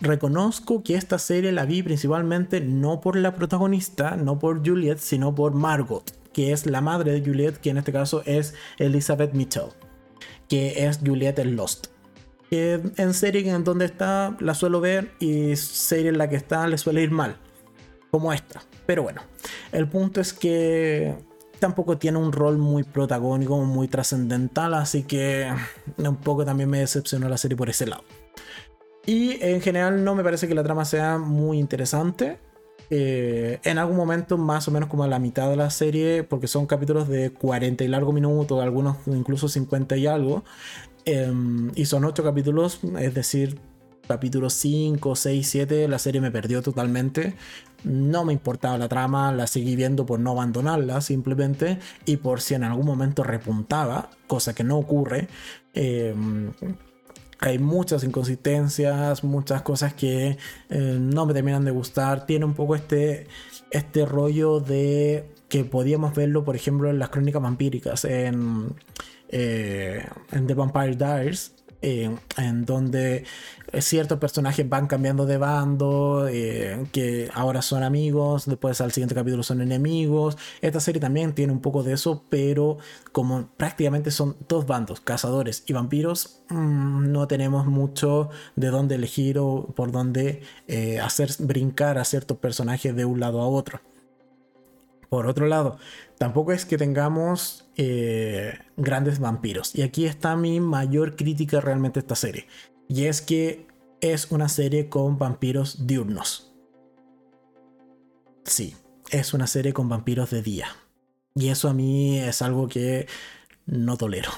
reconozco 0.00 0.82
que 0.82 0.94
esta 0.94 1.18
serie 1.18 1.52
la 1.52 1.64
vi 1.64 1.82
principalmente 1.82 2.60
no 2.60 3.00
por 3.00 3.16
la 3.16 3.34
protagonista, 3.34 4.16
no 4.16 4.38
por 4.38 4.66
Juliet, 4.66 4.98
sino 4.98 5.34
por 5.34 5.54
Margot, 5.54 6.12
que 6.32 6.52
es 6.52 6.66
la 6.66 6.80
madre 6.80 7.12
de 7.12 7.20
Juliet, 7.20 7.56
que 7.56 7.70
en 7.70 7.78
este 7.78 7.92
caso 7.92 8.22
es 8.26 8.54
Elizabeth 8.78 9.32
Mitchell, 9.32 9.70
que 10.48 10.86
es 10.86 11.00
Juliet 11.04 11.38
en 11.38 11.56
Lost. 11.56 11.88
En 12.50 13.12
serie 13.12 13.50
en 13.50 13.62
donde 13.62 13.84
está 13.84 14.34
la 14.40 14.54
suelo 14.54 14.80
ver 14.80 15.12
y 15.20 15.54
serie 15.56 16.08
en 16.08 16.16
la 16.16 16.30
que 16.30 16.36
está 16.36 16.66
le 16.66 16.78
suele 16.78 17.02
ir 17.02 17.10
mal, 17.10 17.36
como 18.10 18.32
esta. 18.32 18.62
Pero 18.88 19.02
bueno, 19.02 19.20
el 19.70 19.86
punto 19.86 20.18
es 20.18 20.32
que 20.32 21.14
tampoco 21.58 21.98
tiene 21.98 22.16
un 22.16 22.32
rol 22.32 22.56
muy 22.56 22.84
protagónico, 22.84 23.58
muy 23.58 23.86
trascendental, 23.86 24.72
así 24.72 25.02
que 25.02 25.46
un 25.98 26.16
poco 26.16 26.46
también 26.46 26.70
me 26.70 26.78
decepcionó 26.78 27.28
la 27.28 27.36
serie 27.36 27.54
por 27.54 27.68
ese 27.68 27.86
lado. 27.86 28.02
Y 29.04 29.44
en 29.44 29.60
general 29.60 30.02
no 30.02 30.14
me 30.14 30.24
parece 30.24 30.48
que 30.48 30.54
la 30.54 30.62
trama 30.62 30.86
sea 30.86 31.18
muy 31.18 31.58
interesante. 31.58 32.38
Eh, 32.88 33.60
en 33.62 33.76
algún 33.76 33.98
momento, 33.98 34.38
más 34.38 34.68
o 34.68 34.70
menos 34.70 34.88
como 34.88 35.04
a 35.04 35.06
la 35.06 35.18
mitad 35.18 35.50
de 35.50 35.56
la 35.56 35.68
serie, 35.68 36.22
porque 36.22 36.46
son 36.46 36.64
capítulos 36.64 37.08
de 37.08 37.30
40 37.30 37.84
y 37.84 37.88
largo 37.88 38.14
minutos, 38.14 38.62
algunos 38.62 38.96
incluso 39.04 39.48
50 39.48 39.98
y 39.98 40.06
algo, 40.06 40.44
em, 41.04 41.72
y 41.74 41.84
son 41.84 42.06
8 42.06 42.24
capítulos, 42.24 42.80
es 42.98 43.12
decir, 43.12 43.60
capítulos 44.08 44.54
5, 44.54 45.14
6, 45.14 45.46
7, 45.46 45.88
la 45.88 45.98
serie 45.98 46.22
me 46.22 46.30
perdió 46.30 46.62
totalmente 46.62 47.34
no 47.84 48.24
me 48.24 48.32
importaba 48.32 48.78
la 48.78 48.88
trama, 48.88 49.32
la 49.32 49.46
seguí 49.46 49.76
viendo 49.76 50.06
por 50.06 50.20
no 50.20 50.32
abandonarla 50.32 51.00
simplemente 51.00 51.78
y 52.04 52.16
por 52.16 52.40
si 52.40 52.54
en 52.54 52.64
algún 52.64 52.86
momento 52.86 53.22
repuntaba, 53.22 54.10
cosa 54.26 54.54
que 54.54 54.64
no 54.64 54.78
ocurre. 54.78 55.28
Em, 55.74 56.52
hay 57.40 57.58
muchas 57.58 58.02
inconsistencias, 58.02 59.22
muchas 59.22 59.62
cosas 59.62 59.94
que 59.94 60.36
eh, 60.70 60.98
no 61.00 61.24
me 61.26 61.34
terminan 61.34 61.64
de 61.64 61.70
gustar. 61.70 62.26
Tiene 62.26 62.44
un 62.44 62.54
poco 62.54 62.74
este, 62.74 63.28
este 63.70 64.04
rollo 64.04 64.60
de 64.60 65.32
que 65.48 65.64
podíamos 65.64 66.14
verlo, 66.14 66.44
por 66.44 66.56
ejemplo, 66.56 66.90
en 66.90 66.98
las 66.98 67.10
crónicas 67.10 67.40
vampíricas, 67.40 68.04
en, 68.04 68.74
eh, 69.28 70.04
en 70.32 70.46
The 70.46 70.54
Vampire 70.54 70.96
Diaries, 70.96 71.54
eh, 71.82 72.14
en 72.36 72.64
donde 72.64 73.24
ciertos 73.80 74.18
personajes 74.18 74.68
van 74.68 74.86
cambiando 74.86 75.26
de 75.26 75.36
bando, 75.36 76.26
eh, 76.28 76.86
que 76.92 77.30
ahora 77.34 77.62
son 77.62 77.82
amigos, 77.82 78.46
después 78.46 78.80
al 78.80 78.92
siguiente 78.92 79.14
capítulo 79.14 79.42
son 79.42 79.60
enemigos. 79.60 80.36
Esta 80.60 80.80
serie 80.80 81.00
también 81.00 81.34
tiene 81.34 81.52
un 81.52 81.60
poco 81.60 81.82
de 81.82 81.92
eso, 81.92 82.24
pero 82.28 82.78
como 83.12 83.48
prácticamente 83.56 84.10
son 84.10 84.36
dos 84.48 84.66
bandos, 84.66 85.00
cazadores 85.00 85.64
y 85.66 85.72
vampiros, 85.72 86.40
mm, 86.48 87.12
no 87.12 87.28
tenemos 87.28 87.66
mucho 87.66 88.30
de 88.56 88.68
dónde 88.68 88.94
elegir 88.96 89.38
o 89.38 89.66
por 89.74 89.92
dónde 89.92 90.42
eh, 90.66 91.00
hacer 91.00 91.30
brincar 91.38 91.98
a 91.98 92.04
ciertos 92.04 92.38
personajes 92.38 92.94
de 92.96 93.04
un 93.04 93.20
lado 93.20 93.40
a 93.40 93.48
otro. 93.48 93.80
Por 95.08 95.26
otro 95.26 95.46
lado, 95.46 95.78
tampoco 96.18 96.52
es 96.52 96.64
que 96.64 96.76
tengamos 96.76 97.68
eh, 97.76 98.58
grandes 98.76 99.18
vampiros. 99.20 99.74
Y 99.74 99.82
aquí 99.82 100.06
está 100.06 100.36
mi 100.36 100.60
mayor 100.60 101.16
crítica 101.16 101.60
realmente 101.60 101.98
a 101.98 102.02
esta 102.02 102.14
serie. 102.14 102.46
Y 102.88 103.04
es 103.04 103.22
que 103.22 103.66
es 104.00 104.30
una 104.30 104.48
serie 104.48 104.88
con 104.88 105.18
vampiros 105.18 105.86
diurnos. 105.86 106.52
Sí, 108.44 108.76
es 109.10 109.34
una 109.34 109.46
serie 109.46 109.72
con 109.72 109.88
vampiros 109.88 110.30
de 110.30 110.42
día. 110.42 110.68
Y 111.34 111.48
eso 111.48 111.68
a 111.68 111.74
mí 111.74 112.18
es 112.18 112.42
algo 112.42 112.68
que 112.68 113.06
no 113.66 113.96
tolero 113.96 114.30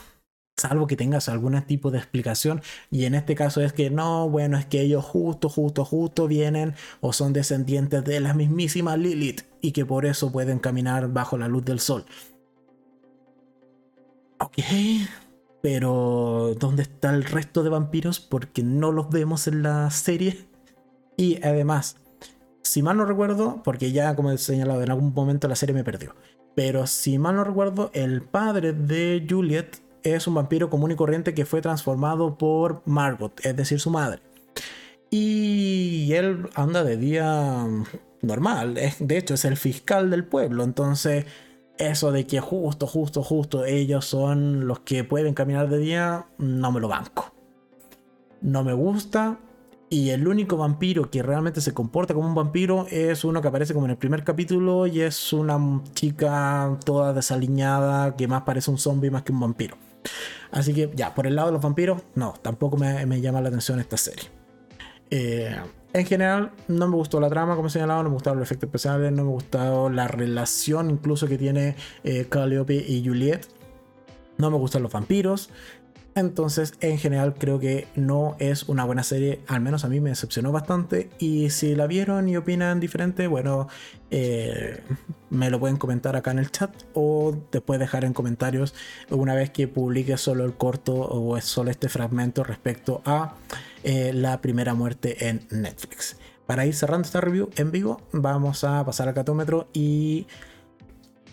salvo 0.60 0.86
que 0.86 0.96
tengas 0.96 1.28
algún 1.28 1.60
tipo 1.62 1.90
de 1.90 1.98
explicación. 1.98 2.62
Y 2.90 3.04
en 3.04 3.14
este 3.14 3.34
caso 3.34 3.60
es 3.62 3.72
que 3.72 3.90
no, 3.90 4.28
bueno, 4.28 4.58
es 4.58 4.66
que 4.66 4.82
ellos 4.82 5.04
justo, 5.04 5.48
justo, 5.48 5.84
justo 5.84 6.28
vienen 6.28 6.74
o 7.00 7.12
son 7.12 7.32
descendientes 7.32 8.04
de 8.04 8.20
la 8.20 8.34
mismísima 8.34 8.96
Lilith 8.96 9.42
y 9.60 9.72
que 9.72 9.84
por 9.86 10.06
eso 10.06 10.30
pueden 10.30 10.58
caminar 10.58 11.12
bajo 11.12 11.38
la 11.38 11.48
luz 11.48 11.64
del 11.64 11.80
sol. 11.80 12.04
Ok, 14.38 14.58
pero 15.62 16.54
¿dónde 16.58 16.82
está 16.82 17.10
el 17.14 17.24
resto 17.24 17.62
de 17.62 17.70
vampiros? 17.70 18.20
Porque 18.20 18.62
no 18.62 18.92
los 18.92 19.10
vemos 19.10 19.46
en 19.46 19.62
la 19.62 19.90
serie. 19.90 20.46
Y 21.16 21.38
además, 21.44 21.96
si 22.62 22.82
mal 22.82 22.96
no 22.96 23.04
recuerdo, 23.04 23.62
porque 23.62 23.92
ya 23.92 24.14
como 24.16 24.30
he 24.30 24.38
señalado, 24.38 24.82
en 24.82 24.90
algún 24.90 25.12
momento 25.12 25.48
la 25.48 25.56
serie 25.56 25.74
me 25.74 25.84
perdió. 25.84 26.14
Pero 26.54 26.86
si 26.86 27.18
mal 27.18 27.36
no 27.36 27.44
recuerdo, 27.44 27.90
el 27.92 28.22
padre 28.22 28.72
de 28.72 29.26
Juliet 29.28 29.82
es 30.02 30.26
un 30.26 30.34
vampiro 30.34 30.70
común 30.70 30.92
y 30.92 30.96
corriente 30.96 31.34
que 31.34 31.46
fue 31.46 31.60
transformado 31.60 32.38
por 32.38 32.82
Margot, 32.86 33.38
es 33.44 33.56
decir, 33.56 33.80
su 33.80 33.90
madre. 33.90 34.20
Y 35.10 36.12
él 36.12 36.48
anda 36.54 36.84
de 36.84 36.96
día 36.96 37.66
normal, 38.22 38.78
de 38.98 39.18
hecho 39.18 39.34
es 39.34 39.44
el 39.44 39.56
fiscal 39.56 40.10
del 40.10 40.24
pueblo, 40.24 40.62
entonces 40.62 41.26
eso 41.80 42.12
de 42.12 42.26
que 42.26 42.40
justo, 42.40 42.86
justo, 42.86 43.22
justo 43.22 43.64
ellos 43.64 44.04
son 44.04 44.66
los 44.66 44.80
que 44.80 45.02
pueden 45.02 45.32
caminar 45.32 45.68
de 45.70 45.78
día, 45.78 46.26
no 46.36 46.70
me 46.72 46.80
lo 46.80 46.88
banco. 46.88 47.32
No 48.42 48.62
me 48.64 48.74
gusta. 48.74 49.38
Y 49.88 50.10
el 50.10 50.28
único 50.28 50.56
vampiro 50.56 51.10
que 51.10 51.22
realmente 51.22 51.60
se 51.60 51.74
comporta 51.74 52.14
como 52.14 52.28
un 52.28 52.34
vampiro 52.34 52.86
es 52.90 53.24
uno 53.24 53.42
que 53.42 53.48
aparece 53.48 53.74
como 53.74 53.86
en 53.86 53.92
el 53.92 53.96
primer 53.96 54.22
capítulo 54.22 54.86
y 54.86 55.00
es 55.00 55.32
una 55.32 55.82
chica 55.94 56.78
toda 56.84 57.12
desaliñada 57.12 58.14
que 58.14 58.28
más 58.28 58.42
parece 58.42 58.70
un 58.70 58.78
zombie 58.78 59.10
más 59.10 59.22
que 59.22 59.32
un 59.32 59.40
vampiro. 59.40 59.76
Así 60.50 60.74
que 60.74 60.90
ya, 60.94 61.14
por 61.14 61.26
el 61.26 61.36
lado 61.36 61.48
de 61.48 61.52
los 61.52 61.62
vampiros, 61.62 62.02
no, 62.14 62.34
tampoco 62.42 62.76
me, 62.76 63.20
llama 63.20 63.40
la 63.40 63.48
atención 63.48 63.80
esta 63.80 63.96
serie. 63.96 64.28
Eh, 65.10 65.56
en 65.92 66.06
general, 66.06 66.52
no 66.68 66.88
me 66.88 66.96
gustó 66.96 67.20
la 67.20 67.28
trama, 67.28 67.56
como 67.56 67.68
he 67.68 67.70
señalado, 67.70 68.02
no 68.02 68.10
me 68.10 68.14
gustaron 68.14 68.38
los 68.38 68.48
efectos 68.48 68.68
especiales, 68.68 69.12
no 69.12 69.24
me 69.24 69.30
gustó 69.30 69.90
la 69.90 70.06
relación 70.06 70.90
incluso 70.90 71.26
que 71.26 71.36
tiene 71.36 71.76
eh, 72.04 72.26
Calliope 72.28 72.74
y 72.74 73.04
Juliet. 73.04 73.46
No 74.38 74.50
me 74.50 74.56
gustan 74.56 74.82
los 74.82 74.92
vampiros. 74.92 75.50
Entonces, 76.14 76.74
en 76.80 76.98
general, 76.98 77.34
creo 77.34 77.60
que 77.60 77.86
no 77.94 78.36
es 78.40 78.64
una 78.68 78.84
buena 78.84 79.02
serie. 79.02 79.40
Al 79.46 79.60
menos 79.60 79.84
a 79.84 79.88
mí 79.88 80.00
me 80.00 80.10
decepcionó 80.10 80.50
bastante. 80.50 81.08
Y 81.18 81.50
si 81.50 81.74
la 81.74 81.86
vieron 81.86 82.28
y 82.28 82.36
opinan 82.36 82.80
diferente, 82.80 83.26
bueno, 83.28 83.68
eh, 84.10 84.82
me 85.30 85.50
lo 85.50 85.60
pueden 85.60 85.76
comentar 85.76 86.16
acá 86.16 86.32
en 86.32 86.40
el 86.40 86.50
chat 86.50 86.70
o 86.94 87.36
después 87.52 87.78
dejar 87.78 88.04
en 88.04 88.12
comentarios 88.12 88.74
una 89.08 89.36
vez 89.36 89.50
que 89.50 89.68
publique 89.68 90.16
solo 90.16 90.44
el 90.44 90.54
corto 90.54 90.94
o 90.96 91.40
solo 91.40 91.70
este 91.70 91.88
fragmento 91.88 92.42
respecto 92.42 93.02
a 93.04 93.36
eh, 93.84 94.12
la 94.12 94.40
primera 94.40 94.74
muerte 94.74 95.28
en 95.28 95.46
Netflix. 95.50 96.16
Para 96.46 96.66
ir 96.66 96.74
cerrando 96.74 97.06
esta 97.06 97.20
review 97.20 97.50
en 97.54 97.70
vivo, 97.70 98.00
vamos 98.10 98.64
a 98.64 98.84
pasar 98.84 99.06
al 99.06 99.14
catómetro 99.14 99.68
y 99.72 100.26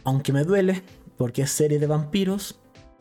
aunque 0.04 0.32
me 0.32 0.44
duele, 0.44 0.84
porque 1.18 1.42
es 1.42 1.52
serie 1.52 1.80
de 1.80 1.88
vampiros 1.88 2.60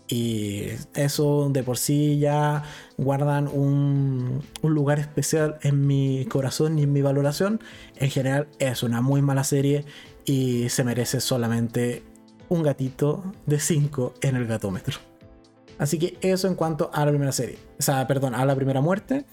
y 0.09 0.68
eso 0.94 1.48
de 1.50 1.62
por 1.62 1.78
sí 1.78 2.18
ya 2.18 2.62
guardan 2.96 3.48
un, 3.48 4.42
un, 4.62 4.74
lugar 4.74 4.98
especial 4.98 5.59
en 5.62 5.86
mi 5.86 6.26
corazón 6.26 6.78
y 6.78 6.84
en 6.84 6.92
mi 6.92 7.02
valoración. 7.02 7.61
En 7.96 8.11
general 8.11 8.48
es 8.59 8.82
una 8.82 9.00
muy 9.00 9.22
mala 9.22 9.42
serie 9.42 9.84
y 10.24 10.68
se 10.68 10.84
merece 10.84 11.20
solamente 11.20 12.02
un 12.48 12.62
gatito 12.62 13.32
de 13.46 13.59
5 13.59 14.14
en 14.20 14.36
el 14.36 14.46
gatómetro. 14.46 14.98
Así 15.78 15.98
que 15.98 16.16
eso 16.20 16.48
en 16.48 16.54
cuanto 16.54 16.90
a 16.92 17.04
la 17.04 17.11
primera 17.11 17.32
serie. 17.32 17.59
O 17.78 17.82
sea, 17.82 18.07
perdón, 18.07 18.34
a 18.34 18.44
la 18.44 18.54
primera 18.54 18.80
muerte. 18.80 19.24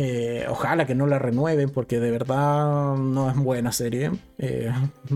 Eh, 0.00 0.46
ojalá 0.48 0.86
que 0.86 0.94
no 0.94 1.08
la 1.08 1.18
renueven 1.18 1.70
porque 1.70 1.98
de 1.98 2.12
verdad 2.12 2.96
no 2.96 3.30
es 3.30 3.36
buena 3.36 3.72
serie. 3.72 4.12
Eh, 4.38 4.72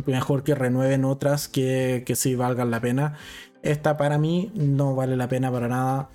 mejor 0.07 0.43
que 0.43 0.55
renueven 0.55 1.05
otras 1.05 1.49
que, 1.49 2.03
que 2.07 2.17
sí 2.17 2.35
valgan 2.35 2.71
la 2.71 2.81
pena. 2.81 3.17
Esta 3.63 3.97
para 3.97 4.19
mí 4.19 4.51
no 4.55 4.95
vale 4.95 5.17
la 5.17 5.29
pena 5.29 5.51
para 5.51 5.69
nada. 5.69 6.09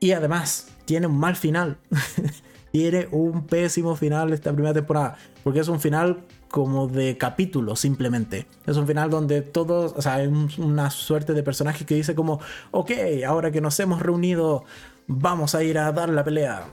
Y 0.00 0.12
además, 0.12 0.68
tiene 0.84 1.06
un 1.06 1.18
mal 1.18 1.36
final. 1.36 1.78
tiene 2.72 3.08
un 3.10 3.46
pésimo 3.46 3.96
final 3.96 4.32
esta 4.32 4.52
primera 4.52 4.74
temporada. 4.74 5.16
Porque 5.44 5.60
es 5.60 5.68
un 5.68 5.80
final 5.80 6.24
como 6.50 6.88
de 6.88 7.18
capítulo 7.18 7.76
simplemente. 7.76 8.46
Es 8.66 8.76
un 8.76 8.86
final 8.86 9.10
donde 9.10 9.42
todos, 9.42 9.92
o 9.96 10.02
sea, 10.02 10.14
hay 10.14 10.28
una 10.58 10.90
suerte 10.90 11.34
de 11.34 11.42
personaje 11.42 11.84
que 11.84 11.94
dice 11.94 12.14
como, 12.14 12.40
ok, 12.70 12.90
ahora 13.26 13.50
que 13.50 13.60
nos 13.60 13.78
hemos 13.80 14.00
reunido, 14.00 14.64
vamos 15.06 15.54
a 15.54 15.62
ir 15.62 15.78
a 15.78 15.92
dar 15.92 16.08
la 16.08 16.24
pelea. 16.24 16.64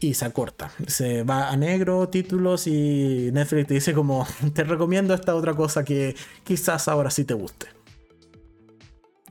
Y 0.00 0.14
se 0.14 0.24
acorta. 0.24 0.70
Se 0.86 1.24
va 1.24 1.50
a 1.50 1.56
negro, 1.56 2.08
títulos 2.08 2.66
y 2.66 3.30
Netflix 3.32 3.68
te 3.68 3.74
dice 3.74 3.92
como, 3.92 4.26
te 4.54 4.64
recomiendo 4.64 5.14
esta 5.14 5.34
otra 5.34 5.54
cosa 5.54 5.84
que 5.84 6.16
quizás 6.42 6.88
ahora 6.88 7.10
sí 7.10 7.24
te 7.24 7.34
guste. 7.34 7.79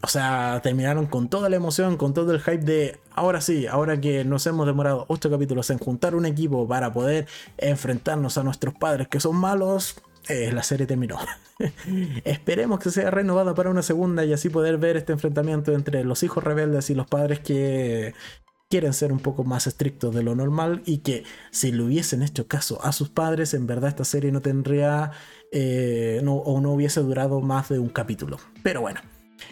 O 0.02 0.08
sea, 0.08 0.62
terminaron 0.64 1.08
con 1.08 1.30
toda 1.30 1.50
la 1.50 1.58
emoción, 1.58 1.98
con 1.98 2.14
todo 2.14 2.32
el 2.32 2.40
hype 2.40 2.60
de 2.60 3.00
ahora 3.14 3.42
sí, 3.42 3.68
ahora 3.68 4.00
que 4.00 4.24
nos 4.24 4.48
hemos 4.48 4.66
demorado 4.66 5.06
8 5.10 5.30
capítulos 5.30 5.70
en 5.72 5.78
juntar 5.78 6.16
un 6.16 6.26
equipo 6.26 6.68
para 6.68 6.94
poder 6.94 7.28
enfrentarnos 7.58 8.38
a 8.38 8.44
nuestros 8.44 8.74
padres 8.76 9.10
que 9.10 9.20
son 9.20 9.36
malos, 9.36 10.02
eh, 10.30 10.52
la 10.54 10.64
serie 10.64 10.86
terminó. 10.86 11.18
Esperemos 12.24 12.80
que 12.80 12.92
sea 12.92 13.12
renovada 13.12 13.54
para 13.56 13.70
una 13.70 13.82
segunda 13.82 14.24
y 14.24 14.32
así 14.32 14.50
poder 14.50 14.78
ver 14.78 14.96
este 14.96 15.12
enfrentamiento 15.12 15.74
entre 15.74 16.04
los 16.06 16.24
hijos 16.24 16.44
rebeldes 16.44 16.90
y 16.90 16.96
los 16.96 17.08
padres 17.08 17.40
que 17.42 18.14
quieren 18.70 18.94
ser 18.94 19.12
un 19.12 19.20
poco 19.20 19.44
más 19.44 19.68
estrictos 19.68 20.14
de 20.14 20.24
lo 20.24 20.36
normal 20.36 20.84
y 20.86 21.00
que 21.00 21.24
si 21.52 21.72
le 21.72 21.84
hubiesen 21.84 22.22
hecho 22.22 22.48
caso 22.48 22.80
a 22.86 22.92
sus 22.92 23.10
padres, 23.10 23.54
en 23.54 23.66
verdad 23.66 23.90
esta 23.90 24.06
serie 24.06 24.32
no 24.32 24.42
tendría 24.42 25.12
eh, 25.52 26.22
o 26.26 26.62
no 26.62 26.72
hubiese 26.72 27.02
durado 27.02 27.42
más 27.42 27.68
de 27.70 27.80
un 27.80 27.90
capítulo. 27.90 28.38
Pero 28.64 28.82
bueno. 28.82 29.02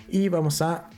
Y 0.10 0.30
vamos 0.30 0.62
a 0.62 0.90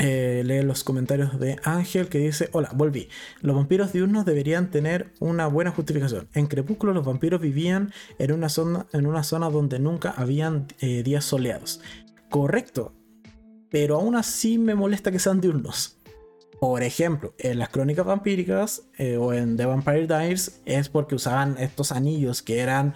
eh, 0.00 0.42
leer 0.44 0.64
los 0.64 0.82
comentarios 0.82 1.38
de 1.38 1.56
Ángel 1.62 2.08
que 2.08 2.18
dice, 2.18 2.48
hola, 2.52 2.70
volví. 2.74 3.08
Los 3.40 3.54
vampiros 3.54 3.92
diurnos 3.92 4.24
deberían 4.24 4.70
tener 4.70 5.12
una 5.20 5.46
buena 5.46 5.70
justificación. 5.70 6.28
En 6.34 6.48
Crepúsculo 6.48 6.92
los 6.92 7.06
vampiros 7.06 7.40
vivían 7.40 7.92
en 8.18 8.32
una 8.32 8.48
zona, 8.48 8.86
en 8.92 9.06
una 9.06 9.22
zona 9.22 9.50
donde 9.50 9.78
nunca 9.78 10.10
habían 10.16 10.66
eh, 10.80 11.04
días 11.04 11.24
soleados. 11.24 11.80
Correcto. 12.28 12.92
Pero 13.70 13.96
aún 13.96 14.16
así 14.16 14.58
me 14.58 14.74
molesta 14.74 15.12
que 15.12 15.20
sean 15.20 15.40
diurnos. 15.40 16.00
Por 16.60 16.82
ejemplo, 16.82 17.34
en 17.38 17.58
las 17.58 17.68
crónicas 17.68 18.06
vampíricas 18.06 18.82
eh, 18.96 19.16
o 19.16 19.32
en 19.32 19.56
The 19.56 19.66
Vampire 19.66 20.06
Diaries 20.06 20.60
es 20.64 20.88
porque 20.88 21.14
usaban 21.14 21.56
estos 21.58 21.92
anillos 21.92 22.42
que 22.42 22.60
eran 22.60 22.94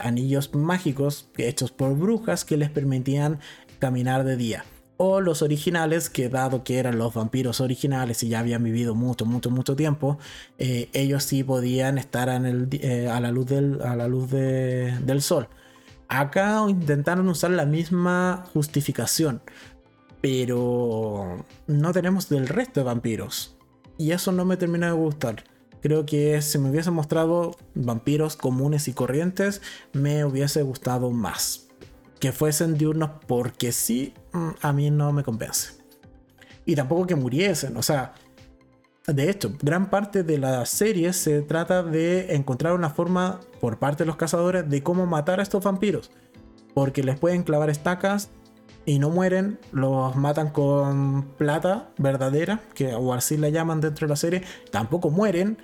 anillos 0.00 0.54
mágicos 0.54 1.30
hechos 1.36 1.72
por 1.72 1.96
brujas 1.96 2.44
que 2.44 2.56
les 2.56 2.70
permitían 2.70 3.40
caminar 3.82 4.22
de 4.22 4.36
día. 4.36 4.64
O 4.96 5.20
los 5.20 5.42
originales, 5.42 6.08
que 6.08 6.28
dado 6.28 6.62
que 6.62 6.78
eran 6.78 6.98
los 6.98 7.14
vampiros 7.14 7.60
originales 7.60 8.22
y 8.22 8.28
ya 8.28 8.38
habían 8.38 8.62
vivido 8.62 8.94
mucho, 8.94 9.26
mucho, 9.26 9.50
mucho 9.50 9.74
tiempo, 9.74 10.18
eh, 10.56 10.88
ellos 10.92 11.24
sí 11.24 11.42
podían 11.42 11.98
estar 11.98 12.28
eh, 12.28 13.08
a 13.12 13.18
la 13.18 13.32
luz, 13.32 13.46
del, 13.46 13.82
a 13.82 13.96
la 13.96 14.06
luz 14.06 14.30
del 14.30 15.20
sol. 15.20 15.48
Acá 16.06 16.64
intentaron 16.68 17.28
usar 17.28 17.50
la 17.50 17.66
misma 17.66 18.44
justificación, 18.52 19.42
pero 20.20 21.44
no 21.66 21.92
tenemos 21.92 22.28
del 22.28 22.46
resto 22.46 22.78
de 22.78 22.84
vampiros. 22.84 23.56
Y 23.98 24.12
eso 24.12 24.30
no 24.30 24.44
me 24.44 24.56
termina 24.56 24.86
de 24.86 24.92
gustar. 24.92 25.42
Creo 25.80 26.06
que 26.06 26.40
si 26.40 26.56
me 26.58 26.70
hubiese 26.70 26.92
mostrado 26.92 27.56
vampiros 27.74 28.36
comunes 28.36 28.86
y 28.86 28.92
corrientes, 28.92 29.60
me 29.92 30.24
hubiese 30.24 30.62
gustado 30.62 31.10
más 31.10 31.71
que 32.22 32.30
fuesen 32.30 32.78
diurnos 32.78 33.10
porque 33.26 33.72
sí, 33.72 34.14
mm, 34.32 34.50
a 34.60 34.72
mí 34.72 34.92
no 34.92 35.10
me 35.10 35.24
convence. 35.24 35.72
Y 36.64 36.76
tampoco 36.76 37.04
que 37.04 37.16
muriesen, 37.16 37.76
o 37.76 37.82
sea, 37.82 38.14
de 39.08 39.28
hecho, 39.28 39.52
gran 39.60 39.90
parte 39.90 40.22
de 40.22 40.38
la 40.38 40.64
serie 40.64 41.12
se 41.14 41.42
trata 41.42 41.82
de 41.82 42.36
encontrar 42.36 42.74
una 42.74 42.90
forma 42.90 43.40
por 43.60 43.80
parte 43.80 44.04
de 44.04 44.06
los 44.06 44.14
cazadores 44.14 44.70
de 44.70 44.84
cómo 44.84 45.04
matar 45.04 45.40
a 45.40 45.42
estos 45.42 45.64
vampiros. 45.64 46.12
Porque 46.74 47.02
les 47.02 47.18
pueden 47.18 47.42
clavar 47.42 47.70
estacas 47.70 48.30
y 48.86 49.00
no 49.00 49.10
mueren, 49.10 49.58
los 49.72 50.14
matan 50.14 50.50
con 50.50 51.24
plata 51.36 51.90
verdadera, 51.98 52.60
que 52.74 52.94
o 52.94 53.14
así 53.14 53.36
la 53.36 53.48
llaman 53.48 53.80
dentro 53.80 54.06
de 54.06 54.10
la 54.10 54.16
serie, 54.16 54.42
tampoco 54.70 55.10
mueren. 55.10 55.58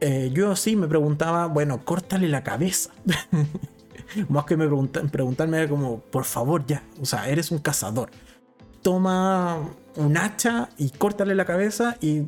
Eh, 0.00 0.30
yo 0.34 0.54
sí 0.54 0.76
me 0.76 0.86
preguntaba, 0.86 1.46
bueno, 1.46 1.82
córtale 1.82 2.28
la 2.28 2.42
cabeza. 2.42 2.90
Más 4.28 4.44
que 4.44 4.56
me 4.56 4.66
preguntan, 4.66 5.08
preguntarme 5.08 5.68
como, 5.68 6.00
por 6.00 6.24
favor 6.24 6.64
ya, 6.66 6.82
o 7.00 7.06
sea, 7.06 7.28
eres 7.28 7.50
un 7.50 7.58
cazador. 7.58 8.10
Toma 8.82 9.58
un 9.96 10.16
hacha 10.16 10.68
y 10.76 10.90
córtale 10.90 11.34
la 11.34 11.44
cabeza 11.44 11.96
y 12.00 12.24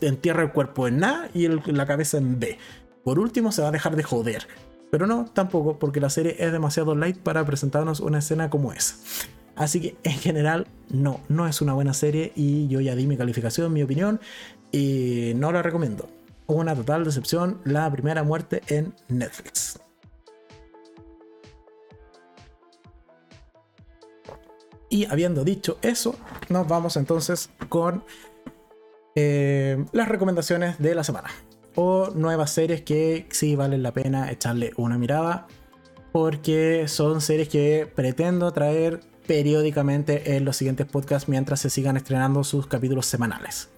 entierra 0.00 0.42
el 0.42 0.52
cuerpo 0.52 0.86
en 0.88 1.02
A 1.04 1.28
y 1.34 1.48
la 1.48 1.86
cabeza 1.86 2.18
en 2.18 2.38
B. 2.38 2.58
Por 3.04 3.18
último, 3.18 3.52
se 3.52 3.62
va 3.62 3.68
a 3.68 3.72
dejar 3.72 3.96
de 3.96 4.02
joder. 4.02 4.46
Pero 4.90 5.06
no, 5.06 5.26
tampoco, 5.26 5.78
porque 5.78 6.00
la 6.00 6.10
serie 6.10 6.36
es 6.38 6.52
demasiado 6.52 6.94
light 6.94 7.18
para 7.18 7.44
presentarnos 7.44 8.00
una 8.00 8.18
escena 8.18 8.50
como 8.50 8.72
esa. 8.72 8.96
Así 9.56 9.80
que 9.80 9.96
en 10.04 10.18
general, 10.18 10.66
no, 10.88 11.20
no 11.28 11.46
es 11.46 11.60
una 11.60 11.72
buena 11.72 11.92
serie 11.92 12.32
y 12.36 12.68
yo 12.68 12.80
ya 12.80 12.94
di 12.94 13.06
mi 13.06 13.16
calificación, 13.16 13.72
mi 13.72 13.82
opinión 13.82 14.20
y 14.72 15.32
no 15.36 15.52
la 15.52 15.62
recomiendo. 15.62 16.08
Una 16.46 16.74
total 16.74 17.04
decepción, 17.04 17.60
la 17.64 17.90
primera 17.90 18.22
muerte 18.22 18.62
en 18.68 18.94
Netflix. 19.08 19.80
Y 24.90 25.06
habiendo 25.06 25.44
dicho 25.44 25.78
eso, 25.82 26.16
nos 26.48 26.66
vamos 26.66 26.96
entonces 26.96 27.50
con 27.68 28.04
eh, 29.14 29.84
las 29.92 30.08
recomendaciones 30.08 30.78
de 30.78 30.94
la 30.94 31.04
semana. 31.04 31.30
O 31.74 32.10
nuevas 32.14 32.50
series 32.50 32.82
que 32.82 33.28
sí 33.30 33.54
valen 33.54 33.82
la 33.82 33.92
pena 33.92 34.30
echarle 34.30 34.72
una 34.76 34.98
mirada. 34.98 35.46
Porque 36.12 36.88
son 36.88 37.20
series 37.20 37.48
que 37.48 37.90
pretendo 37.94 38.50
traer 38.52 39.00
periódicamente 39.26 40.36
en 40.36 40.44
los 40.46 40.56
siguientes 40.56 40.86
podcasts 40.86 41.28
mientras 41.28 41.60
se 41.60 41.68
sigan 41.68 41.98
estrenando 41.98 42.42
sus 42.44 42.66
capítulos 42.66 43.06
semanales. 43.06 43.68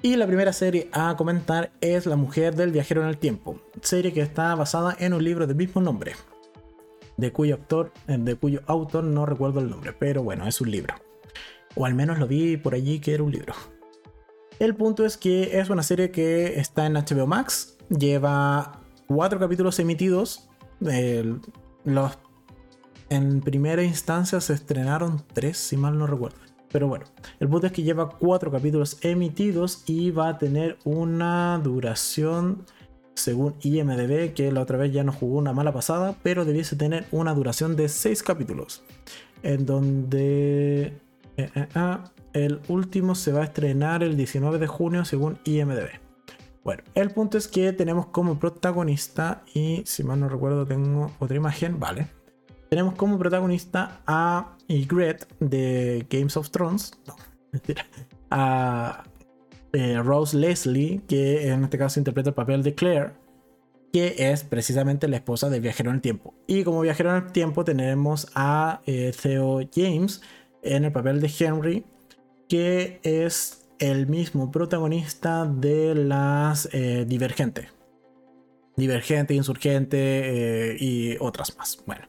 Y 0.00 0.14
la 0.14 0.26
primera 0.26 0.52
serie 0.52 0.88
a 0.92 1.16
comentar 1.16 1.72
es 1.80 2.06
La 2.06 2.16
Mujer 2.16 2.54
del 2.54 2.70
Viajero 2.70 3.02
en 3.02 3.08
el 3.08 3.18
Tiempo, 3.18 3.60
serie 3.80 4.12
que 4.12 4.20
está 4.20 4.54
basada 4.54 4.94
en 5.00 5.12
un 5.12 5.24
libro 5.24 5.46
del 5.46 5.56
mismo 5.56 5.80
nombre 5.80 6.12
de 7.16 7.32
cuyo 7.32 7.56
autor, 7.56 7.92
eh, 8.08 8.16
de 8.18 8.36
cuyo 8.36 8.60
autor 8.66 9.04
no 9.04 9.26
recuerdo 9.26 9.60
el 9.60 9.70
nombre, 9.70 9.92
pero 9.92 10.22
bueno, 10.22 10.46
es 10.46 10.60
un 10.60 10.70
libro. 10.70 10.94
O 11.74 11.86
al 11.86 11.94
menos 11.94 12.18
lo 12.18 12.26
vi 12.26 12.56
por 12.56 12.74
allí 12.74 13.00
que 13.00 13.14
era 13.14 13.22
un 13.22 13.32
libro. 13.32 13.54
El 14.58 14.74
punto 14.74 15.04
es 15.04 15.16
que 15.16 15.58
es 15.58 15.68
una 15.68 15.82
serie 15.82 16.10
que 16.10 16.58
está 16.58 16.86
en 16.86 16.94
HBO 16.94 17.26
Max, 17.26 17.76
lleva 17.90 18.80
cuatro 19.06 19.38
capítulos 19.38 19.78
emitidos. 19.78 20.48
los, 21.84 22.18
en 23.10 23.40
primera 23.40 23.82
instancia 23.82 24.40
se 24.40 24.54
estrenaron 24.54 25.22
tres, 25.32 25.58
si 25.58 25.76
mal 25.76 25.98
no 25.98 26.06
recuerdo. 26.06 26.38
Pero 26.72 26.88
bueno, 26.88 27.06
el 27.38 27.48
punto 27.48 27.66
es 27.66 27.72
que 27.72 27.82
lleva 27.82 28.08
cuatro 28.08 28.50
capítulos 28.50 28.98
emitidos 29.02 29.84
y 29.86 30.10
va 30.10 30.30
a 30.30 30.38
tener 30.38 30.78
una 30.84 31.60
duración 31.62 32.64
según 33.16 33.54
IMDB, 33.62 34.34
que 34.34 34.52
la 34.52 34.60
otra 34.60 34.78
vez 34.78 34.92
ya 34.92 35.02
nos 35.02 35.16
jugó 35.16 35.38
una 35.38 35.52
mala 35.52 35.72
pasada, 35.72 36.14
pero 36.22 36.44
debiese 36.44 36.76
tener 36.76 37.06
una 37.10 37.34
duración 37.34 37.74
de 37.74 37.88
6 37.88 38.22
capítulos. 38.22 38.82
En 39.42 39.66
donde 39.66 40.92
eh, 41.36 41.50
eh, 41.54 41.68
ah, 41.74 42.12
el 42.32 42.60
último 42.68 43.14
se 43.14 43.32
va 43.32 43.40
a 43.40 43.44
estrenar 43.44 44.02
el 44.02 44.16
19 44.16 44.58
de 44.58 44.66
junio 44.66 45.04
según 45.04 45.38
IMDB. 45.44 45.88
Bueno, 46.62 46.82
el 46.94 47.10
punto 47.10 47.38
es 47.38 47.48
que 47.48 47.72
tenemos 47.72 48.06
como 48.06 48.38
protagonista, 48.38 49.42
y 49.54 49.82
si 49.86 50.02
mal 50.02 50.20
no 50.20 50.28
recuerdo 50.28 50.66
tengo 50.66 51.12
otra 51.18 51.36
imagen, 51.36 51.78
vale. 51.80 52.08
Tenemos 52.68 52.94
como 52.94 53.18
protagonista 53.18 54.00
a 54.06 54.56
Ygritte 54.66 55.26
de 55.38 56.06
Games 56.10 56.36
of 56.36 56.50
Thrones. 56.50 56.92
No, 57.06 57.14
mentira. 57.52 57.86
A 58.30 59.04
eh, 59.76 60.00
Rose 60.02 60.34
Leslie, 60.34 61.02
que 61.06 61.48
en 61.48 61.64
este 61.64 61.76
caso 61.76 62.00
interpreta 62.00 62.30
el 62.30 62.34
papel 62.34 62.62
de 62.62 62.74
Claire, 62.74 63.10
que 63.92 64.14
es 64.16 64.42
precisamente 64.42 65.06
la 65.06 65.16
esposa 65.16 65.50
del 65.50 65.60
viajero 65.60 65.90
en 65.90 65.96
el 65.96 66.00
tiempo. 66.00 66.32
Y 66.46 66.64
como 66.64 66.80
viajero 66.80 67.10
en 67.10 67.24
el 67.24 67.32
tiempo 67.32 67.62
tenemos 67.62 68.26
a 68.34 68.80
eh, 68.86 69.12
Theo 69.20 69.60
James, 69.74 70.22
en 70.62 70.86
el 70.86 70.92
papel 70.92 71.20
de 71.20 71.30
Henry, 71.38 71.84
que 72.48 73.00
es 73.02 73.68
el 73.78 74.06
mismo 74.06 74.50
protagonista 74.50 75.44
de 75.44 75.94
las 75.94 76.70
eh, 76.72 77.04
Divergente. 77.06 77.68
Divergente, 78.76 79.34
Insurgente 79.34 80.78
y 80.80 81.18
otras 81.20 81.54
más. 81.58 81.82
Bueno, 81.86 82.06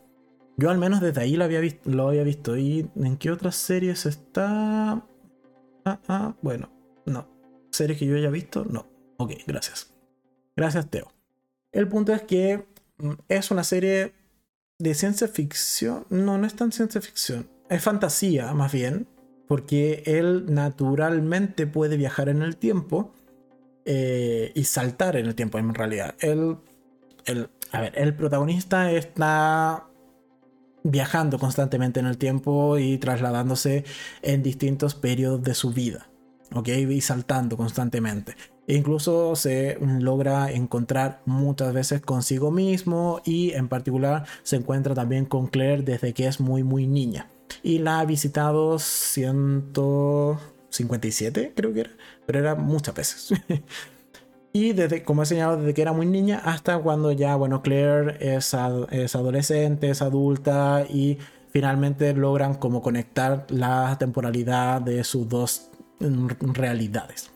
yo 0.56 0.70
al 0.70 0.78
menos 0.78 1.02
desde 1.02 1.20
ahí 1.20 1.36
lo 1.36 1.44
había, 1.44 1.60
visto, 1.60 1.90
lo 1.90 2.08
había 2.08 2.24
visto. 2.24 2.56
¿Y 2.56 2.90
en 2.96 3.18
qué 3.18 3.30
otras 3.30 3.58
series 3.58 4.06
está? 4.06 5.06
Ah, 5.84 6.00
ah, 6.08 6.36
bueno, 6.42 6.70
no. 7.06 7.37
¿Series 7.72 8.00
que 8.00 8.06
yo 8.06 8.16
haya 8.16 8.30
visto? 8.30 8.66
No. 8.66 8.88
Ok, 9.18 9.34
gracias. 9.46 9.94
Gracias, 10.56 10.90
Teo. 10.90 11.12
El 11.72 11.88
punto 11.88 12.14
es 12.14 12.24
que 12.24 12.66
mm, 12.98 13.12
es 13.30 13.52
una 13.52 13.64
serie 13.64 14.14
de 14.80 14.94
ciencia 14.94 15.28
ficción. 15.28 16.06
No, 16.10 16.38
no 16.38 16.48
es 16.48 16.56
tan 16.56 16.72
ciencia 16.72 17.02
ficción. 17.02 17.50
Es 17.70 17.84
fantasía, 17.84 18.54
más 18.54 18.72
bien. 18.72 19.08
Porque 19.48 20.04
él 20.06 20.46
naturalmente 20.54 21.68
puede 21.68 21.96
viajar 21.98 22.30
en 22.30 22.42
el 22.42 22.58
tiempo 22.58 23.14
eh, 23.86 24.52
y 24.56 24.66
saltar 24.66 25.16
en 25.16 25.26
el 25.26 25.36
tiempo, 25.36 25.58
en 25.58 25.74
realidad. 25.74 26.16
Él, 26.20 26.58
a 27.72 27.82
ver, 27.82 27.94
el 27.96 28.14
protagonista 28.14 28.92
está 28.92 29.88
viajando 30.84 31.40
constantemente 31.40 32.00
en 32.00 32.06
el 32.06 32.18
tiempo 32.18 32.78
y 32.78 32.98
trasladándose 32.98 33.86
en 34.22 34.44
distintos 34.44 34.96
periodos 34.96 35.44
de 35.44 35.54
su 35.54 35.72
vida. 35.72 36.10
¿Ok? 36.54 36.70
Y 36.70 37.02
saltando 37.02 37.58
constantemente. 37.58 38.36
E 38.68 38.76
incluso 38.76 39.36
se 39.36 39.80
logra 39.80 40.52
encontrar 40.52 41.22
muchas 41.26 41.74
veces 41.74 42.02
consigo 42.02 42.52
mismo 42.52 43.22
y 43.24 43.52
en 43.52 43.70
particular 43.70 44.26
se 44.44 44.58
encuentra 44.58 44.94
también 44.94 45.24
con 45.26 45.48
Claire 45.48 45.82
desde 45.84 46.14
que 46.14 46.28
es 46.28 46.42
muy 46.42 46.64
muy 46.64 46.86
niña. 46.86 47.30
Y 47.64 47.80
la 47.80 48.02
ha 48.02 48.06
visitado 48.06 48.78
157 48.78 51.54
creo 51.56 51.74
que 51.74 51.80
era, 51.80 51.92
pero 52.26 52.40
era 52.40 52.56
muchas 52.56 52.94
veces. 52.94 53.32
y 54.52 54.74
desde, 54.74 55.04
como 55.04 55.24
he 55.24 55.26
señalado, 55.26 55.60
desde 55.60 55.74
que 55.74 55.82
era 55.82 55.94
muy 55.94 56.06
niña 56.06 56.42
hasta 56.44 56.78
cuando 56.80 57.14
ya, 57.14 57.38
bueno, 57.38 57.62
Claire 57.62 58.18
es, 58.20 58.54
es 58.92 59.16
adolescente, 59.16 59.90
es 59.90 60.02
adulta 60.02 60.86
y 60.90 61.20
finalmente 61.52 62.14
logran 62.14 62.56
como 62.56 62.82
conectar 62.82 63.46
la 63.50 63.96
temporalidad 63.98 64.82
de 64.82 65.06
sus 65.06 65.30
dos 65.30 65.70
realidades. 66.00 67.32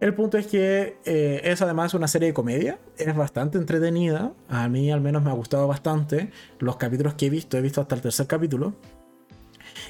El 0.00 0.14
punto 0.14 0.38
es 0.38 0.46
que 0.46 0.98
eh, 1.04 1.40
es 1.42 1.60
además 1.60 1.92
una 1.94 2.06
serie 2.06 2.28
de 2.28 2.34
comedia, 2.34 2.78
es 2.96 3.16
bastante 3.16 3.58
entretenida, 3.58 4.32
a 4.48 4.68
mí 4.68 4.92
al 4.92 5.00
menos 5.00 5.24
me 5.24 5.30
ha 5.30 5.34
gustado 5.34 5.66
bastante, 5.66 6.30
los 6.60 6.76
capítulos 6.76 7.14
que 7.14 7.26
he 7.26 7.30
visto, 7.30 7.58
he 7.58 7.60
visto 7.60 7.80
hasta 7.80 7.96
el 7.96 8.00
tercer 8.00 8.28
capítulo, 8.28 8.74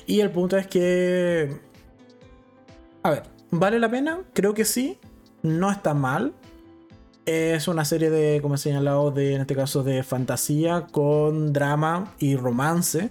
y 0.06 0.20
el 0.20 0.30
punto 0.30 0.56
es 0.56 0.66
que, 0.66 1.60
a 3.02 3.10
ver, 3.10 3.22
¿vale 3.50 3.78
la 3.78 3.90
pena? 3.90 4.20
Creo 4.32 4.54
que 4.54 4.64
sí, 4.64 4.98
no 5.42 5.70
está 5.70 5.92
mal, 5.92 6.32
es 7.26 7.68
una 7.68 7.84
serie 7.84 8.08
de, 8.08 8.40
como 8.40 8.54
he 8.54 8.58
señalado, 8.58 9.10
de, 9.10 9.34
en 9.34 9.42
este 9.42 9.54
caso 9.54 9.82
de 9.82 10.02
fantasía 10.02 10.86
con 10.90 11.52
drama 11.52 12.14
y 12.18 12.36
romance, 12.36 13.10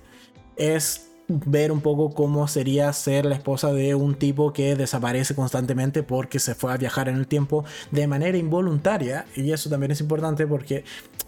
es 0.56 1.07
ver 1.28 1.72
un 1.72 1.82
poco 1.82 2.14
cómo 2.14 2.48
sería 2.48 2.92
ser 2.94 3.26
la 3.26 3.36
esposa 3.36 3.74
de 3.74 3.96
un 3.96 4.16
tipo 4.16 4.54
que 4.54 4.76
desaparece 4.76 5.36
constantemente 5.36 6.04
porque 6.04 6.40
se 6.40 6.56
fue 6.56 6.74
a 6.74 6.78
viajar 6.78 7.10
en 7.10 7.16
el 7.16 7.28
tiempo 7.28 7.66
de 7.92 8.08
manera 8.08 8.38
involuntaria. 8.38 9.26
Y 9.36 9.52
eso 9.52 9.70
también 9.70 9.92
es 9.92 10.02
importante 10.02 10.48
porque 10.48 10.84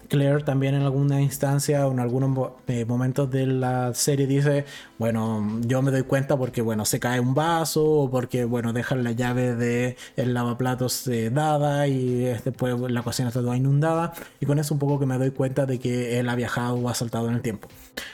Claire 0.08 0.42
también 0.42 0.74
en 0.74 0.82
alguna 0.82 1.20
instancia 1.20 1.86
o 1.86 1.92
en 1.92 2.00
algunos 2.00 2.50
eh, 2.66 2.84
momentos 2.84 3.30
de 3.30 3.46
la 3.46 3.94
serie 3.94 4.26
dice, 4.26 4.64
bueno, 4.98 5.60
yo 5.60 5.82
me 5.82 5.90
doy 5.92 6.02
cuenta 6.02 6.36
porque, 6.36 6.62
bueno, 6.62 6.84
se 6.84 6.98
cae 6.98 7.20
un 7.20 7.34
vaso 7.34 7.84
o 7.84 8.10
porque, 8.10 8.44
bueno, 8.44 8.72
dejan 8.72 9.04
la 9.04 9.12
llave 9.12 9.54
del 9.54 9.96
el 10.16 10.34
lavaplatos 10.34 11.06
eh, 11.06 11.30
dada 11.30 11.86
y 11.86 12.24
después 12.44 12.74
la 12.90 13.02
cocina 13.02 13.28
está 13.28 13.40
toda 13.40 13.56
inundada. 13.56 14.12
Y 14.40 14.46
con 14.46 14.58
eso 14.58 14.74
un 14.74 14.80
poco 14.80 14.98
que 14.98 15.06
me 15.06 15.16
doy 15.16 15.30
cuenta 15.30 15.64
de 15.64 15.78
que 15.78 16.18
él 16.18 16.28
ha 16.28 16.34
viajado 16.34 16.74
o 16.74 16.88
ha 16.88 16.94
saltado 16.94 17.28
en 17.28 17.34
el 17.34 17.42
tiempo. 17.42 17.68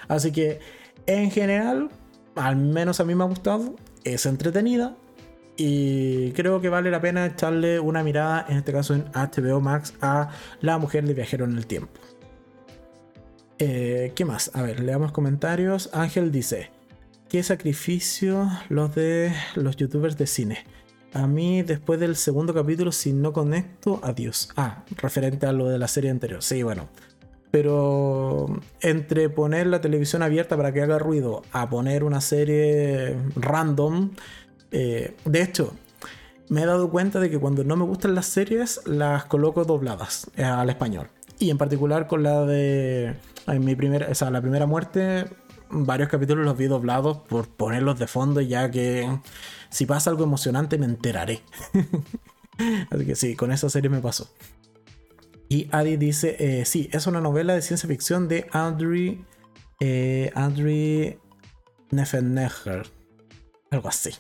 Así 0.09 0.33
que 0.33 0.61
en 1.07 1.31
general, 1.31 1.91
al 2.35 2.57
menos 2.57 3.01
a 3.01 3.05
mí 3.05 3.15
me 3.15 3.25
ha 3.25 3.27
gustado, 3.27 3.77
es 4.05 4.27
entretenida 4.27 4.97
y 5.57 6.33
creo 6.33 6.61
que 6.61 6.69
vale 6.69 6.91
la 6.91 7.01
pena 7.01 7.27
echarle 7.27 7.81
una 7.81 8.03
mirada, 8.03 8.45
en 8.49 8.59
este 8.59 8.73
caso 8.73 8.95
en 8.95 9.05
HBO 9.13 9.61
Max, 9.61 9.95
a 10.03 10.31
La 10.61 10.79
Mujer 10.79 11.05
de 11.07 11.15
Viajero 11.15 11.45
en 11.45 11.57
el 11.57 11.67
Tiempo. 11.67 12.01
Eh, 13.59 14.13
¿Qué 14.15 14.25
más? 14.27 14.51
A 14.55 14.63
ver, 14.63 14.81
leamos 14.81 15.13
comentarios. 15.13 15.89
Ángel 15.95 16.31
dice, 16.31 16.71
¿qué 17.31 17.43
sacrificio 17.43 18.51
los 18.69 18.95
de 18.95 19.33
los 19.55 19.77
youtubers 19.77 20.19
de 20.19 20.27
cine? 20.27 20.59
A 21.15 21.27
mí, 21.27 21.63
después 21.63 21.99
del 21.99 22.17
segundo 22.17 22.53
capítulo, 22.53 22.93
si 22.93 23.15
no 23.15 23.33
conecto, 23.33 24.01
adiós. 24.03 24.51
Ah, 24.57 24.85
referente 24.99 25.47
a 25.47 25.53
lo 25.53 25.69
de 25.69 25.79
la 25.79 25.89
serie 25.89 26.11
anterior. 26.11 26.43
Sí, 26.43 26.63
bueno, 26.63 26.91
pero 27.51 28.47
entre 28.81 29.29
poner 29.29 29.67
la 29.67 29.81
televisión 29.81 30.23
abierta 30.23 30.57
para 30.57 30.73
que 30.73 30.83
haga 30.83 30.99
ruido 30.99 31.43
a 31.53 31.69
poner 31.71 32.05
una 32.05 32.21
serie 32.21 33.17
random, 33.37 34.11
eh, 34.73 35.15
de 35.25 35.43
hecho, 35.43 35.73
me 36.49 36.63
he 36.63 36.67
dado 36.67 36.91
cuenta 36.91 37.21
de 37.21 37.31
que 37.31 37.39
cuando 37.39 37.65
no 37.65 37.77
me 37.77 37.85
gustan 37.85 38.15
las 38.15 38.27
series, 38.27 38.81
las 38.87 39.25
coloco 39.25 39.65
dobladas 39.65 40.31
eh, 40.37 40.45
al 40.45 40.71
español. 40.71 41.09
Y 41.39 41.51
en 41.51 41.59
particular 41.59 42.07
con 42.07 42.23
la 42.23 42.45
de 42.45 43.17
mi 43.61 43.75
primera, 43.75 44.09
o 44.11 44.15
sea, 44.15 44.31
la 44.31 44.41
primera 44.41 44.67
muerte, 44.67 45.27
varios 45.71 46.09
capítulos 46.09 46.45
los 46.45 46.57
vi 46.57 46.67
doblados 46.67 47.19
por 47.19 47.49
ponerlos 47.49 47.99
de 47.99 48.07
fondo, 48.07 48.41
ya 48.41 48.71
que 48.71 49.09
si 49.69 49.87
pasa 49.87 50.11
algo 50.11 50.25
emocionante 50.25 50.79
me 50.79 50.87
enteraré. 50.87 51.43
Así 52.91 53.07
que 53.07 53.15
sí, 53.15 53.37
con 53.37 53.53
esa 53.53 53.69
serie 53.69 53.91
me 53.91 54.01
pasó. 54.01 54.29
Y 55.49 55.69
Adi 55.71 55.97
dice, 55.97 56.37
eh, 56.39 56.65
sí, 56.65 56.89
es 56.93 57.07
una 57.07 57.21
novela 57.21 57.55
de 57.55 57.63
ciencia 57.63 57.89
ficción 57.89 58.29
de 58.29 58.47
Andrew, 58.53 59.25
eh, 59.81 60.31
Andrew 60.35 61.19
algo 63.71 63.89
así, 63.89 64.11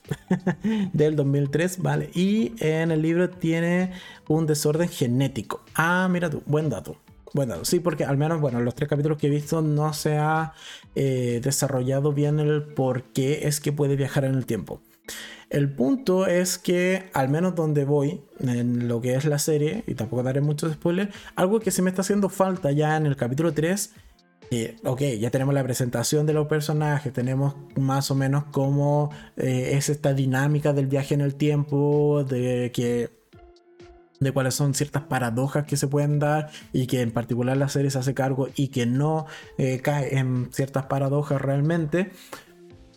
del 0.92 1.16
2003, 1.16 1.78
¿vale? 1.78 2.10
Y 2.14 2.52
en 2.58 2.90
el 2.90 3.02
libro 3.02 3.30
tiene 3.30 3.92
un 4.28 4.46
desorden 4.46 4.88
genético. 4.88 5.64
Ah, 5.74 6.08
mira 6.10 6.30
tú, 6.30 6.42
buen 6.46 6.68
dato. 6.68 6.96
Buen 7.32 7.48
dato. 7.48 7.64
Sí, 7.64 7.80
porque 7.80 8.04
al 8.04 8.16
menos, 8.16 8.40
bueno, 8.40 8.60
los 8.60 8.74
tres 8.74 8.88
capítulos 8.88 9.18
que 9.18 9.26
he 9.26 9.30
visto 9.30 9.62
no 9.62 9.92
se 9.92 10.16
ha 10.16 10.52
eh, 10.94 11.40
desarrollado 11.42 12.12
bien 12.12 12.38
el 12.38 12.62
por 12.62 13.04
qué 13.04 13.46
es 13.46 13.60
que 13.60 13.72
puede 13.72 13.96
viajar 13.96 14.24
en 14.24 14.34
el 14.34 14.46
tiempo. 14.46 14.80
El 15.48 15.72
punto 15.72 16.26
es 16.26 16.58
que, 16.58 17.04
al 17.12 17.28
menos 17.28 17.54
donde 17.54 17.84
voy, 17.84 18.22
en 18.40 18.88
lo 18.88 19.00
que 19.00 19.14
es 19.14 19.24
la 19.24 19.38
serie, 19.38 19.84
y 19.86 19.94
tampoco 19.94 20.22
daré 20.22 20.40
muchos 20.40 20.72
spoilers, 20.72 21.14
algo 21.36 21.60
que 21.60 21.70
se 21.70 21.82
me 21.82 21.90
está 21.90 22.02
haciendo 22.02 22.28
falta 22.28 22.72
ya 22.72 22.96
en 22.96 23.06
el 23.06 23.16
capítulo 23.16 23.52
3 23.52 23.94
eh, 24.50 24.76
ok, 24.84 25.02
ya 25.18 25.30
tenemos 25.30 25.54
la 25.54 25.64
presentación 25.64 26.24
de 26.24 26.32
los 26.32 26.46
personajes, 26.46 27.12
tenemos 27.12 27.56
más 27.76 28.10
o 28.10 28.14
menos 28.14 28.44
cómo 28.52 29.10
eh, 29.36 29.70
es 29.72 29.88
esta 29.88 30.14
dinámica 30.14 30.72
del 30.72 30.86
viaje 30.86 31.14
en 31.14 31.20
el 31.20 31.34
tiempo, 31.34 32.24
de 32.24 32.70
que 32.72 33.10
de 34.20 34.32
cuáles 34.32 34.54
son 34.54 34.72
ciertas 34.72 35.02
paradojas 35.02 35.66
que 35.66 35.76
se 35.76 35.88
pueden 35.88 36.18
dar 36.18 36.48
y 36.72 36.86
que 36.86 37.02
en 37.02 37.10
particular 37.10 37.56
la 37.56 37.68
serie 37.68 37.90
se 37.90 37.98
hace 37.98 38.14
cargo 38.14 38.48
y 38.54 38.68
que 38.68 38.86
no 38.86 39.26
eh, 39.58 39.80
cae 39.82 40.16
en 40.16 40.48
ciertas 40.52 40.86
paradojas 40.86 41.40
realmente. 41.40 42.12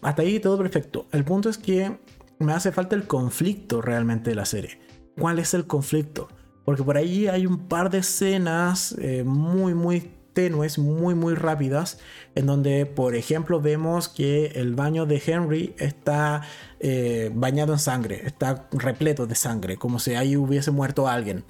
Hasta 0.01 0.21
ahí 0.21 0.39
todo 0.39 0.57
perfecto. 0.57 1.07
El 1.11 1.25
punto 1.25 1.49
es 1.49 1.57
que 1.57 1.97
me 2.39 2.53
hace 2.53 2.71
falta 2.71 2.95
el 2.95 3.05
conflicto 3.05 3.81
realmente 3.81 4.31
de 4.31 4.35
la 4.35 4.45
serie. 4.45 4.79
¿Cuál 5.17 5.39
es 5.39 5.53
el 5.53 5.67
conflicto? 5.67 6.29
Porque 6.63 6.83
por 6.83 6.97
ahí 6.97 7.27
hay 7.27 7.45
un 7.45 7.67
par 7.67 7.89
de 7.89 7.99
escenas 7.99 8.95
eh, 8.99 9.23
muy, 9.25 9.73
muy 9.73 10.11
tenues, 10.33 10.77
muy, 10.77 11.15
muy 11.15 11.35
rápidas, 11.35 11.99
en 12.35 12.45
donde, 12.45 12.85
por 12.85 13.15
ejemplo, 13.15 13.59
vemos 13.59 14.07
que 14.07 14.47
el 14.55 14.75
baño 14.75 15.05
de 15.05 15.21
Henry 15.25 15.75
está 15.77 16.43
eh, 16.79 17.31
bañado 17.33 17.73
en 17.73 17.79
sangre, 17.79 18.21
está 18.25 18.69
repleto 18.71 19.27
de 19.27 19.35
sangre, 19.35 19.77
como 19.77 19.99
si 19.99 20.15
ahí 20.15 20.37
hubiese 20.37 20.71
muerto 20.71 21.07
alguien. 21.07 21.43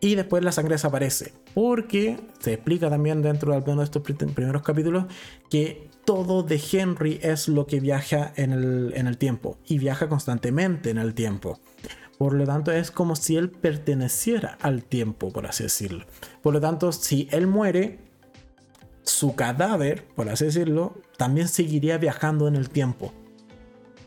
Y 0.00 0.14
después 0.14 0.44
la 0.44 0.52
sangre 0.52 0.74
desaparece, 0.74 1.32
porque 1.54 2.20
se 2.40 2.52
explica 2.54 2.90
también 2.90 3.22
dentro 3.22 3.52
de 3.52 3.58
algunos 3.58 3.78
de 3.78 3.84
estos 3.84 4.02
primeros 4.32 4.62
capítulos 4.62 5.06
que 5.48 5.88
todo 6.04 6.42
de 6.42 6.60
Henry 6.72 7.18
es 7.22 7.48
lo 7.48 7.66
que 7.66 7.80
viaja 7.80 8.32
en 8.36 8.52
el, 8.52 9.18
tiempo 9.18 9.58
y 9.66 9.78
viaja 9.78 10.08
constantemente 10.08 10.90
en 10.90 10.98
el 10.98 11.14
tiempo. 11.14 11.58
Por 12.18 12.34
lo 12.34 12.44
tanto, 12.44 12.70
es 12.72 12.90
como 12.90 13.16
si 13.16 13.36
él 13.36 13.50
perteneciera 13.50 14.58
al 14.60 14.84
tiempo, 14.84 15.30
por 15.30 15.46
así 15.46 15.64
decirlo. 15.64 16.04
Por 16.42 16.54
lo 16.54 16.60
tanto, 16.60 16.92
si 16.92 17.28
él 17.30 17.46
muere, 17.46 17.98
su 19.02 19.34
cadáver, 19.34 20.04
por 20.14 20.28
así 20.28 20.44
decirlo, 20.44 20.94
también 21.16 21.48
seguiría 21.48 21.98
viajando 21.98 22.46
en 22.46 22.56
el 22.56 22.68
tiempo. 22.68 23.12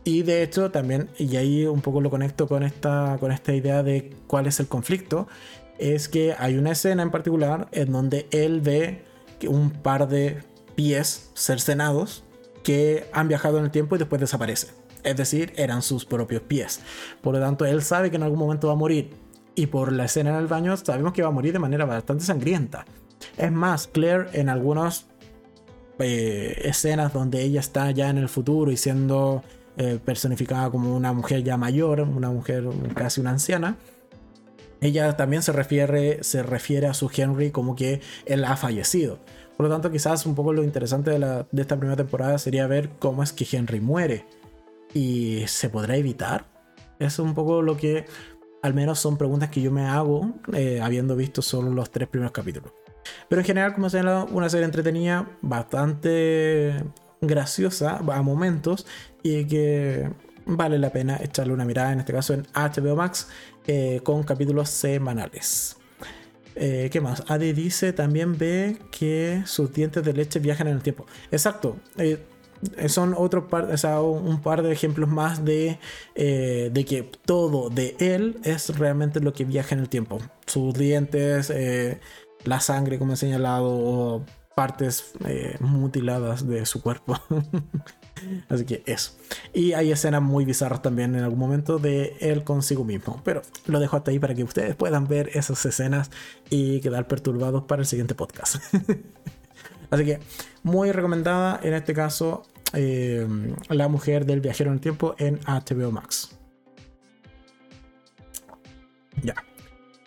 Y 0.04 0.22
de 0.22 0.44
hecho, 0.44 0.72
también, 0.72 1.10
y 1.18 1.36
ahí 1.36 1.66
un 1.66 1.82
poco 1.82 2.00
lo 2.00 2.10
conecto 2.10 2.48
con 2.48 2.64
esta, 2.64 3.18
con 3.20 3.32
esta 3.32 3.54
idea 3.54 3.84
de 3.84 4.16
cuál 4.28 4.46
es 4.46 4.60
el 4.60 4.68
conflicto, 4.68 5.28
es 5.78 6.08
que 6.08 6.36
hay 6.38 6.58
una 6.58 6.72
escena 6.72 7.04
en 7.04 7.12
particular 7.12 7.68
en 7.72 7.92
donde 7.92 8.28
él 8.32 8.62
ve 8.62 9.04
un 9.48 9.72
par 9.72 10.08
de 10.08 10.42
pies 10.76 11.32
cercenados 11.34 12.24
que 12.64 13.08
han 13.14 13.28
viajado 13.28 13.58
en 13.60 13.66
el 13.66 13.72
tiempo 13.72 13.96
y 13.96 14.00
después 14.00 14.20
desaparecen. 14.20 14.72
Es 15.04 15.16
decir, 15.16 15.54
eran 15.56 15.82
sus 15.82 16.06
propios 16.06 16.42
pies. 16.42 16.82
Por 17.22 17.36
lo 17.36 17.40
tanto, 17.40 17.66
él 17.66 17.84
sabe 17.84 18.10
que 18.10 18.16
en 18.16 18.24
algún 18.24 18.40
momento 18.40 18.68
va 18.68 18.74
a 18.74 18.78
morir. 18.78 19.12
Y 19.54 19.68
por 19.68 19.92
la 19.92 20.06
escena 20.06 20.32
en 20.32 20.38
el 20.38 20.48
baño 20.48 20.76
sabemos 20.76 21.14
que 21.14 21.22
va 21.22 21.30
a 21.30 21.32
morir 21.32 21.54
de 21.54 21.60
manera 21.60 21.86
bastante 21.86 22.26
sangrienta. 22.26 22.86
Es 23.38 23.52
más, 23.52 23.88
Claire 23.88 24.28
en 24.34 24.50
algunas 24.50 25.06
eh, 26.00 26.62
escenas 26.66 27.14
donde 27.14 27.42
ella 27.42 27.60
está 27.60 27.90
ya 27.92 28.10
en 28.10 28.18
el 28.18 28.28
futuro 28.28 28.72
y 28.72 28.78
siendo 28.78 29.44
eh, 29.78 30.00
personificada 30.04 30.70
como 30.70 30.96
una 30.96 31.14
mujer 31.14 31.44
ya 31.44 31.56
mayor, 31.58 32.02
una 32.02 32.32
mujer 32.32 32.68
casi 32.96 33.22
una 33.22 33.30
anciana, 33.30 33.78
ella 34.82 35.16
también 35.16 35.42
se 35.42 35.52
refiere, 35.52 36.24
se 36.24 36.44
refiere 36.44 36.88
a 36.88 36.94
su 36.94 37.10
Henry 37.16 37.52
como 37.52 37.76
que 37.76 38.02
él 38.26 38.44
ha 38.44 38.58
fallecido. 38.58 39.20
Por 39.58 39.66
lo 39.66 39.72
tanto, 39.72 39.92
quizás 39.92 40.26
un 40.26 40.36
poco 40.36 40.54
lo 40.54 40.64
interesante 40.64 41.12
de, 41.12 41.46
esta 41.62 41.78
primera 41.78 41.96
temporada 41.96 42.38
sería 42.38 42.68
ver 42.68 42.90
cómo 43.00 43.24
es 43.24 43.32
que 43.32 43.48
Henry 43.50 43.80
muere. 43.80 44.26
¿Y 44.94 45.44
se 45.48 45.70
podrá 45.70 45.96
evitar? 45.96 46.46
Es 47.00 47.20
un 47.20 47.34
poco 47.34 47.62
lo 47.62 47.78
que 47.78 48.06
al 48.62 48.74
menos 48.74 49.00
son 49.00 49.18
preguntas 49.18 49.50
que 49.50 49.62
yo 49.62 49.72
me 49.72 49.86
hago 49.86 50.34
eh, 50.54 50.80
habiendo 50.82 51.16
visto 51.16 51.42
solo 51.42 51.70
los 51.72 51.92
tres 51.92 52.08
primeros 52.08 52.32
capítulos. 52.32 52.72
Pero 53.30 53.42
en 53.42 53.46
general, 53.46 53.74
como 53.74 53.90
señalado, 53.90 54.26
una 54.32 54.50
serie 54.50 54.66
entretenida, 54.66 55.30
bastante 55.42 56.84
graciosa 57.22 57.98
a 57.98 58.22
momentos 58.22 58.86
y 59.24 59.46
que 59.46 60.10
vale 60.46 60.80
la 60.80 60.92
pena 60.92 61.18
echarle 61.22 61.54
una 61.54 61.66
mirada, 61.66 61.94
en 61.94 62.00
este 62.00 62.14
caso 62.14 62.34
en 62.34 62.46
HBO 62.54 62.96
Max, 62.96 63.30
eh, 63.68 64.02
con 64.04 64.24
capítulos 64.24 64.70
semanales. 64.70 65.78
Eh, 66.56 66.90
¿Qué 66.92 67.02
más? 67.02 67.24
Adi 67.28 67.54
dice 67.54 67.94
también 67.94 68.38
ve 68.38 68.78
que 68.92 69.44
sus 69.46 69.74
dientes 69.74 70.04
de 70.04 70.14
leche 70.14 70.40
viajan 70.40 70.68
en 70.68 70.76
el 70.76 70.82
tiempo. 70.82 71.06
Exacto. 71.32 71.78
Eh, 71.98 72.20
son 72.88 73.14
otro 73.18 73.48
par, 73.48 73.68
un 74.02 74.42
par 74.42 74.64
de 74.64 74.72
ejemplos 74.72 75.10
más 75.10 75.44
de, 75.44 75.78
de 76.16 76.86
que 76.88 77.04
todo 77.26 77.70
de 77.70 77.96
él 78.00 78.40
es 78.44 78.76
realmente 78.80 79.20
lo 79.20 79.34
que 79.34 79.44
viaja 79.44 79.76
en 79.76 79.82
el 79.82 79.90
tiempo. 79.90 80.20
Sus 80.48 80.74
dientes, 80.74 81.54
la 82.44 82.60
sangre, 82.62 82.98
como 82.98 83.14
he 83.14 83.18
señalado, 83.18 84.26
partes 84.56 85.12
mutiladas 85.60 86.48
de 86.48 86.66
su 86.66 86.82
cuerpo. 86.82 87.20
Así 88.50 88.66
que 88.66 88.84
eso. 88.86 89.12
Y 89.54 89.74
hay 89.74 89.92
escenas 89.92 90.22
muy 90.22 90.46
bizarras 90.46 90.82
también 90.82 91.16
en 91.16 91.24
algún 91.24 91.40
momento 91.40 91.80
de 91.80 92.16
él 92.20 92.44
consigo 92.44 92.84
mismo. 92.84 93.22
Pero 93.24 93.42
lo 93.66 93.80
dejo 93.80 93.98
hasta 93.98 94.12
ahí 94.12 94.20
para 94.20 94.34
que 94.34 94.44
ustedes 94.44 94.76
puedan 94.76 95.08
ver 95.08 95.30
esas 95.34 95.66
escenas 95.66 96.12
y 96.50 96.80
quedar 96.82 97.08
perturbados 97.08 97.64
para 97.64 97.82
el 97.82 97.88
siguiente 97.88 98.16
podcast. 98.16 98.56
Así 99.90 100.06
que 100.06 100.20
muy 100.64 100.92
recomendada 100.92 101.60
en 101.64 101.74
este 101.74 101.94
caso 101.94 102.44
eh, 102.74 103.28
La 103.70 103.88
mujer 103.88 104.26
del 104.26 104.42
viajero 104.42 104.70
en 104.72 104.76
el 104.76 104.82
tiempo 104.82 105.16
en 105.18 105.40
HBO 105.46 105.92
Max. 105.92 106.38
Ya. 109.24 109.36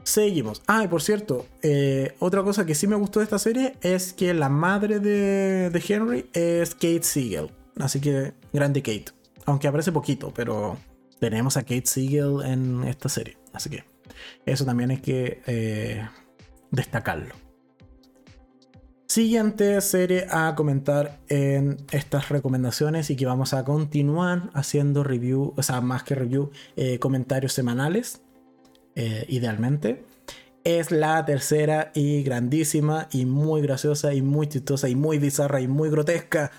Seguimos. 0.03 0.63
Ah, 0.67 0.85
y 0.85 0.89
por 0.89 1.03
cierto, 1.03 1.47
eh, 1.63 2.15
otra 2.19 2.43
cosa 2.43 2.65
que 2.65 2.75
sí 2.75 2.87
me 2.87 2.97
gustó 2.97 3.21
de 3.21 3.25
esta 3.25 3.39
serie 3.39 3.75
es 3.83 4.13
que 4.13 4.33
la 4.33 4.49
madre 4.49 5.01
de, 5.01 5.71
de 5.71 5.85
Henry 5.87 6.31
es 6.33 6.75
Kate 6.75 7.03
Siegel. 7.03 7.51
Así 7.79 8.01
que 8.01 8.35
grande 8.53 8.83
Kate. 8.83 9.13
Aunque 9.47 9.69
aparece 9.69 9.93
poquito, 9.93 10.33
pero 10.35 10.77
tenemos 11.19 11.57
a 11.57 11.63
Kate 11.63 11.87
Siegel 11.87 12.43
en 12.45 12.85
esta 12.85 13.09
serie. 13.09 13.39
Así 13.53 13.71
que 13.71 13.85
eso 14.47 14.65
también 14.65 14.91
hay 14.91 14.99
que 14.99 15.43
eh, 15.47 16.07
destacarlo. 16.71 17.35
Siguiente 19.07 19.81
serie 19.81 20.27
a 20.31 20.55
comentar 20.55 21.19
en 21.29 21.79
estas 21.93 22.29
recomendaciones 22.29 23.09
y 23.09 23.17
que 23.17 23.25
vamos 23.25 23.55
a 23.55 23.65
continuar 23.65 24.51
haciendo 24.53 25.03
review, 25.03 25.55
o 25.57 25.63
sea, 25.63 25.81
más 25.81 26.03
que 26.03 26.15
review, 26.15 26.51
eh, 26.77 26.99
comentarios 26.99 27.55
semanales, 27.55 28.21
eh, 28.97 29.25
idealmente. 29.29 30.05
Es 30.63 30.91
la 30.91 31.25
tercera 31.25 31.91
y 31.95 32.23
grandísima 32.23 33.09
y 33.11 33.25
muy 33.25 33.63
graciosa 33.63 34.13
y 34.13 34.21
muy 34.21 34.47
chistosa 34.47 34.91
y 34.91 34.95
muy 34.95 35.19
bizarra 35.19 35.63
y 35.63 35.69
muy 35.69 35.89
grotesca 35.89 36.51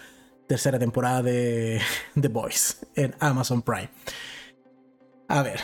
tercera 0.50 0.80
temporada 0.80 1.22
de 1.22 1.80
The 2.20 2.28
Boys 2.28 2.88
en 2.96 3.14
Amazon 3.20 3.62
Prime. 3.62 3.92
A 5.28 5.44
ver, 5.44 5.60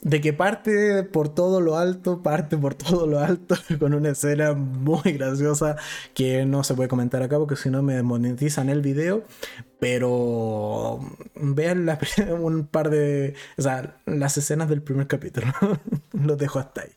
de 0.00 0.20
que 0.20 0.32
parte 0.32 1.02
por 1.02 1.28
todo 1.28 1.60
lo 1.60 1.76
alto, 1.76 2.22
parte 2.22 2.56
por 2.56 2.76
todo 2.76 3.08
lo 3.08 3.18
alto, 3.18 3.56
con 3.80 3.94
una 3.94 4.10
escena 4.10 4.52
muy 4.54 5.12
graciosa 5.12 5.74
que 6.14 6.46
no 6.46 6.62
se 6.62 6.74
puede 6.74 6.88
comentar 6.88 7.20
acá 7.20 7.36
porque 7.36 7.56
si 7.56 7.68
no 7.68 7.82
me 7.82 7.94
desmonetizan 7.94 8.68
el 8.68 8.80
video. 8.80 9.24
Pero 9.80 11.00
vean 11.34 11.88
un 12.40 12.66
par 12.68 12.90
de. 12.90 13.34
O 13.56 13.62
sea, 13.62 13.96
las 14.06 14.38
escenas 14.38 14.68
del 14.68 14.82
primer 14.82 15.08
capítulo. 15.08 15.52
Los 16.12 16.38
dejo 16.38 16.60
hasta 16.60 16.82
ahí. 16.82 16.90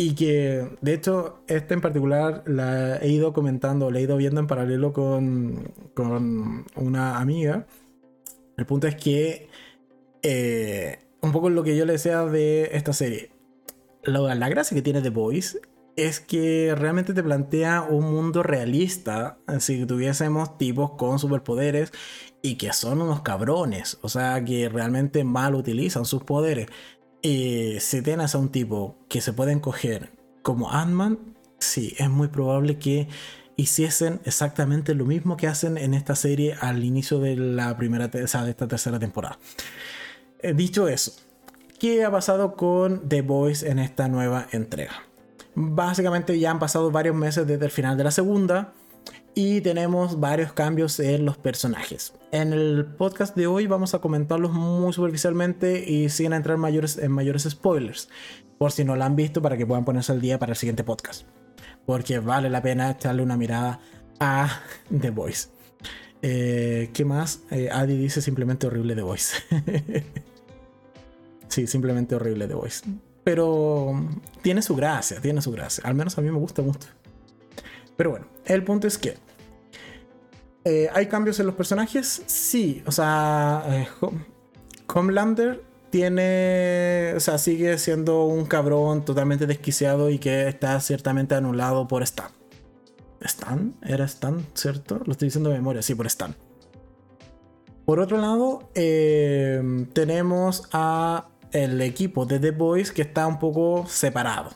Y 0.00 0.14
que, 0.14 0.64
de 0.80 0.94
hecho, 0.94 1.42
esta 1.48 1.74
en 1.74 1.80
particular 1.80 2.44
la 2.46 2.98
he 2.98 3.08
ido 3.08 3.32
comentando, 3.32 3.90
la 3.90 3.98
he 3.98 4.02
ido 4.02 4.16
viendo 4.16 4.40
en 4.40 4.46
paralelo 4.46 4.92
con, 4.92 5.72
con 5.92 6.64
una 6.76 7.18
amiga. 7.18 7.66
El 8.56 8.64
punto 8.64 8.86
es 8.86 8.94
que, 8.94 9.48
eh, 10.22 11.00
un 11.20 11.32
poco 11.32 11.50
lo 11.50 11.64
que 11.64 11.76
yo 11.76 11.84
le 11.84 11.94
decía 11.94 12.24
de 12.26 12.70
esta 12.74 12.92
serie, 12.92 13.32
la, 14.04 14.36
la 14.36 14.48
gracia 14.48 14.76
que 14.76 14.82
tiene 14.82 15.02
The 15.02 15.10
Voice 15.10 15.58
es 15.96 16.20
que 16.20 16.76
realmente 16.76 17.12
te 17.12 17.24
plantea 17.24 17.82
un 17.82 18.04
mundo 18.12 18.44
realista, 18.44 19.38
si 19.58 19.84
tuviésemos 19.84 20.56
tipos 20.58 20.92
con 20.92 21.18
superpoderes 21.18 21.90
y 22.40 22.54
que 22.54 22.72
son 22.72 23.02
unos 23.02 23.22
cabrones, 23.22 23.98
o 24.02 24.08
sea, 24.08 24.44
que 24.44 24.68
realmente 24.68 25.24
mal 25.24 25.56
utilizan 25.56 26.04
sus 26.04 26.22
poderes. 26.22 26.68
Si 27.22 28.02
tienes 28.02 28.34
a 28.34 28.38
un 28.38 28.50
tipo 28.50 28.96
que 29.08 29.20
se 29.20 29.32
puede 29.32 29.52
encoger 29.52 30.12
como 30.42 30.70
Ant-Man, 30.70 31.18
sí, 31.58 31.94
es 31.98 32.08
muy 32.08 32.28
probable 32.28 32.78
que 32.78 33.08
hiciesen 33.56 34.20
exactamente 34.24 34.94
lo 34.94 35.04
mismo 35.04 35.36
que 35.36 35.48
hacen 35.48 35.78
en 35.78 35.92
esta 35.92 36.14
serie 36.14 36.54
al 36.60 36.84
inicio 36.84 37.18
de 37.18 37.36
la 37.36 37.76
primera, 37.76 38.06
o 38.06 38.08
de 38.08 38.50
esta 38.50 38.68
tercera 38.68 39.00
temporada. 39.00 39.38
Eh, 40.40 40.54
dicho 40.54 40.86
eso, 40.86 41.12
¿qué 41.80 42.04
ha 42.04 42.10
pasado 42.10 42.54
con 42.54 43.08
The 43.08 43.22
Voice 43.22 43.68
en 43.68 43.80
esta 43.80 44.06
nueva 44.06 44.46
entrega? 44.52 45.02
Básicamente 45.56 46.38
ya 46.38 46.52
han 46.52 46.60
pasado 46.60 46.92
varios 46.92 47.16
meses 47.16 47.48
desde 47.48 47.64
el 47.64 47.72
final 47.72 47.96
de 47.96 48.04
la 48.04 48.12
segunda 48.12 48.72
y 49.40 49.60
tenemos 49.60 50.18
varios 50.18 50.52
cambios 50.52 50.98
en 50.98 51.24
los 51.24 51.38
personajes. 51.38 52.12
En 52.32 52.52
el 52.52 52.84
podcast 52.84 53.36
de 53.36 53.46
hoy 53.46 53.68
vamos 53.68 53.94
a 53.94 54.00
comentarlos 54.00 54.50
muy 54.50 54.92
superficialmente 54.92 55.88
y 55.88 56.08
sin 56.08 56.32
entrar 56.32 56.56
mayores, 56.56 56.98
en 56.98 57.12
mayores 57.12 57.44
spoilers, 57.48 58.08
por 58.58 58.72
si 58.72 58.84
no 58.84 58.96
lo 58.96 59.04
han 59.04 59.14
visto 59.14 59.40
para 59.40 59.56
que 59.56 59.64
puedan 59.64 59.84
ponerse 59.84 60.10
al 60.10 60.20
día 60.20 60.40
para 60.40 60.54
el 60.54 60.56
siguiente 60.56 60.82
podcast. 60.82 61.22
Porque 61.86 62.18
vale 62.18 62.50
la 62.50 62.62
pena 62.62 62.90
echarle 62.90 63.22
una 63.22 63.36
mirada 63.36 63.78
a 64.18 64.60
The 64.90 65.10
Voice. 65.10 65.50
Eh, 66.20 66.90
¿Qué 66.92 67.04
más? 67.04 67.42
Eh, 67.52 67.68
Adi 67.70 67.96
dice 67.96 68.20
simplemente 68.20 68.66
horrible 68.66 68.96
The 68.96 69.02
Voice. 69.02 69.36
sí, 71.46 71.68
simplemente 71.68 72.16
horrible 72.16 72.48
The 72.48 72.54
Voice. 72.54 72.84
Pero 73.22 74.04
tiene 74.42 74.62
su 74.62 74.74
gracia, 74.74 75.20
tiene 75.20 75.42
su 75.42 75.52
gracia. 75.52 75.84
Al 75.86 75.94
menos 75.94 76.18
a 76.18 76.22
mí 76.22 76.28
me 76.28 76.38
gusta 76.38 76.60
mucho. 76.60 76.88
Pero 77.96 78.10
bueno, 78.10 78.26
el 78.44 78.64
punto 78.64 78.88
es 78.88 78.98
que 78.98 79.27
eh, 80.64 80.88
¿Hay 80.92 81.06
cambios 81.06 81.40
en 81.40 81.46
los 81.46 81.54
personajes? 81.54 82.22
Sí. 82.26 82.82
O 82.86 82.92
sea, 82.92 83.62
eh, 83.68 83.88
tiene. 85.90 87.12
O 87.16 87.20
sea, 87.20 87.38
sigue 87.38 87.78
siendo 87.78 88.24
un 88.24 88.46
cabrón 88.46 89.04
totalmente 89.04 89.46
desquiciado 89.46 90.10
y 90.10 90.18
que 90.18 90.48
está 90.48 90.78
ciertamente 90.80 91.34
anulado 91.34 91.88
por 91.88 92.02
Stan. 92.02 92.30
¿Stan? 93.20 93.74
¿Era 93.82 94.04
Stan, 94.04 94.46
cierto? 94.54 95.00
Lo 95.04 95.12
estoy 95.12 95.28
diciendo 95.28 95.50
de 95.50 95.56
memoria, 95.56 95.82
sí, 95.82 95.94
por 95.94 96.06
Stan. 96.06 96.36
Por 97.84 98.00
otro 98.00 98.18
lado, 98.18 98.68
eh, 98.74 99.86
tenemos 99.94 100.68
a 100.72 101.28
el 101.52 101.80
equipo 101.80 102.26
de 102.26 102.38
The 102.38 102.50
Boys 102.50 102.92
que 102.92 103.02
está 103.02 103.26
un 103.26 103.38
poco 103.38 103.86
separado 103.88 104.50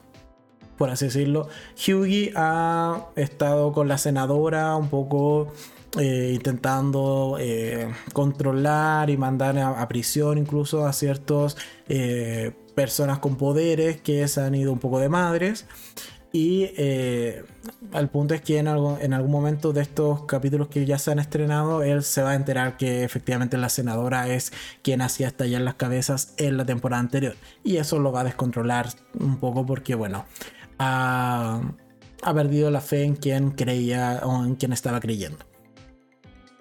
por 0.83 0.91
así 0.91 1.05
decirlo. 1.05 1.47
Hughie 1.77 2.33
ha 2.35 3.07
estado 3.15 3.71
con 3.73 3.87
la 3.87 3.99
senadora 3.99 4.75
un 4.75 4.89
poco 4.89 5.53
eh, 5.99 6.33
intentando 6.35 7.37
eh, 7.39 7.87
controlar 8.15 9.11
y 9.11 9.19
mandar 9.19 9.59
a, 9.59 9.87
prisión 9.89 10.39
incluso 10.39 10.87
a 10.87 10.93
ciertas 10.95 11.55
eh, 11.87 12.53
personas 12.75 13.19
con 13.19 13.37
poderes 13.37 14.01
que 14.01 14.27
se 14.27 14.41
han 14.41 14.55
ido 14.55 14.73
un 14.73 14.79
poco 14.79 15.01
de 15.01 15.11
madres. 15.11 15.67
Y 16.33 16.71
al 17.93 18.09
punto 18.09 18.33
es 18.33 18.41
que 18.41 18.57
en, 18.57 18.67
en 18.67 19.13
algún 19.13 19.31
momento 19.31 19.75
de 19.75 19.83
estos 19.83 20.25
capítulos 20.25 20.69
que 20.69 20.87
ya 20.87 20.99
se 20.99 21.11
han 21.11 21.19
estrenado, 21.19 21.83
él 21.83 22.03
se 22.03 22.23
va 22.23 22.31
a 22.31 22.35
enterar 22.37 22.79
que 22.79 23.05
efectivamente 23.05 23.59
la 23.59 23.69
senadora 23.69 24.29
es 24.29 24.51
quien 24.81 25.03
hacía 25.03 25.27
estallar 25.27 25.61
las 25.61 25.75
cabezas 25.75 26.33
en 26.39 26.57
la 26.57 26.65
temporada 26.65 27.01
anterior. 27.01 27.37
Y 27.65 27.77
eso 27.77 27.99
lo 27.99 28.13
va 28.13 28.23
a 28.23 28.25
descontrolar 28.25 28.89
un 29.21 29.37
poco 29.41 29.67
porque, 29.67 29.95
bueno, 29.95 30.25
ha, 30.79 31.61
ha 32.23 32.35
perdido 32.35 32.71
la 32.71 32.81
fe 32.81 33.05
en 33.05 33.15
quien 33.15 33.51
creía 33.51 34.23
o 34.25 34.43
en 34.43 34.55
quien 34.55 34.73
estaba 34.73 35.01
creyendo. 35.01 35.52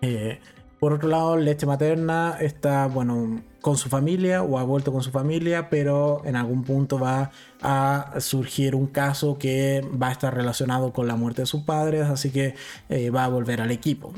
Eh, 0.01 0.39
por 0.81 0.93
otro 0.93 1.09
lado, 1.09 1.37
leche 1.37 1.67
materna 1.67 2.37
está, 2.39 2.87
bueno, 2.87 3.43
con 3.61 3.77
su 3.77 3.87
familia 3.87 4.41
o 4.41 4.57
ha 4.57 4.63
vuelto 4.63 4.91
con 4.91 5.03
su 5.03 5.11
familia, 5.11 5.69
pero 5.69 6.23
en 6.25 6.35
algún 6.35 6.63
punto 6.63 6.97
va 6.97 7.29
a 7.61 8.15
surgir 8.19 8.73
un 8.73 8.87
caso 8.87 9.37
que 9.37 9.87
va 10.01 10.07
a 10.07 10.11
estar 10.11 10.33
relacionado 10.33 10.91
con 10.91 11.07
la 11.07 11.15
muerte 11.15 11.43
de 11.43 11.45
sus 11.45 11.61
padres, 11.61 12.07
así 12.07 12.31
que 12.31 12.55
eh, 12.89 13.11
va 13.11 13.25
a 13.25 13.27
volver 13.27 13.61
al 13.61 13.69
equipo. 13.69 14.11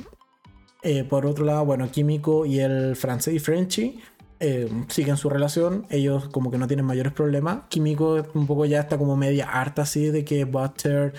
Eh, 0.83 1.03
por 1.03 1.25
otro 1.25 1.43
lado, 1.43 1.65
bueno, 1.65 1.91
Químico 1.91 2.45
y 2.45 2.61
el 2.61 2.95
francés 2.95 3.43
Frenchy 3.43 3.99
eh, 4.39 4.69
siguen 4.87 5.17
su 5.17 5.29
relación, 5.29 5.85
ellos 5.89 6.29
como 6.29 6.49
que 6.49 6.57
no 6.57 6.67
tienen 6.67 6.85
mayores 6.85 7.11
problemas. 7.11 7.63
Químico 7.67 8.25
un 8.33 8.47
poco 8.47 8.63
ya 8.63 8.79
está 8.79 8.97
como 8.97 9.17
media 9.17 9.49
harta 9.49 9.81
así 9.81 10.05
de 10.11 10.23
que 10.23 10.45
Butter 10.45 11.13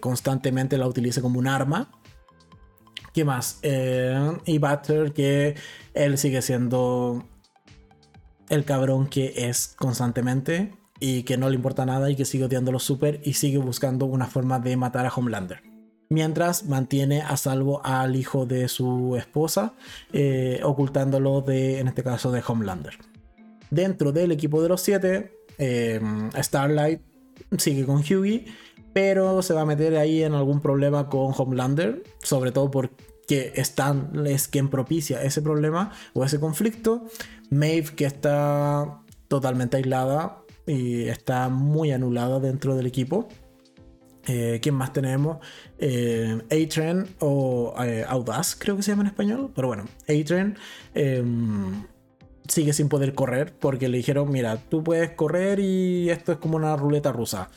constantemente 0.00 0.78
la 0.78 0.88
utilice 0.88 1.20
como 1.20 1.38
un 1.38 1.48
arma 1.48 1.90
¿Qué 3.14 3.24
más? 3.24 3.60
Eh, 3.62 4.38
y 4.44 4.58
Butter, 4.58 5.12
que 5.12 5.54
él 5.94 6.18
sigue 6.18 6.42
siendo 6.42 7.24
el 8.48 8.64
cabrón 8.64 9.06
que 9.06 9.48
es 9.48 9.68
constantemente 9.78 10.74
y 10.98 11.22
que 11.22 11.36
no 11.36 11.48
le 11.48 11.54
importa 11.54 11.86
nada 11.86 12.10
y 12.10 12.16
que 12.16 12.24
sigue 12.24 12.46
odiándolo 12.46 12.80
súper 12.80 13.20
y 13.22 13.34
sigue 13.34 13.58
buscando 13.58 14.06
una 14.06 14.26
forma 14.26 14.58
de 14.58 14.76
matar 14.76 15.06
a 15.06 15.12
Homelander. 15.14 15.62
Mientras 16.08 16.64
mantiene 16.64 17.22
a 17.22 17.36
salvo 17.36 17.86
al 17.86 18.16
hijo 18.16 18.46
de 18.46 18.66
su 18.66 19.14
esposa, 19.16 19.74
eh, 20.12 20.60
ocultándolo 20.64 21.40
de, 21.40 21.78
en 21.78 21.86
este 21.86 22.02
caso, 22.02 22.32
de 22.32 22.42
Homelander. 22.44 22.98
Dentro 23.70 24.10
del 24.10 24.32
equipo 24.32 24.60
de 24.60 24.68
los 24.68 24.80
siete, 24.80 25.30
eh, 25.58 26.00
Starlight 26.36 27.00
sigue 27.58 27.86
con 27.86 27.98
Hughie 27.98 28.46
pero 28.94 29.42
se 29.42 29.52
va 29.52 29.62
a 29.62 29.66
meter 29.66 29.96
ahí 29.96 30.22
en 30.22 30.32
algún 30.32 30.60
problema 30.60 31.08
con 31.10 31.34
Homelander, 31.36 32.04
sobre 32.22 32.52
todo 32.52 32.70
porque 32.70 33.52
Stan 33.56 34.24
es 34.24 34.46
quien 34.48 34.70
propicia 34.70 35.22
ese 35.22 35.42
problema 35.42 35.90
o 36.14 36.24
ese 36.24 36.38
conflicto. 36.38 37.04
Maeve 37.50 37.94
que 37.96 38.06
está 38.06 39.00
totalmente 39.26 39.76
aislada 39.76 40.38
y 40.66 41.08
está 41.08 41.48
muy 41.48 41.90
anulada 41.90 42.38
dentro 42.38 42.76
del 42.76 42.86
equipo. 42.86 43.28
Eh, 44.26 44.60
¿Quién 44.62 44.76
más 44.76 44.92
tenemos? 44.92 45.38
Eh, 45.78 46.40
A-Train 46.44 47.04
o 47.18 47.74
eh, 47.84 48.06
Audaz, 48.08 48.54
creo 48.56 48.76
que 48.76 48.82
se 48.84 48.92
llama 48.92 49.02
en 49.02 49.08
español. 49.08 49.50
Pero 49.56 49.68
bueno, 49.68 49.86
A-Train 50.08 50.56
em, 50.94 51.84
sigue 52.46 52.72
sin 52.72 52.88
poder 52.88 53.12
correr 53.14 53.54
porque 53.58 53.88
le 53.88 53.96
dijeron, 53.96 54.30
mira, 54.30 54.56
tú 54.56 54.84
puedes 54.84 55.10
correr 55.10 55.58
y 55.58 56.10
esto 56.10 56.30
es 56.30 56.38
como 56.38 56.56
una 56.56 56.76
ruleta 56.76 57.10
rusa 57.10 57.50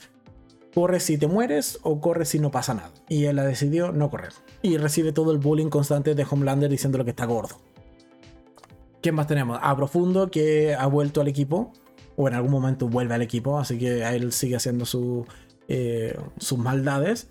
corre 0.78 1.00
si 1.00 1.18
te 1.18 1.26
mueres 1.26 1.80
o 1.82 2.00
corre 2.00 2.24
si 2.24 2.38
no 2.38 2.52
pasa 2.52 2.76
nada. 2.76 2.92
Y 3.10 3.26
él 3.26 3.40
ha 3.40 3.44
decidido 3.44 3.92
no 3.92 4.12
correr. 4.12 4.34
Y 4.62 4.78
recibe 4.78 5.12
todo 5.12 5.32
el 5.32 5.40
bullying 5.40 5.70
constante 5.70 6.14
de 6.14 6.24
Homelander 6.30 6.70
diciéndole 6.70 7.04
que 7.04 7.10
está 7.10 7.26
gordo. 7.26 7.60
¿Quién 9.02 9.16
más 9.16 9.26
tenemos? 9.26 9.58
A 9.60 9.76
Profundo 9.76 10.30
que 10.30 10.76
ha 10.76 10.86
vuelto 10.86 11.22
al 11.22 11.30
equipo. 11.30 11.74
O 12.16 12.28
en 12.28 12.36
algún 12.36 12.52
momento 12.52 12.88
vuelve 12.88 13.16
al 13.16 13.24
equipo. 13.24 13.58
Así 13.58 13.80
que 13.80 14.08
él 14.08 14.32
sigue 14.32 14.56
haciendo 14.56 14.86
eh, 15.68 16.16
sus 16.38 16.60
maldades. 16.60 17.28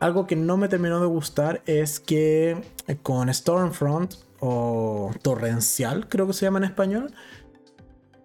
Algo 0.00 0.26
que 0.26 0.34
no 0.34 0.56
me 0.56 0.66
terminó 0.66 0.98
de 1.00 1.06
gustar 1.06 1.62
es 1.66 2.00
que 2.00 2.60
con 3.04 3.32
Stormfront 3.32 4.14
o 4.40 5.12
Torrencial, 5.22 6.08
creo 6.08 6.26
que 6.26 6.32
se 6.32 6.46
llama 6.46 6.58
en 6.58 6.64
español, 6.64 7.12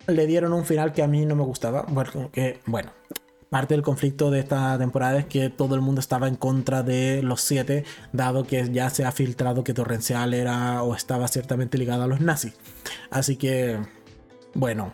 le 0.07 0.25
dieron 0.25 0.51
un 0.51 0.65
final 0.65 0.93
que 0.93 1.03
a 1.03 1.07
mí 1.07 1.27
no 1.27 1.35
me 1.35 1.43
gustaba. 1.43 1.85
Bueno, 1.89 2.31
que, 2.31 2.59
bueno 2.65 2.89
parte 3.53 3.75
del 3.75 3.83
conflicto 3.83 4.31
de 4.31 4.39
esta 4.39 4.75
temporada 4.79 5.19
es 5.19 5.27
que 5.27 5.51
todo 5.51 5.75
el 5.75 5.81
mundo 5.81 6.01
estaba 6.01 6.27
en 6.27 6.35
contra 6.35 6.81
de 6.81 7.21
los 7.21 7.39
siete, 7.39 7.85
dado 8.11 8.45
que 8.45 8.71
ya 8.71 8.89
se 8.89 9.05
ha 9.05 9.11
filtrado 9.11 9.63
que 9.63 9.75
Torrencial 9.75 10.33
era 10.33 10.81
o 10.81 10.95
estaba 10.95 11.27
ciertamente 11.27 11.77
ligado 11.77 12.01
a 12.01 12.07
los 12.07 12.19
nazis. 12.19 12.55
Así 13.11 13.35
que, 13.35 13.77
bueno, 14.55 14.91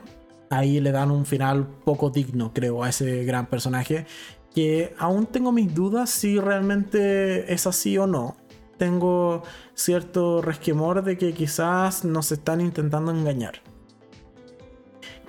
ahí 0.50 0.82
le 0.82 0.92
dan 0.92 1.10
un 1.10 1.26
final 1.26 1.68
poco 1.86 2.10
digno, 2.10 2.52
creo, 2.54 2.84
a 2.84 2.90
ese 2.90 3.24
gran 3.24 3.46
personaje. 3.46 4.06
Que 4.54 4.94
aún 4.98 5.26
tengo 5.26 5.54
mis 5.54 5.74
dudas 5.74 6.10
si 6.10 6.38
realmente 6.38 7.54
es 7.54 7.66
así 7.66 7.98
o 7.98 8.08
no. 8.08 8.36
Tengo 8.78 9.42
cierto 9.74 10.42
resquemor 10.42 11.02
de 11.06 11.18
que 11.18 11.34
quizás 11.34 12.04
nos 12.04 12.34
están 12.34 12.60
intentando 12.60 13.14
engañar. 13.14 13.69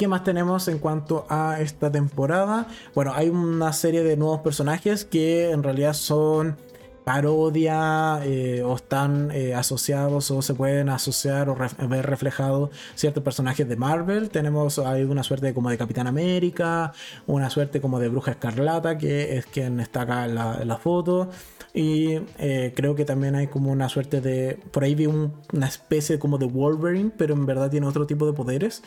¿Qué 0.01 0.09
más 0.09 0.25
tenemos 0.25 0.67
en 0.69 0.79
cuanto 0.79 1.27
a 1.29 1.61
esta 1.61 1.93
temporada? 1.93 2.67
Bueno, 2.95 3.13
hay 3.15 3.29
una 3.29 3.71
serie 3.75 4.03
de 4.03 4.17
nuevos 4.17 4.41
personajes 4.41 5.05
que 5.05 5.51
en 5.51 5.63
realidad 5.63 5.93
son 5.93 6.57
parodia 7.05 8.21
eh, 8.25 8.63
o 8.63 8.77
están 8.77 9.31
eh, 9.31 9.55
asociados 9.55 10.31
o 10.31 10.41
se 10.41 10.55
pueden 10.55 10.89
asociar 10.89 11.51
o 11.51 11.55
ver 11.55 12.07
reflejados 12.07 12.71
ciertos 12.95 13.23
personajes 13.23 13.69
de 13.69 13.77
Marvel. 13.77 14.31
Tenemos 14.31 14.79
hay 14.79 15.03
una 15.03 15.23
suerte 15.23 15.53
como 15.53 15.69
de 15.69 15.77
Capitán 15.77 16.07
América, 16.07 16.95
una 17.27 17.51
suerte 17.51 17.83
como 17.83 18.01
de 18.01 18.09
Bruja 18.09 18.31
Escarlata, 18.31 18.97
que 18.97 19.37
es 19.37 19.45
quien 19.45 19.81
está 19.81 20.03
acá 20.03 20.25
en 20.25 20.35
la, 20.35 20.79
foto. 20.83 21.29
Y 21.73 22.21
eh, 22.39 22.73
creo 22.75 22.95
que 22.95 23.05
también 23.05 23.35
hay 23.37 23.47
como 23.47 23.71
una 23.71 23.89
suerte 23.89 24.21
de. 24.21 24.59
Por 24.73 24.85
ahí 24.85 24.95
vi 24.95 25.07
una 25.07 25.67
especie 25.67 26.19
como 26.19 26.39
de 26.39 26.47
Wolverine, 26.47 27.13
pero 27.17 27.35
en 27.35 27.47
verdad 27.47 27.71
tiene 27.71 27.87
otro 27.87 28.07
tipo 28.07 28.27
de 28.27 28.33
poderes. 28.33 28.83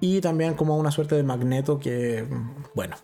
Y 0.00 0.20
también 0.20 0.54
como 0.54 0.76
una 0.76 0.92
suerte 0.92 1.16
de 1.16 1.24
magneto 1.24 1.80
que, 1.80 2.24
bueno, 2.74 2.96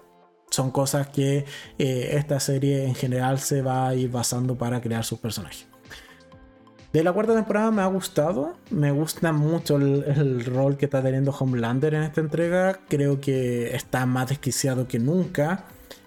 son 0.51 0.71
cosas 0.71 1.09
que 1.09 1.45
eh, 1.79 2.11
esta 2.13 2.39
serie 2.39 2.85
en 2.85 2.95
general 2.95 3.41
se 3.41 3.63
va 3.63 3.89
a 3.89 3.95
ir 3.95 4.11
basando 4.11 4.57
para 4.57 4.81
crear 4.81 5.05
sus 5.05 5.19
personajes. 5.19 5.67
De 6.93 7.03
la 7.03 7.13
cuarta 7.13 7.35
temporada 7.35 7.73
me 7.73 7.83
ha 7.83 7.87
gustado, 7.87 8.55
me 8.71 8.93
gusta 8.93 9.33
mucho 9.33 9.79
el, 9.79 10.45
rol 10.45 10.77
que 10.77 10.85
está 10.85 11.03
teniendo 11.03 11.33
Homelander 11.33 11.93
en 11.95 12.05
esta 12.05 12.21
entrega, 12.21 12.79
creo 12.89 13.21
que 13.21 13.75
está 13.75 14.07
más 14.07 14.29
desquiciado 14.29 14.87
que 14.87 15.01
nunca, 15.01 15.65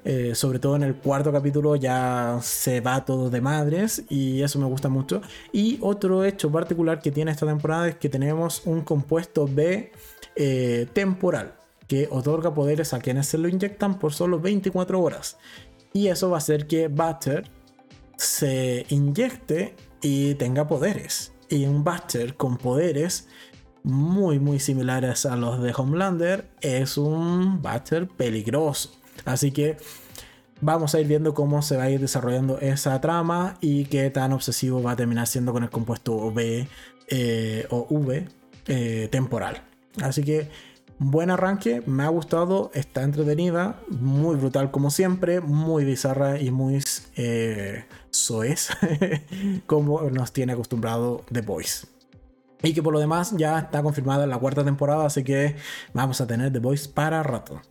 eh, 0.10 0.36
sobre 0.36 0.60
todo 0.60 0.78
en 0.78 0.84
el 0.84 0.95
cuarto 0.95 1.34
capítulo 1.34 1.76
ya 1.76 2.39
se 2.41 2.80
va 2.80 3.03
todo 3.03 3.30
de 3.30 3.41
madres 3.41 4.05
y 4.08 4.41
eso 4.41 4.58
me 4.58 4.66
gusta 4.66 4.88
mucho. 4.88 5.22
Y 5.51 5.80
otro 5.82 6.24
hecho 6.24 6.49
particular 6.49 7.01
que 7.01 7.12
tiene 7.12 7.32
esta 7.32 7.45
temporada 7.45 7.89
es 7.89 7.95
que 7.95 8.08
tenemos 8.08 8.62
un 8.64 8.84
compuesto 8.84 9.49
B 9.51 9.91
eh, 10.38 10.88
temporal 10.93 11.55
que 11.89 12.08
otorga 12.10 12.53
poderes 12.53 12.93
a 12.93 12.99
quienes 12.99 13.28
se 13.28 13.38
lo 13.38 13.49
inyectan 13.49 13.99
por 13.99 14.14
solo 14.14 14.39
24 14.39 15.01
horas. 15.01 15.39
Y 15.91 16.08
eso 16.08 16.30
va 16.30 16.38
a 16.38 16.39
hacer 16.39 16.68
que 16.68 16.88
Butter 16.88 17.51
se 18.16 18.86
inyecte 18.88 19.76
y 20.01 20.36
tenga 20.36 20.70
poderes. 20.70 21.34
Y 21.49 21.66
un 21.66 21.84
Butter 21.84 22.38
con 22.38 22.55
poderes 22.55 23.28
muy 23.84 24.39
muy 24.39 24.62
similares 24.62 25.26
a 25.26 25.36
los 25.36 25.62
de 25.62 25.74
Homelander 25.76 26.49
es 26.62 26.97
un 26.97 27.62
Butter 27.62 28.08
peligroso. 28.08 28.91
Así 29.26 29.51
que 29.51 29.78
vamos 30.61 30.95
a 30.95 30.99
ir 30.99 31.07
viendo 31.07 31.34
cómo 31.34 31.61
se 31.61 31.78
va 31.78 31.84
a 31.84 31.89
ir 31.89 31.99
desarrollando 31.99 32.59
esa 32.59 32.99
trama 33.01 33.57
y 33.61 33.86
qué 33.86 34.09
tan 34.09 34.34
obsesivo 34.34 34.82
va 34.82 34.91
a 34.91 34.95
terminar 34.95 35.28
siendo 35.28 35.53
con 35.53 35.63
el 35.63 35.70
compuesto 35.70 36.32
B 36.32 36.68
eh, 37.09 37.68
o 37.70 37.88
V 37.89 38.28
eh, 38.68 39.07
temporal. 39.11 39.63
Así 40.01 40.24
que 40.24 40.49
buen 40.99 41.30
arranque, 41.30 41.82
me 41.86 42.03
ha 42.03 42.09
gustado, 42.09 42.72
está 42.74 43.03
entretenida, 43.03 43.80
muy 43.89 44.36
brutal 44.36 44.72
como 44.72 44.89
siempre, 44.89 45.41
muy 45.41 45.86
bizarra 45.86 46.39
y 46.39 46.51
muy 46.51 46.84
eh, 47.15 47.86
soez 48.09 48.70
como 49.65 50.01
nos 50.09 50.34
tiene 50.34 50.53
acostumbrado 50.53 51.24
The 51.32 51.41
Voice. 51.41 51.88
Y 52.63 52.74
que 52.74 52.82
por 52.82 52.91
lo 52.91 52.99
demás 52.99 53.34
ya 53.38 53.59
está 53.59 53.84
confirmada 53.84 54.26
la 54.26 54.39
cuarta 54.39 54.65
temporada, 54.65 55.05
así 55.05 55.24
que 55.24 55.55
vamos 55.93 56.20
a 56.22 56.28
tener 56.28 56.51
The 56.51 56.59
Voice 56.59 56.89
para 56.89 57.22
rato. 57.22 57.61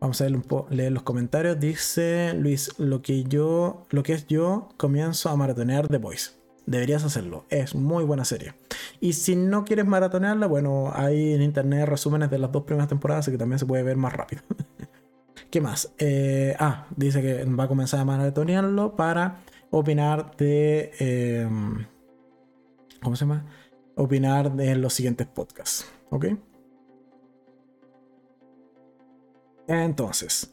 Vamos 0.00 0.20
a 0.20 0.26
leer, 0.70 0.92
los 0.92 1.02
comentarios. 1.02 1.58
Dice 1.58 2.34
Luis, 2.34 2.78
lo 2.78 3.02
que 3.02 3.24
yo, 3.24 3.86
lo 3.90 4.02
que 4.02 4.12
es 4.12 4.26
yo, 4.26 4.68
comienzo 4.76 5.30
a 5.30 5.36
maratonear 5.36 5.88
The 5.88 5.98
Voice 5.98 6.36
deberías 6.66 7.04
hacerlo. 7.04 7.46
Es 7.48 7.74
muy 7.74 8.04
buena 8.04 8.24
serie. 8.24 8.54
Y 9.00 9.14
si 9.14 9.36
no 9.36 9.64
quieres 9.64 9.86
maratonearla, 9.86 10.46
bueno, 10.46 10.90
hay 10.94 11.32
en 11.32 11.42
internet 11.42 11.88
resúmenes 11.88 12.30
de 12.30 12.38
las 12.38 12.52
dos 12.52 12.64
primeras 12.64 12.88
temporadas, 12.88 13.24
así 13.24 13.30
que 13.30 13.38
también 13.38 13.58
se 13.58 13.66
puede 13.66 13.82
ver 13.82 13.96
más 13.96 14.12
rápido. 14.12 14.42
¿Qué 15.50 15.60
más? 15.60 15.94
Eh, 15.98 16.54
ah, 16.58 16.86
dice 16.96 17.22
que 17.22 17.44
va 17.44 17.64
a 17.64 17.68
comenzar 17.68 18.00
a 18.00 18.04
maratonearlo 18.04 18.96
para 18.96 19.38
opinar 19.70 20.36
de... 20.36 20.92
Em, 20.98 21.86
¿Cómo 23.02 23.14
se 23.14 23.24
llama? 23.24 23.46
Opinar 23.94 24.52
de 24.52 24.74
los 24.76 24.92
siguientes 24.92 25.26
podcasts. 25.26 25.86
¿Ok? 26.10 26.26
Entonces, 29.68 30.52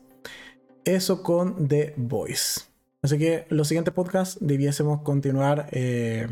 eso 0.86 1.24
con 1.24 1.68
The 1.68 1.94
Voice. 1.98 2.62
Así 3.02 3.18
que 3.18 3.46
los 3.50 3.68
siguientes 3.68 3.94
podcasts 3.94 4.38
debiésemos 4.40 5.02
continuar 5.02 5.68
eh, 5.72 6.28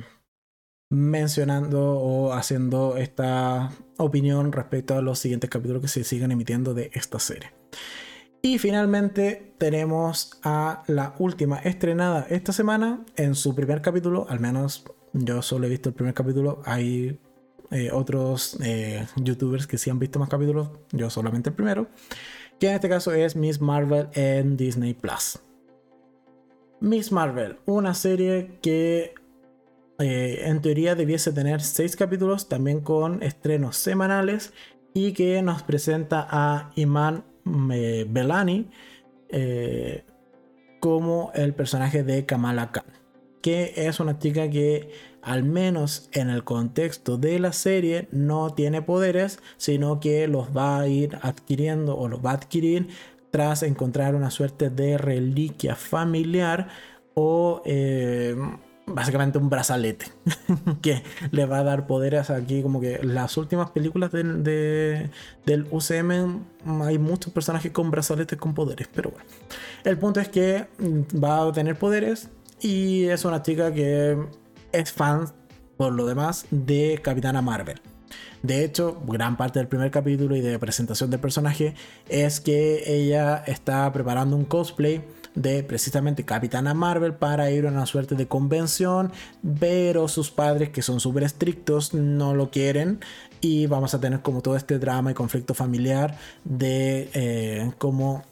mencionando 0.89 1.99
o 1.99 2.34
haciendo 2.34 2.97
esta 2.97 3.71
opinión 3.97 4.51
respecto 4.51 4.95
a 4.95 5.01
los 5.01 5.19
siguientes 5.19 5.49
capítulos 5.49 5.82
que 5.82 5.88
se 5.88 6.03
sigan 6.03 6.32
emitiendo 6.32 6.73
de 6.73 6.91
esta 6.93 7.19
serie. 7.19 7.51
Y 8.41 8.57
finalmente 8.57 9.53
tenemos 9.57 10.39
a 10.43 10.84
la 10.88 11.13
última 11.19 11.59
estrenada 11.59 12.25
esta 12.29 12.51
semana 12.51 13.05
en 13.15 13.36
su 13.36 13.53
primer 13.53 13.82
capítulo, 13.82 14.25
al 14.29 14.39
menos 14.39 14.84
Yo 15.13 15.41
solo 15.41 15.67
he 15.67 15.69
visto 15.69 15.89
el 15.89 15.95
primer 15.95 16.13
capítulo. 16.13 16.61
Hay 16.65 17.19
eh, 17.69 17.89
otros 17.91 18.57
eh, 18.63 19.05
youtubers 19.17 19.67
que 19.67 19.77
sí 19.77 19.89
han 19.89 19.99
visto 19.99 20.19
más 20.19 20.29
capítulos. 20.29 20.71
Yo 20.91 21.09
solamente 21.09 21.49
el 21.49 21.55
primero. 21.55 21.88
Que 22.62 22.70
en 22.70 22.76
este 22.76 22.89
caso 22.89 23.12
es 23.12 23.36
Miss 23.36 23.59
Marvel 23.59 24.07
en 24.14 24.55
Disney 24.55 24.93
Plus. 24.93 25.39
Miss 26.80 27.12
Marvel, 27.12 27.57
una 27.66 27.95
serie 27.95 28.59
que 28.62 29.16
eh, 29.97 30.41
en 30.43 30.62
teoría 30.62 30.93
debiese 30.93 31.34
tener 31.34 31.62
seis 31.62 31.95
capítulos, 31.95 32.49
también 32.49 32.82
con 32.82 33.24
estrenos 33.24 33.78
semanales, 33.78 34.53
y 34.93 35.14
que 35.14 35.41
nos 35.41 35.64
presenta 35.64 36.28
a 36.30 36.72
Iman 36.76 37.24
Belani 37.43 38.70
como 40.80 41.32
el 41.34 41.55
personaje 41.55 42.03
de 42.03 42.28
Kamala 42.28 42.72
Khan, 42.72 42.86
que 43.41 43.74
es 43.76 43.99
una 43.99 44.20
chica 44.20 44.47
que 44.51 44.91
al 45.22 45.43
menos 45.43 46.09
en 46.13 46.30
el 46.30 46.43
contexto 46.43 47.17
de 47.17 47.39
la 47.39 47.53
serie 47.53 48.07
no 48.11 48.53
tiene 48.53 48.82
poderes, 48.82 49.39
sino 49.57 49.99
que 49.99 50.28
los 50.28 50.55
va 50.55 50.80
a 50.80 50.88
ir 50.88 51.17
adquiriendo 51.22 51.97
o 51.97 52.07
los 52.07 52.24
va 52.26 52.32
a 52.32 52.36
adquirir 52.36 52.89
tras 53.32 53.63
encontrar 53.63 54.15
una 54.15 54.30
suerte 54.30 54.69
de 54.69 54.97
reliquia 54.97 55.76
familiar 55.76 56.67
o 57.13 57.61
eh, 57.65 58.36
básicamente 58.86 59.38
un 59.38 59.49
brazalete 59.49 60.07
que 60.82 61.03
le 61.32 61.45
va 61.45 61.59
a 61.59 61.63
dar 61.63 61.88
poderes. 61.88 62.30
Aquí 62.30 62.61
como 62.61 62.82
que 62.82 62.99
las 63.03 63.38
últimas 63.38 63.72
películas 63.72 64.11
del 64.11 65.09
UCM 65.72 66.43
hay 66.84 66.97
muchos 66.97 67.32
personajes 67.32 67.72
con 67.72 67.91
brazaletes 67.91 68.38
con 68.38 68.53
poderes 68.53 68.89
pero 68.93 69.11
bueno. 69.11 69.26
El 69.84 69.97
punto 69.97 70.19
es 70.19 70.30
que 70.30 70.67
va 71.15 71.47
a 71.47 71.51
tener 71.51 71.78
poderes 71.78 72.30
y 72.59 73.05
es 73.05 73.26
una 73.26 73.41
chica 73.41 73.74
que 73.74 74.17
es 74.72 74.91
fan 74.91 75.32
por 75.78 75.93
lo 75.93 76.05
demás 76.05 76.45
de 76.51 76.99
Capitana 77.03 77.41
Marvel. 77.41 77.82
De 78.43 78.63
hecho, 78.63 79.01
gran 79.07 79.38
parte 79.38 79.59
del 79.59 79.67
primer 79.67 79.91
capítulo 79.91 80.36
y 80.36 80.41
de 80.41 80.57
presentación 80.59 81.09
del 81.09 81.19
personaje 81.19 81.76
es 82.09 82.39
que 82.39 82.84
ella 82.86 83.43
está 83.45 83.91
preparando 83.93 84.36
un 84.36 84.45
cosplay 84.45 85.03
de 85.36 85.63
precisamente 85.63 86.26
Capitana 86.26 86.74
Marvel 86.74 87.13
para 87.13 87.51
ir 87.51 87.65
a 87.65 87.69
una 87.69 87.86
suerte 87.86 88.15
de 88.15 88.28
convención, 88.28 89.11
pero 89.59 90.07
sus 90.07 90.32
padres 90.32 90.69
que 90.69 90.82
son 90.82 90.99
súper 90.99 91.24
estrictos 91.24 91.93
no 91.93 92.34
lo 92.34 92.49
quieren 92.51 92.99
y 93.39 93.67
vamos 93.67 93.93
a 93.93 93.99
tener 93.99 94.22
como 94.22 94.41
todo 94.41 94.55
este 94.55 94.78
drama 94.78 95.11
y 95.11 95.13
conflicto 95.13 95.53
familiar 95.53 96.17
de 96.43 97.09
eh, 97.13 97.72
cómo 97.78 98.24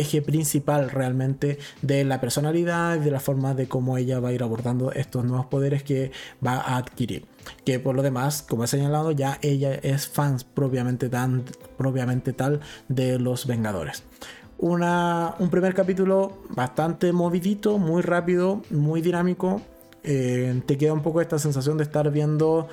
eje 0.00 0.22
principal 0.22 0.90
realmente 0.90 1.58
de 1.82 2.04
la 2.04 2.20
personalidad 2.20 2.96
y 2.96 3.00
de 3.00 3.10
la 3.10 3.20
forma 3.20 3.54
de 3.54 3.68
cómo 3.68 3.98
ella 3.98 4.20
va 4.20 4.30
a 4.30 4.32
ir 4.32 4.42
abordando 4.42 4.92
estos 4.92 5.24
nuevos 5.24 5.46
poderes 5.46 5.82
que 5.82 6.12
va 6.44 6.54
a 6.54 6.76
adquirir. 6.76 7.26
Que 7.64 7.78
por 7.78 7.94
lo 7.94 8.02
demás, 8.02 8.42
como 8.42 8.64
he 8.64 8.66
señalado, 8.66 9.10
ya 9.12 9.38
ella 9.42 9.74
es 9.74 10.08
fan 10.08 10.38
propiamente, 10.54 11.08
tan, 11.08 11.44
propiamente 11.76 12.32
tal 12.32 12.60
de 12.88 13.18
los 13.18 13.46
Vengadores. 13.46 14.02
Una, 14.58 15.34
un 15.38 15.50
primer 15.50 15.74
capítulo 15.74 16.38
bastante 16.48 17.12
movidito, 17.12 17.78
muy 17.78 18.02
rápido, 18.02 18.62
muy 18.70 19.02
dinámico. 19.02 19.60
Eh, 20.02 20.62
te 20.66 20.78
queda 20.78 20.92
un 20.92 21.02
poco 21.02 21.20
esta 21.20 21.38
sensación 21.38 21.76
de 21.76 21.84
estar 21.84 22.10
viendo 22.10 22.68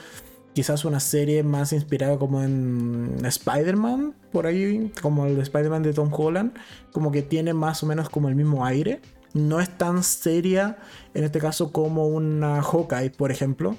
quizás 0.54 0.86
una 0.86 0.99
serie 0.99 1.43
más 1.43 1.74
inspirada 1.74 2.18
como 2.18 2.43
en 2.43 3.18
Spider-Man, 3.24 4.14
por 4.32 4.47
ahí, 4.47 4.91
como 5.01 5.26
el 5.26 5.39
Spider-Man 5.39 5.84
de 5.84 5.93
Tom 5.93 6.10
Holland, 6.12 6.54
como 6.91 7.12
que 7.12 7.22
tiene 7.22 7.54
más 7.54 7.84
o 7.84 7.86
menos 7.86 8.10
como 8.10 8.30
el 8.30 8.36
mismo 8.36 8.66
aire. 8.66 9.01
No 9.34 9.60
es 9.60 9.70
tan 9.78 10.04
seria, 10.04 10.78
en 11.14 11.24
este 11.24 11.39
caso, 11.39 11.72
como 11.72 12.08
una 12.08 12.62
Hawkeye, 12.62 13.10
por 13.10 13.32
ejemplo, 13.32 13.76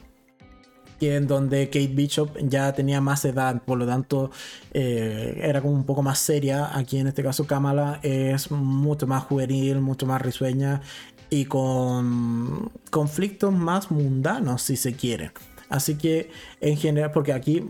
en 1.01 1.27
donde 1.27 1.67
Kate 1.67 1.89
Bishop 1.89 2.31
ya 2.43 2.73
tenía 2.73 3.01
más 3.01 3.25
edad, 3.25 3.63
por 3.63 3.79
lo 3.79 3.87
tanto 3.87 4.31
eh, 4.73 5.41
era 5.43 5.61
como 5.61 5.75
un 5.75 5.85
poco 5.85 6.03
más 6.03 6.19
seria. 6.19 6.77
Aquí 6.77 6.99
en 6.99 7.07
este 7.07 7.23
caso 7.23 7.47
Kamala 7.47 8.01
es 8.03 8.51
mucho 8.51 9.07
más 9.07 9.25
juvenil, 9.25 9.81
mucho 9.81 10.07
más 10.07 10.23
risueña 10.23 10.81
y 11.31 11.47
con 11.47 12.71
conflictos 12.91 13.53
más 13.53 13.91
mundanos, 13.91 14.63
si 14.63 14.77
se 14.77 14.95
quiere. 14.95 15.33
Así 15.69 15.97
que 15.97 16.31
en 16.61 16.77
general, 16.77 17.11
porque 17.13 17.33
aquí 17.33 17.65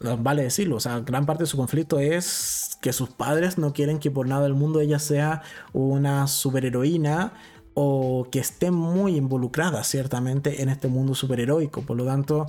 vale 0.00 0.42
decirlo, 0.42 0.76
o 0.76 0.80
sea, 0.80 1.00
gran 1.00 1.26
parte 1.26 1.44
de 1.44 1.48
su 1.48 1.56
conflicto 1.56 1.98
es 1.98 2.78
que 2.80 2.92
sus 2.92 3.10
padres 3.10 3.58
no 3.58 3.72
quieren 3.72 3.98
que 3.98 4.10
por 4.10 4.28
nada 4.28 4.42
del 4.42 4.54
mundo 4.54 4.80
ella 4.80 4.98
sea 4.98 5.42
una 5.72 6.26
superheroína 6.28 7.32
o 7.80 8.26
que 8.32 8.40
esté 8.40 8.72
muy 8.72 9.14
involucrada 9.16 9.84
ciertamente 9.84 10.62
en 10.62 10.68
este 10.68 10.88
mundo 10.88 11.14
superheroico. 11.14 11.82
Por 11.82 11.96
lo 11.96 12.04
tanto, 12.04 12.46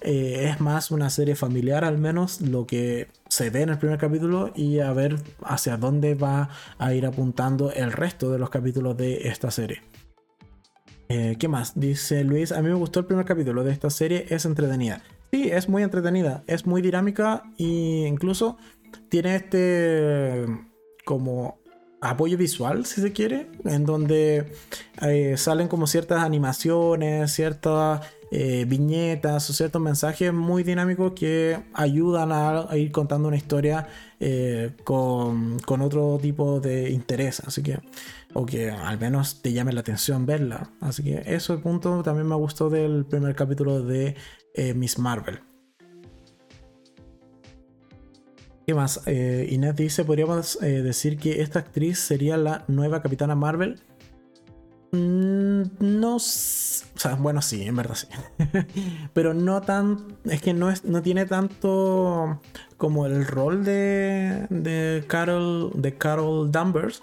eh, 0.00 0.48
es 0.48 0.60
más 0.60 0.92
una 0.92 1.10
serie 1.10 1.34
familiar 1.34 1.84
al 1.84 1.98
menos 1.98 2.40
lo 2.40 2.66
que 2.68 3.08
se 3.28 3.50
ve 3.50 3.62
en 3.62 3.70
el 3.70 3.78
primer 3.78 3.98
capítulo 3.98 4.52
y 4.54 4.78
a 4.78 4.92
ver 4.92 5.16
hacia 5.42 5.76
dónde 5.76 6.14
va 6.14 6.50
a 6.78 6.94
ir 6.94 7.04
apuntando 7.04 7.72
el 7.72 7.90
resto 7.90 8.30
de 8.30 8.38
los 8.38 8.50
capítulos 8.50 8.96
de 8.96 9.28
esta 9.28 9.50
serie. 9.50 9.82
Eh, 11.10 11.34
¿Qué 11.40 11.48
más? 11.48 11.72
Dice 11.74 12.22
Luis, 12.22 12.52
a 12.52 12.62
mí 12.62 12.68
me 12.68 12.74
gustó 12.76 13.00
el 13.00 13.06
primer 13.06 13.24
capítulo 13.24 13.64
de 13.64 13.72
esta 13.72 13.90
serie, 13.90 14.26
es 14.28 14.44
entretenida. 14.44 15.02
Sí, 15.32 15.50
es 15.50 15.68
muy 15.68 15.82
entretenida, 15.82 16.44
es 16.46 16.66
muy 16.66 16.82
dinámica 16.82 17.42
e 17.58 18.06
incluso 18.06 18.58
tiene 19.08 19.34
este 19.34 20.46
como 21.04 21.58
apoyo 22.00 22.38
visual, 22.38 22.86
si 22.86 23.00
se 23.00 23.12
quiere, 23.12 23.50
en 23.64 23.86
donde 23.86 24.52
eh, 25.02 25.34
salen 25.36 25.66
como 25.66 25.88
ciertas 25.88 26.22
animaciones, 26.22 27.32
ciertas 27.32 28.02
eh, 28.30 28.64
viñetas 28.68 29.50
o 29.50 29.52
ciertos 29.52 29.82
mensajes 29.82 30.32
muy 30.32 30.62
dinámicos 30.62 31.14
que 31.14 31.58
ayudan 31.74 32.30
a, 32.30 32.68
ir 32.76 32.92
contando 32.92 33.26
una 33.26 33.36
historia 33.36 33.88
con, 34.84 35.58
con 35.60 35.80
otro 35.80 36.20
tipo 36.22 36.60
de 36.60 36.90
interés. 36.90 37.40
Así 37.40 37.64
que 37.64 37.80
o 38.34 38.46
que 38.46 38.70
al 38.70 38.98
menos 38.98 39.42
te 39.42 39.52
llame 39.52 39.72
la 39.72 39.80
atención 39.80 40.26
verla. 40.26 40.70
Así 40.80 41.02
que 41.02 41.22
eso 41.26 41.52
el 41.54 41.60
punto 41.60 42.02
también 42.02 42.26
me 42.26 42.36
gustó 42.36 42.70
del 42.70 43.04
primer 43.04 43.34
capítulo 43.34 43.82
de 43.82 44.16
eh, 44.54 44.74
Miss 44.74 44.98
Marvel. 44.98 45.40
¿Qué 48.66 48.74
más? 48.74 49.02
Eh, 49.06 49.48
Inés 49.50 49.74
dice, 49.74 50.04
podríamos 50.04 50.62
eh, 50.62 50.82
decir 50.82 51.18
que 51.18 51.42
esta 51.42 51.58
actriz 51.58 51.98
sería 51.98 52.36
la 52.36 52.64
nueva 52.68 53.02
Capitana 53.02 53.34
Marvel. 53.34 53.80
Mm, 54.92 55.62
no, 55.80 56.16
o 56.16 56.18
sea, 56.20 57.14
bueno, 57.18 57.42
sí, 57.42 57.62
en 57.62 57.76
verdad 57.76 57.94
sí. 57.96 58.06
Pero 59.12 59.34
no 59.34 59.60
tan, 59.60 60.18
es 60.24 60.40
que 60.40 60.52
no, 60.52 60.70
es, 60.70 60.84
no 60.84 61.02
tiene 61.02 61.26
tanto 61.26 62.40
como 62.76 63.06
el 63.06 63.26
rol 63.26 63.64
de, 63.64 64.46
de 64.50 65.04
Carol, 65.06 65.72
de 65.74 65.96
Carol 65.96 66.52
Danvers 66.52 67.02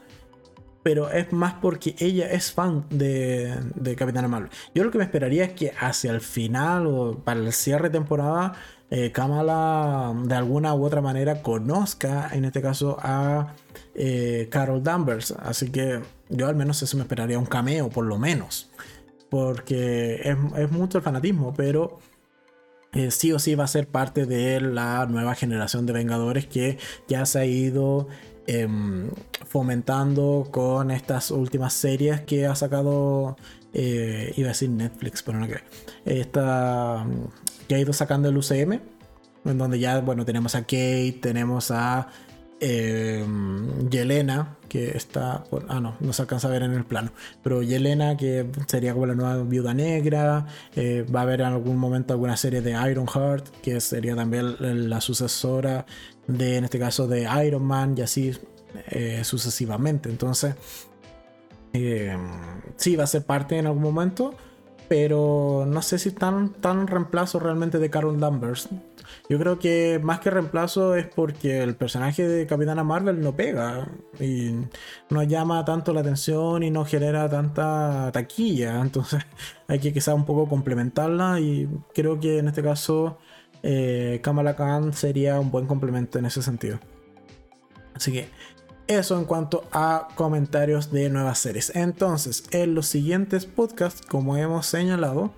pero 0.88 1.12
es 1.12 1.34
más 1.34 1.56
porque 1.56 1.98
ella 2.00 2.32
es 2.32 2.54
fan 2.54 2.86
de, 2.90 3.54
de 3.76 3.94
Capitana 3.98 4.30
Marvel. 4.30 4.50
Yo 4.74 4.86
lo 4.86 4.90
que 4.90 4.98
me 4.98 5.04
esperaría 5.04 5.44
es 5.44 5.52
que 5.52 5.74
hacia 5.78 6.12
el 6.12 6.22
final 6.22 6.88
o 6.88 7.20
para 7.26 7.42
el 7.42 7.52
cierre 7.52 7.90
de 7.90 8.00
temporada, 8.00 8.54
eh, 8.90 9.12
Kamala 9.12 10.14
de 10.24 10.34
alguna 10.34 10.74
u 10.76 10.86
otra 10.86 11.02
manera 11.02 11.42
conozca, 11.42 12.30
en 12.32 12.46
este 12.46 12.62
caso, 12.62 12.96
a 13.02 13.54
eh, 13.96 14.48
Carol 14.50 14.82
Danvers. 14.82 15.32
Así 15.32 15.72
que 15.72 16.00
yo 16.30 16.48
al 16.48 16.56
menos 16.56 16.82
eso 16.82 16.96
me 16.96 17.04
esperaría 17.04 17.38
un 17.38 17.48
cameo, 17.48 17.90
por 17.90 18.06
lo 18.06 18.18
menos. 18.18 18.72
Porque 19.30 20.22
es, 20.24 20.72
mucho 20.72 21.00
el 21.00 21.04
fanatismo, 21.04 21.54
pero 21.54 22.00
eh, 22.94 23.12
sí 23.12 23.34
o 23.34 23.40
sí 23.40 23.56
va 23.56 23.66
a 23.66 23.68
ser 23.68 23.90
parte 23.90 24.26
de 24.26 24.62
la 24.62 25.06
nueva 25.06 25.36
generación 25.36 25.86
de 25.86 25.92
Vengadores 25.92 26.46
que 26.46 26.78
ya 27.10 27.26
se 27.26 27.40
ha 27.40 27.46
ido 27.46 28.08
Em, 28.50 29.10
fomentando 29.46 30.48
con 30.52 30.90
estas 30.90 31.32
últimas 31.32 31.74
series 31.74 32.22
que 32.22 32.46
ha 32.46 32.56
sacado, 32.56 33.36
eh, 33.74 34.34
iba 34.38 34.48
a 34.48 34.52
decir 34.52 34.70
Netflix, 34.70 35.22
pero 35.22 35.38
no 35.38 35.48
creo, 35.48 35.60
esta 36.06 37.06
que 37.68 37.76
ha 37.76 37.80
ido 37.80 37.92
sacando 37.92 38.30
el 38.30 38.38
UCM, 38.38 38.80
en 39.44 39.58
donde 39.58 39.80
ya, 39.80 40.00
bueno, 40.00 40.24
tenemos 40.24 40.56
a 40.56 40.62
Kate, 40.62 41.20
tenemos 41.22 41.72
a 41.72 42.08
em, 42.62 43.90
Yelena, 43.90 44.56
que 44.70 44.96
está, 44.96 45.44
ah 45.68 45.80
no, 45.82 45.96
no 46.00 46.14
se 46.14 46.22
alcanza 46.22 46.48
a 46.48 46.52
ver 46.52 46.64
en 46.64 46.74
el 46.74 46.86
plano, 46.86 47.12
pero 47.44 47.62
Yelena, 47.62 48.16
que 48.16 48.50
sería 48.68 48.94
como 48.94 49.08
la 49.08 49.16
nueva 49.16 49.44
viuda 49.44 49.74
negra, 49.74 50.46
eh, 50.76 51.06
va 51.14 51.20
a 51.22 51.24
haber 51.24 51.42
en 51.42 51.48
algún 51.48 51.78
momento 51.78 52.14
alguna 52.14 52.38
serie 52.38 52.62
de 52.62 52.72
Ironheart, 52.72 53.50
que 53.62 53.82
sería 53.82 54.16
también 54.16 54.56
la 54.90 55.02
sucesora 55.02 55.86
de, 56.28 56.58
en 56.58 56.64
este 56.66 56.80
caso, 56.80 57.08
de 57.08 57.28
Iron 57.46 57.64
Man 57.64 57.96
y 57.98 58.02
así 58.02 58.32
eh, 58.90 59.24
sucesivamente. 59.24 60.10
Entonces, 60.10 60.56
eh, 61.74 62.18
sí, 62.76 62.96
va 62.96 63.04
a 63.06 63.08
ser 63.08 63.26
parte 63.26 63.58
en 63.58 63.68
algún 63.68 63.84
momento. 63.84 64.34
pero 64.90 65.66
no 65.68 65.82
sé 65.82 66.00
si 66.00 66.12
tan, 66.12 66.54
tan 66.54 66.88
reemplazo 66.88 67.40
realmente 67.40 67.78
de 67.78 67.90
Carol 67.90 68.20
Danvers. 68.20 68.70
Yo 69.30 69.38
creo 69.40 69.60
que 69.60 70.00
más 70.02 70.20
que 70.20 70.30
reemplazo 70.30 70.96
es 70.96 71.08
porque 71.08 71.62
el 71.62 71.76
personaje 71.76 72.28
de 72.28 72.48
Capitana 72.48 72.84
Marvel 72.84 73.20
no 73.22 73.36
pega 73.36 73.90
y 74.20 74.54
no 75.10 75.24
llama 75.24 75.66
tanto 75.66 75.94
la 75.94 76.02
atención 76.02 76.64
y 76.64 76.72
no 76.72 76.86
genera 76.86 77.30
tanta 77.30 78.12
taquilla. 78.14 78.80
Entonces 78.82 79.26
hay 79.68 79.80
que 79.80 79.94
quizá 79.94 80.14
un 80.14 80.26
poco 80.26 80.48
complementarla 80.48 81.40
y 81.40 81.70
creo 81.94 82.20
que 82.20 82.38
en 82.40 82.48
este 82.48 82.64
caso 82.64 83.18
eh, 83.64 84.20
Kamala 84.24 84.56
Khan 84.56 84.94
sería 84.94 85.40
un 85.40 85.52
buen 85.52 85.66
complemento 85.66 86.20
en 86.20 86.26
ese 86.26 86.42
sentido. 86.42 86.80
Así 87.94 88.12
que 88.12 88.30
eso 88.88 89.18
en 89.18 89.26
cuanto 89.26 89.66
a 89.72 90.08
comentarios 90.16 90.92
de 90.92 91.10
nuevas 91.10 91.40
series. 91.40 91.76
Entonces, 91.76 92.44
en 92.52 92.74
los 92.74 92.88
siguientes 92.88 93.46
podcasts, 93.46 94.02
como 94.02 94.38
hemos 94.38 94.66
señalado, 94.66 95.32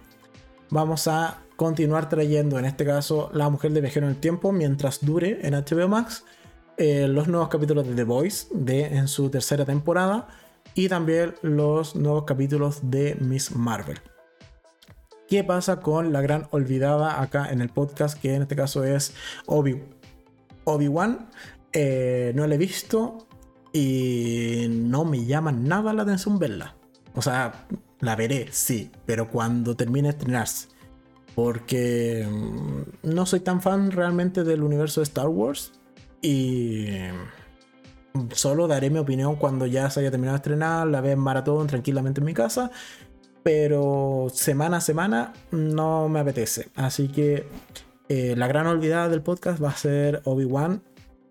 vamos 0.70 1.08
a 1.08 1.40
continuar 1.56 2.10
trayendo, 2.10 2.60
en 2.60 2.66
este 2.66 2.86
caso, 2.86 3.30
La 3.34 3.50
Mujer 3.50 3.72
de 3.74 3.82
Viajero 3.82 4.06
en 4.06 4.14
el 4.14 4.20
Tiempo, 4.20 4.52
mientras 4.52 5.04
dure 5.04 5.40
en 5.46 5.54
HBO 5.56 5.88
Max, 5.88 6.24
eh, 6.78 7.08
los 7.08 7.28
nuevos 7.28 7.50
capítulos 7.50 7.88
de 7.88 7.96
The 7.96 8.04
Voice 8.04 8.48
de, 8.52 8.86
en 8.86 9.08
su 9.08 9.30
tercera 9.30 9.66
temporada 9.66 10.28
y 10.76 10.88
también 10.88 11.36
los 11.42 11.96
nuevos 11.96 12.24
capítulos 12.24 12.80
de 12.84 13.16
Miss 13.20 13.54
Marvel. 13.54 14.00
¿Qué 15.30 15.44
pasa 15.44 15.80
con 15.80 16.12
la 16.12 16.22
gran 16.22 16.48
olvidada 16.52 17.22
acá 17.22 17.52
en 17.52 17.62
el 17.62 17.70
podcast, 17.70 18.20
que 18.20 18.34
en 18.34 18.42
este 18.42 18.56
caso 18.56 18.84
es 18.84 19.14
Obi-Wan? 19.46 19.84
Obi 20.66 20.90
eh, 21.72 22.32
no 22.36 22.48
la 22.48 22.56
he 22.56 22.58
visto, 22.58 23.28
y 23.72 24.68
no 24.70 25.06
me 25.06 25.26
llama 25.26 25.52
nada 25.52 25.94
la 25.94 26.04
atención 26.04 26.40
verla. 26.40 26.76
O 27.14 27.22
sea, 27.22 27.68
la 28.00 28.16
veré, 28.16 28.48
sí, 28.52 28.92
pero 29.06 29.30
cuando 29.30 29.76
termine 29.76 30.08
de 30.08 30.18
estrenarse. 30.18 30.68
Porque 31.36 32.28
mm, 32.30 33.10
no 33.14 33.26
soy 33.26 33.42
tan 33.42 33.62
fan 33.62 33.92
realmente 33.92 34.44
del 34.44 34.64
universo 34.64 35.02
de 35.02 35.04
Star 35.04 35.28
Wars. 35.28 35.74
Y 36.22 36.88
mm, 38.14 38.30
solo 38.32 38.68
daré 38.68 38.90
mi 38.90 39.00
opinión 39.00 39.36
cuando 39.36 39.66
ya 39.66 39.90
se 39.90 40.00
haya 40.00 40.12
terminado 40.12 40.38
de 40.38 40.40
estrenar, 40.40 40.88
la 40.88 41.02
vea 41.02 41.14
en 41.14 41.20
maratón 41.20 41.68
tranquilamente 41.68 42.22
en 42.22 42.26
mi 42.26 42.34
casa. 42.34 42.72
Pero 43.44 44.28
semana 44.34 44.78
a 44.78 44.82
semana 44.82 45.34
no 45.52 46.10
me 46.10 46.20
apetece. 46.20 46.70
Así 46.76 47.08
que 47.08 47.48
eh, 48.10 48.36
la 48.38 48.48
gran 48.48 48.68
olvidada 48.68 49.10
del 49.10 49.22
podcast 49.22 49.64
va 49.64 49.70
a 49.70 49.78
ser 49.78 50.22
Obi-Wan 50.26 50.82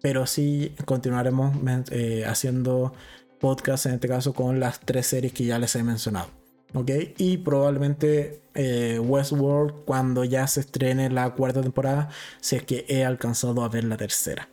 pero 0.01 0.27
sí 0.27 0.75
continuaremos 0.85 1.57
eh, 1.91 2.25
haciendo 2.27 2.93
podcast 3.41 3.87
en 3.87 3.95
este 3.95 4.09
caso 4.09 4.33
con 4.33 4.61
las 4.61 4.81
tres 4.81 5.07
series 5.07 5.33
que 5.33 5.45
ya 5.45 5.59
les 5.59 5.75
he 5.77 5.83
mencionado. 5.83 6.29
¿ok? 6.75 6.91
Y 7.19 7.39
probablemente 7.39 8.43
eh, 8.55 8.99
Westworld 8.99 9.85
cuando 9.85 10.25
ya 10.25 10.47
se 10.47 10.61
estrene 10.61 11.11
la 11.11 11.35
cuarta 11.35 11.63
temporada, 11.63 12.09
si 12.41 12.57
es 12.57 12.63
que 12.65 12.85
he 12.89 13.05
alcanzado 13.05 13.63
a 13.63 13.69
ver 13.69 13.85
la 13.85 13.97
tercera. 13.97 14.49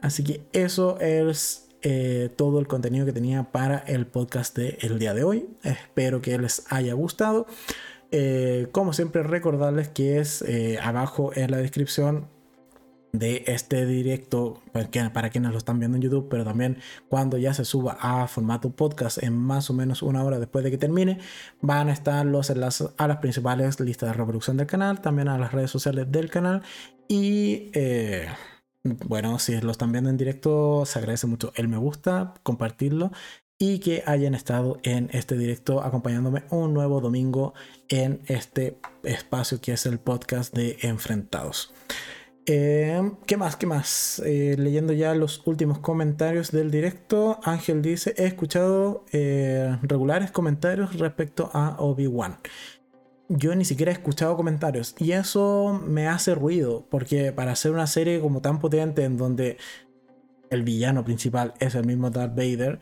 Así 0.00 0.22
que 0.24 0.42
eso 0.52 0.98
es 1.00 1.67
eh, 1.82 2.30
todo 2.36 2.60
el 2.60 2.66
contenido 2.66 3.06
que 3.06 3.12
tenía 3.12 3.44
para 3.52 3.78
el 3.78 4.06
podcast 4.06 4.56
del 4.56 4.98
día 4.98 5.14
de 5.14 5.24
hoy. 5.24 5.48
Espero 5.62 6.20
que 6.20 6.38
les 6.38 6.64
haya 6.70 6.94
gustado. 6.94 7.46
como 8.72 8.92
siempre 8.92 9.22
recordarles 9.22 9.88
que 9.88 10.18
es 10.18 10.44
abajo 10.80 11.30
en 11.34 11.50
la 11.50 11.58
descripción 11.58 12.26
de 13.12 13.44
este 13.46 13.86
directo 13.86 14.62
para 15.12 15.30
quienes 15.30 15.52
lo 15.52 15.58
están 15.58 15.78
viendo 15.78 15.96
en 15.96 16.02
YouTube, 16.02 16.28
pero 16.28 16.44
también 16.44 16.78
cuando 17.08 17.38
ya 17.38 17.54
se 17.54 17.64
suba 17.64 17.96
a 18.00 18.26
formato 18.28 18.70
podcast 18.70 19.22
en 19.22 19.36
más 19.36 19.70
o 19.70 19.74
menos 19.74 20.02
una 20.02 20.22
hora 20.22 20.38
después 20.38 20.64
de 20.64 20.70
que 20.70 20.78
termine, 20.78 21.18
van 21.60 21.88
a 21.88 21.92
estar 21.92 22.24
los 22.26 22.50
enlaces 22.50 22.90
a 22.96 23.08
las 23.08 23.18
principales 23.18 23.80
listas 23.80 24.10
de 24.10 24.14
reproducción 24.14 24.56
del 24.56 24.66
canal, 24.66 25.00
también 25.00 25.28
a 25.28 25.38
las 25.38 25.52
redes 25.52 25.70
sociales 25.70 26.10
del 26.10 26.30
canal 26.30 26.62
y 27.08 27.70
eh, 27.72 28.28
bueno, 29.06 29.38
si 29.38 29.60
lo 29.60 29.70
están 29.70 29.92
viendo 29.92 30.10
en 30.10 30.16
directo, 30.16 30.84
se 30.86 30.98
agradece 30.98 31.26
mucho 31.26 31.52
el 31.56 31.68
me 31.68 31.76
gusta, 31.76 32.34
compartirlo 32.42 33.10
y 33.58 33.80
que 33.80 34.04
hayan 34.06 34.34
estado 34.34 34.78
en 34.84 35.10
este 35.12 35.36
directo 35.36 35.82
acompañándome 35.82 36.44
un 36.50 36.72
nuevo 36.72 37.00
domingo 37.00 37.54
en 37.88 38.20
este 38.26 38.78
espacio 39.02 39.60
que 39.60 39.72
es 39.72 39.84
el 39.86 39.98
podcast 39.98 40.54
de 40.54 40.78
Enfrentados. 40.82 41.74
Eh, 42.50 43.02
¿Qué 43.26 43.36
más? 43.36 43.56
¿Qué 43.56 43.66
más? 43.66 44.22
Eh, 44.24 44.56
leyendo 44.58 44.94
ya 44.94 45.14
los 45.14 45.42
últimos 45.46 45.80
comentarios 45.80 46.50
del 46.50 46.70
directo, 46.70 47.40
Ángel 47.42 47.82
dice, 47.82 48.14
he 48.16 48.24
escuchado 48.24 49.04
eh, 49.12 49.76
regulares 49.82 50.30
comentarios 50.30 50.98
respecto 50.98 51.50
a 51.52 51.76
Obi-Wan. 51.78 52.38
Yo 53.28 53.54
ni 53.54 53.64
siquiera 53.64 53.92
he 53.92 53.94
escuchado 53.94 54.36
comentarios 54.36 54.94
y 54.98 55.12
eso 55.12 55.82
me 55.86 56.08
hace 56.08 56.34
ruido 56.34 56.86
porque 56.90 57.32
para 57.32 57.52
hacer 57.52 57.72
una 57.72 57.86
serie 57.86 58.20
como 58.20 58.40
tan 58.40 58.58
potente 58.58 59.04
en 59.04 59.18
donde 59.18 59.58
el 60.50 60.62
villano 60.62 61.04
principal 61.04 61.54
es 61.60 61.74
el 61.74 61.84
mismo 61.84 62.10
Darth 62.10 62.34
Vader, 62.34 62.80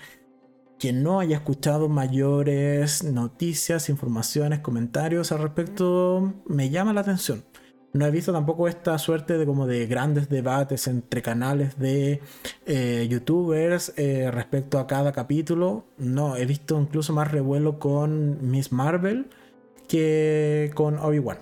que 0.79 0.93
no 0.93 1.19
haya 1.19 1.37
escuchado 1.37 1.89
mayores 1.89 3.03
noticias, 3.03 3.89
informaciones, 3.89 4.61
comentarios 4.61 5.33
al 5.33 5.41
respecto, 5.41 6.35
me 6.47 6.71
llama 6.71 6.93
la 6.93 7.01
atención 7.01 7.45
no 7.97 8.07
he 8.07 8.11
visto 8.11 8.33
tampoco 8.33 8.69
esta 8.69 8.99
suerte 8.99 9.39
de 9.39 9.47
como 9.47 9.67
de 9.67 9.87
grandes 9.87 10.29
debates 10.29 10.87
entre 10.87 11.23
canales 11.23 11.79
de 11.79 12.21
eh, 12.67 13.07
youtubers 13.09 13.93
eh, 13.97 14.31
respecto 14.31 14.79
a 14.79 14.87
cada 14.87 15.13
capítulo. 15.13 15.87
No, 15.97 16.37
he 16.37 16.47
visto 16.47 16.81
incluso 16.81 17.13
más 17.13 17.31
revuelo 17.31 17.79
con 17.79 18.51
Miss 18.51 18.71
Marvel 18.73 19.27
que 19.89 20.71
con 20.75 20.99
Obi-Wan. 20.99 21.39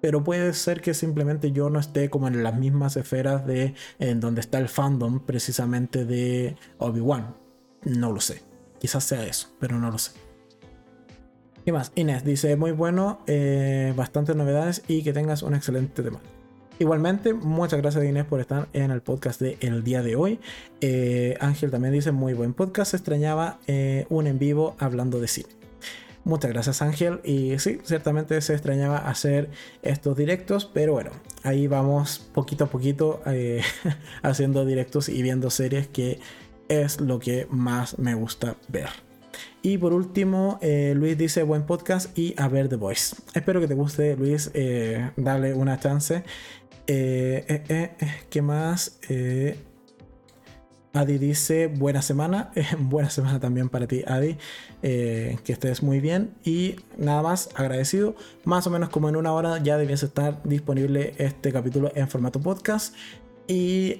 Pero 0.00 0.24
puede 0.24 0.52
ser 0.54 0.80
que 0.80 0.94
simplemente 0.94 1.52
yo 1.52 1.68
no 1.68 1.78
esté 1.78 2.08
como 2.08 2.26
en 2.28 2.42
las 2.42 2.56
mismas 2.56 2.96
esferas 2.96 3.46
de 3.46 3.74
en 3.98 4.20
donde 4.20 4.40
está 4.40 4.58
el 4.58 4.68
fandom 4.68 5.20
precisamente 5.20 6.04
de 6.04 6.56
Obi-Wan. 6.78 7.36
No 7.84 8.12
lo 8.12 8.20
sé. 8.20 8.42
Quizás 8.78 9.04
sea 9.04 9.26
eso, 9.26 9.48
pero 9.60 9.78
no 9.78 9.90
lo 9.90 9.98
sé. 9.98 10.12
¿Qué 11.64 11.72
más? 11.72 11.92
Inés 11.94 12.24
dice, 12.24 12.56
muy 12.56 12.72
bueno, 12.72 13.20
eh, 13.26 13.92
bastantes 13.94 14.34
novedades 14.34 14.82
y 14.88 15.02
que 15.02 15.12
tengas 15.12 15.42
un 15.42 15.54
excelente 15.54 16.02
tema. 16.02 16.20
Igualmente, 16.78 17.34
muchas 17.34 17.78
gracias 17.82 18.02
Inés 18.04 18.24
por 18.24 18.40
estar 18.40 18.68
en 18.72 18.90
el 18.90 19.02
podcast 19.02 19.38
de 19.38 19.58
el 19.60 19.84
día 19.84 20.02
de 20.02 20.16
hoy. 20.16 20.40
Eh, 20.80 21.36
Ángel 21.40 21.70
también 21.70 21.92
dice, 21.92 22.10
muy 22.10 22.32
buen 22.32 22.54
podcast, 22.54 22.94
extrañaba 22.94 23.58
eh, 23.66 24.06
un 24.08 24.26
en 24.26 24.38
vivo 24.38 24.76
hablando 24.78 25.20
de 25.20 25.28
cine. 25.28 25.59
Muchas 26.24 26.50
gracias 26.52 26.82
Ángel 26.82 27.20
y 27.24 27.58
sí, 27.58 27.78
ciertamente 27.82 28.40
se 28.40 28.52
extrañaba 28.52 28.98
hacer 28.98 29.50
estos 29.82 30.16
directos, 30.16 30.70
pero 30.72 30.92
bueno, 30.92 31.10
ahí 31.44 31.66
vamos 31.66 32.30
poquito 32.34 32.64
a 32.64 32.66
poquito 32.68 33.22
haciendo 34.22 34.64
directos 34.66 35.08
y 35.08 35.22
viendo 35.22 35.50
series 35.50 35.88
que 35.88 36.20
es 36.68 37.00
lo 37.00 37.18
que 37.18 37.46
más 37.50 37.98
me 37.98 38.14
gusta 38.14 38.56
ver. 38.68 38.88
Y 39.62 39.76
por 39.76 39.92
último, 39.92 40.58
eh, 40.62 40.94
Luis 40.96 41.18
dice 41.18 41.42
buen 41.42 41.66
podcast 41.66 42.16
y 42.16 42.34
a 42.38 42.48
ver 42.48 42.68
The 42.68 42.76
Voice. 42.76 43.16
Espero 43.34 43.60
que 43.60 43.68
te 43.68 43.74
guste, 43.74 44.16
Luis. 44.16 44.50
Eh, 44.54 45.10
dale 45.16 45.52
una 45.52 45.78
chance. 45.78 46.24
Eh, 46.86 47.90
¿Qué 48.30 48.42
más? 48.42 48.98
Adi 50.92 51.18
dice 51.18 51.68
buena 51.68 52.02
semana. 52.02 52.50
buena 52.78 53.10
semana 53.10 53.40
también 53.40 53.68
para 53.68 53.86
ti, 53.86 54.02
Adi. 54.06 54.36
que 54.82 55.38
estés 55.46 55.82
muy 55.82 56.00
bien. 56.00 56.34
Y 56.44 56.76
nada 56.98 57.22
más, 57.22 57.50
agradecido. 57.54 58.16
Más 58.44 58.66
o 58.66 58.70
menos 58.70 58.88
como 58.88 59.08
en 59.08 59.16
una 59.16 59.32
hora 59.32 59.62
ya 59.62 59.78
debiese 59.78 60.06
estar 60.06 60.42
disponible 60.44 61.14
este 61.18 61.52
capítulo 61.52 61.92
en 61.94 62.08
formato 62.08 62.40
podcast. 62.40 62.94
Y 63.52 63.96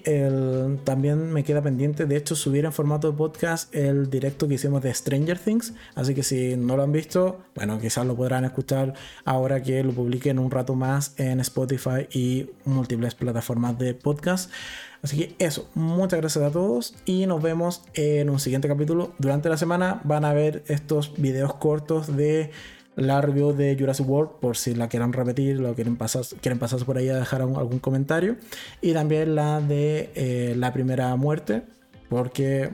también 0.85 1.33
me 1.33 1.43
queda 1.43 1.61
pendiente, 1.61 2.07
de 2.07 2.17
hecho, 2.17 2.37
subir 2.37 2.67
en 2.67 2.73
formato 2.73 3.17
podcast 3.17 3.75
el 3.75 4.09
directo 4.09 4.47
que 4.47 4.55
hicimos 4.55 4.81
de 4.81 4.95
Stranger 4.95 5.41
Things. 5.41 5.75
Así 5.97 6.15
que 6.15 6.23
si 6.23 6.57
no 6.57 6.77
lo 6.77 6.85
han 6.85 6.93
visto, 6.93 7.41
bueno, 7.57 7.81
quizás 7.81 8.07
lo 8.07 8.15
podrán 8.15 8.45
escuchar 8.45 8.95
ahora 9.25 9.61
que 9.61 9.83
lo 9.83 9.91
publiquen 9.91 10.39
un 10.39 10.53
rato 10.53 10.77
más 10.77 11.15
en 11.17 11.41
Spotify 11.41 12.07
y 12.13 12.49
múltiples 12.65 13.17
plataformas 13.17 13.77
de 13.77 13.95
podcast. 13.95 14.53
Así 15.03 15.17
que 15.17 15.35
eso, 15.45 15.69
muchas 15.75 16.21
gracias 16.21 16.45
a 16.45 16.51
todos 16.51 16.95
y 17.07 17.27
nos 17.27 17.43
vemos 17.43 17.83
en 17.95 18.29
un 18.29 18.39
siguiente 18.39 18.69
capítulo. 18.69 19.15
Durante 19.19 19.49
la 19.49 19.57
semana 19.57 20.01
van 20.05 20.25
a 20.25 20.35
ver 20.35 20.63
estos 20.67 21.15
videos 21.17 21.55
cortos 21.55 22.17
de 22.17 22.51
la 22.97 23.21
review 23.21 23.53
de 23.55 23.77
Jurassic 23.79 24.07
World 24.07 24.33
por 24.41 24.57
si 24.57 24.75
la 24.75 24.89
quieren 24.89 25.13
repetir, 25.13 25.59
lo 25.59 25.75
quieren 25.75 25.97
pasar, 25.97 26.25
quieren 26.41 26.59
pasarse 26.59 26.85
por 26.85 26.99
ahí 26.99 27.09
a 27.09 27.17
dejar 27.17 27.41
algún 27.41 27.79
comentario. 27.79 28.37
Y 28.83 28.93
también 28.93 29.35
la 29.35 29.61
de 29.61 30.11
eh, 30.15 30.55
la 30.57 30.73
primera 30.73 31.15
muerte, 31.17 31.63
porque 32.11 32.71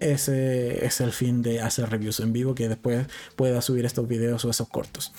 ese 0.00 0.84
es 0.84 1.00
el 1.00 1.12
fin 1.12 1.40
de 1.42 1.60
hacer 1.60 1.88
reviews 1.88 2.20
en 2.20 2.32
vivo, 2.32 2.54
que 2.54 2.68
después 2.68 3.06
pueda 3.36 3.62
subir 3.62 3.86
estos 3.86 4.06
videos 4.06 4.44
o 4.44 4.50
esos 4.50 4.68
cortos. 4.68 5.12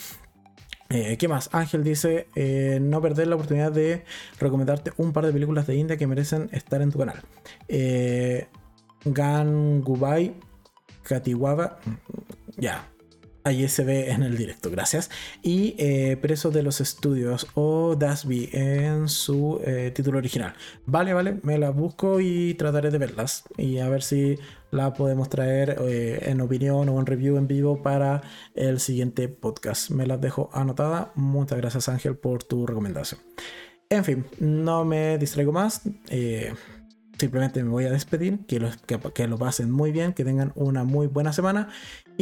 Eh, 0.92 1.18
¿Qué 1.18 1.28
más? 1.28 1.50
Ángel 1.54 1.84
dice, 1.84 2.28
eh, 2.36 2.80
no 2.82 3.02
perder 3.02 3.28
la 3.28 3.36
oportunidad 3.36 3.72
de 3.72 4.04
recomendarte 4.40 4.92
un 4.98 5.14
par 5.14 5.26
de 5.26 5.32
películas 5.32 5.66
de 5.66 5.76
India 5.76 5.98
que 5.98 6.06
merecen 6.06 6.50
estar 6.52 6.82
en 6.82 6.92
tu 6.92 7.00
canal. 7.00 7.22
Gan 9.06 9.82
Gubai, 9.82 10.36
Katiwaba, 11.04 11.80
ya, 12.58 12.91
Allí 13.44 13.68
se 13.68 13.84
ve 13.84 14.12
en 14.12 14.22
el 14.22 14.38
directo, 14.38 14.70
gracias. 14.70 15.10
Y 15.42 15.76
eh, 15.80 16.20
de 16.22 16.64
los 16.64 16.80
Estudios 16.80 17.48
o 17.56 17.96
Dasby 17.96 18.50
en 18.54 19.10
su 19.10 19.60
eh, 19.66 19.92
título 19.94 20.20
original. 20.20 20.54
Vale, 20.86 21.14
vale, 21.14 21.40
me 21.42 21.58
las 21.58 21.76
busco 21.76 22.20
y 22.20 22.54
trataré 22.54 22.92
de 22.92 22.98
verlas. 23.00 23.44
Y 23.58 23.80
a 23.80 23.90
ver 23.90 24.04
si 24.04 24.38
la 24.70 24.94
podemos 24.94 25.30
traer 25.30 25.78
eh, 25.82 26.20
en 26.24 26.42
opinión 26.42 26.88
o 26.90 27.00
en 27.00 27.06
review 27.06 27.38
en 27.38 27.48
vivo 27.48 27.82
para 27.82 28.22
el 28.54 28.80
siguiente 28.80 29.28
podcast. 29.28 29.90
Me 29.90 30.06
las 30.06 30.22
dejo 30.22 30.50
anotada. 30.54 31.12
Muchas 31.16 31.58
gracias 31.58 31.90
Ángel 31.90 32.16
por 32.16 32.44
tu 32.44 32.68
recomendación. 32.68 33.22
En 33.90 34.06
fin, 34.06 34.26
no 34.40 34.86
me 34.86 35.18
distraigo 35.18 35.52
más 35.52 35.82
simplemente 37.22 37.64
me 37.64 37.70
voy 37.70 37.86
a 37.86 37.92
despedir. 37.92 38.40
Que, 38.48 38.60
que, 38.88 39.00
que, 39.00 39.28
lo 39.28 39.38
pasen 39.38 39.70
muy 39.72 39.92
bien, 39.92 40.14
que 40.14 40.26
tengan 40.26 40.52
una 40.56 40.84
muy 40.84 41.08
buena 41.08 41.32
semana 41.32 41.70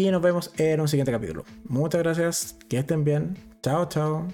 y 0.07 0.11
nos 0.11 0.21
vemos 0.21 0.51
en 0.57 0.79
un 0.81 0.87
siguiente 0.87 1.11
capítulo. 1.11 1.43
Muchas 1.65 2.01
gracias, 2.01 2.57
que 2.69 2.79
estén 2.79 3.03
bien. 3.03 3.37
Chao, 3.61 3.87
chao. 3.87 4.27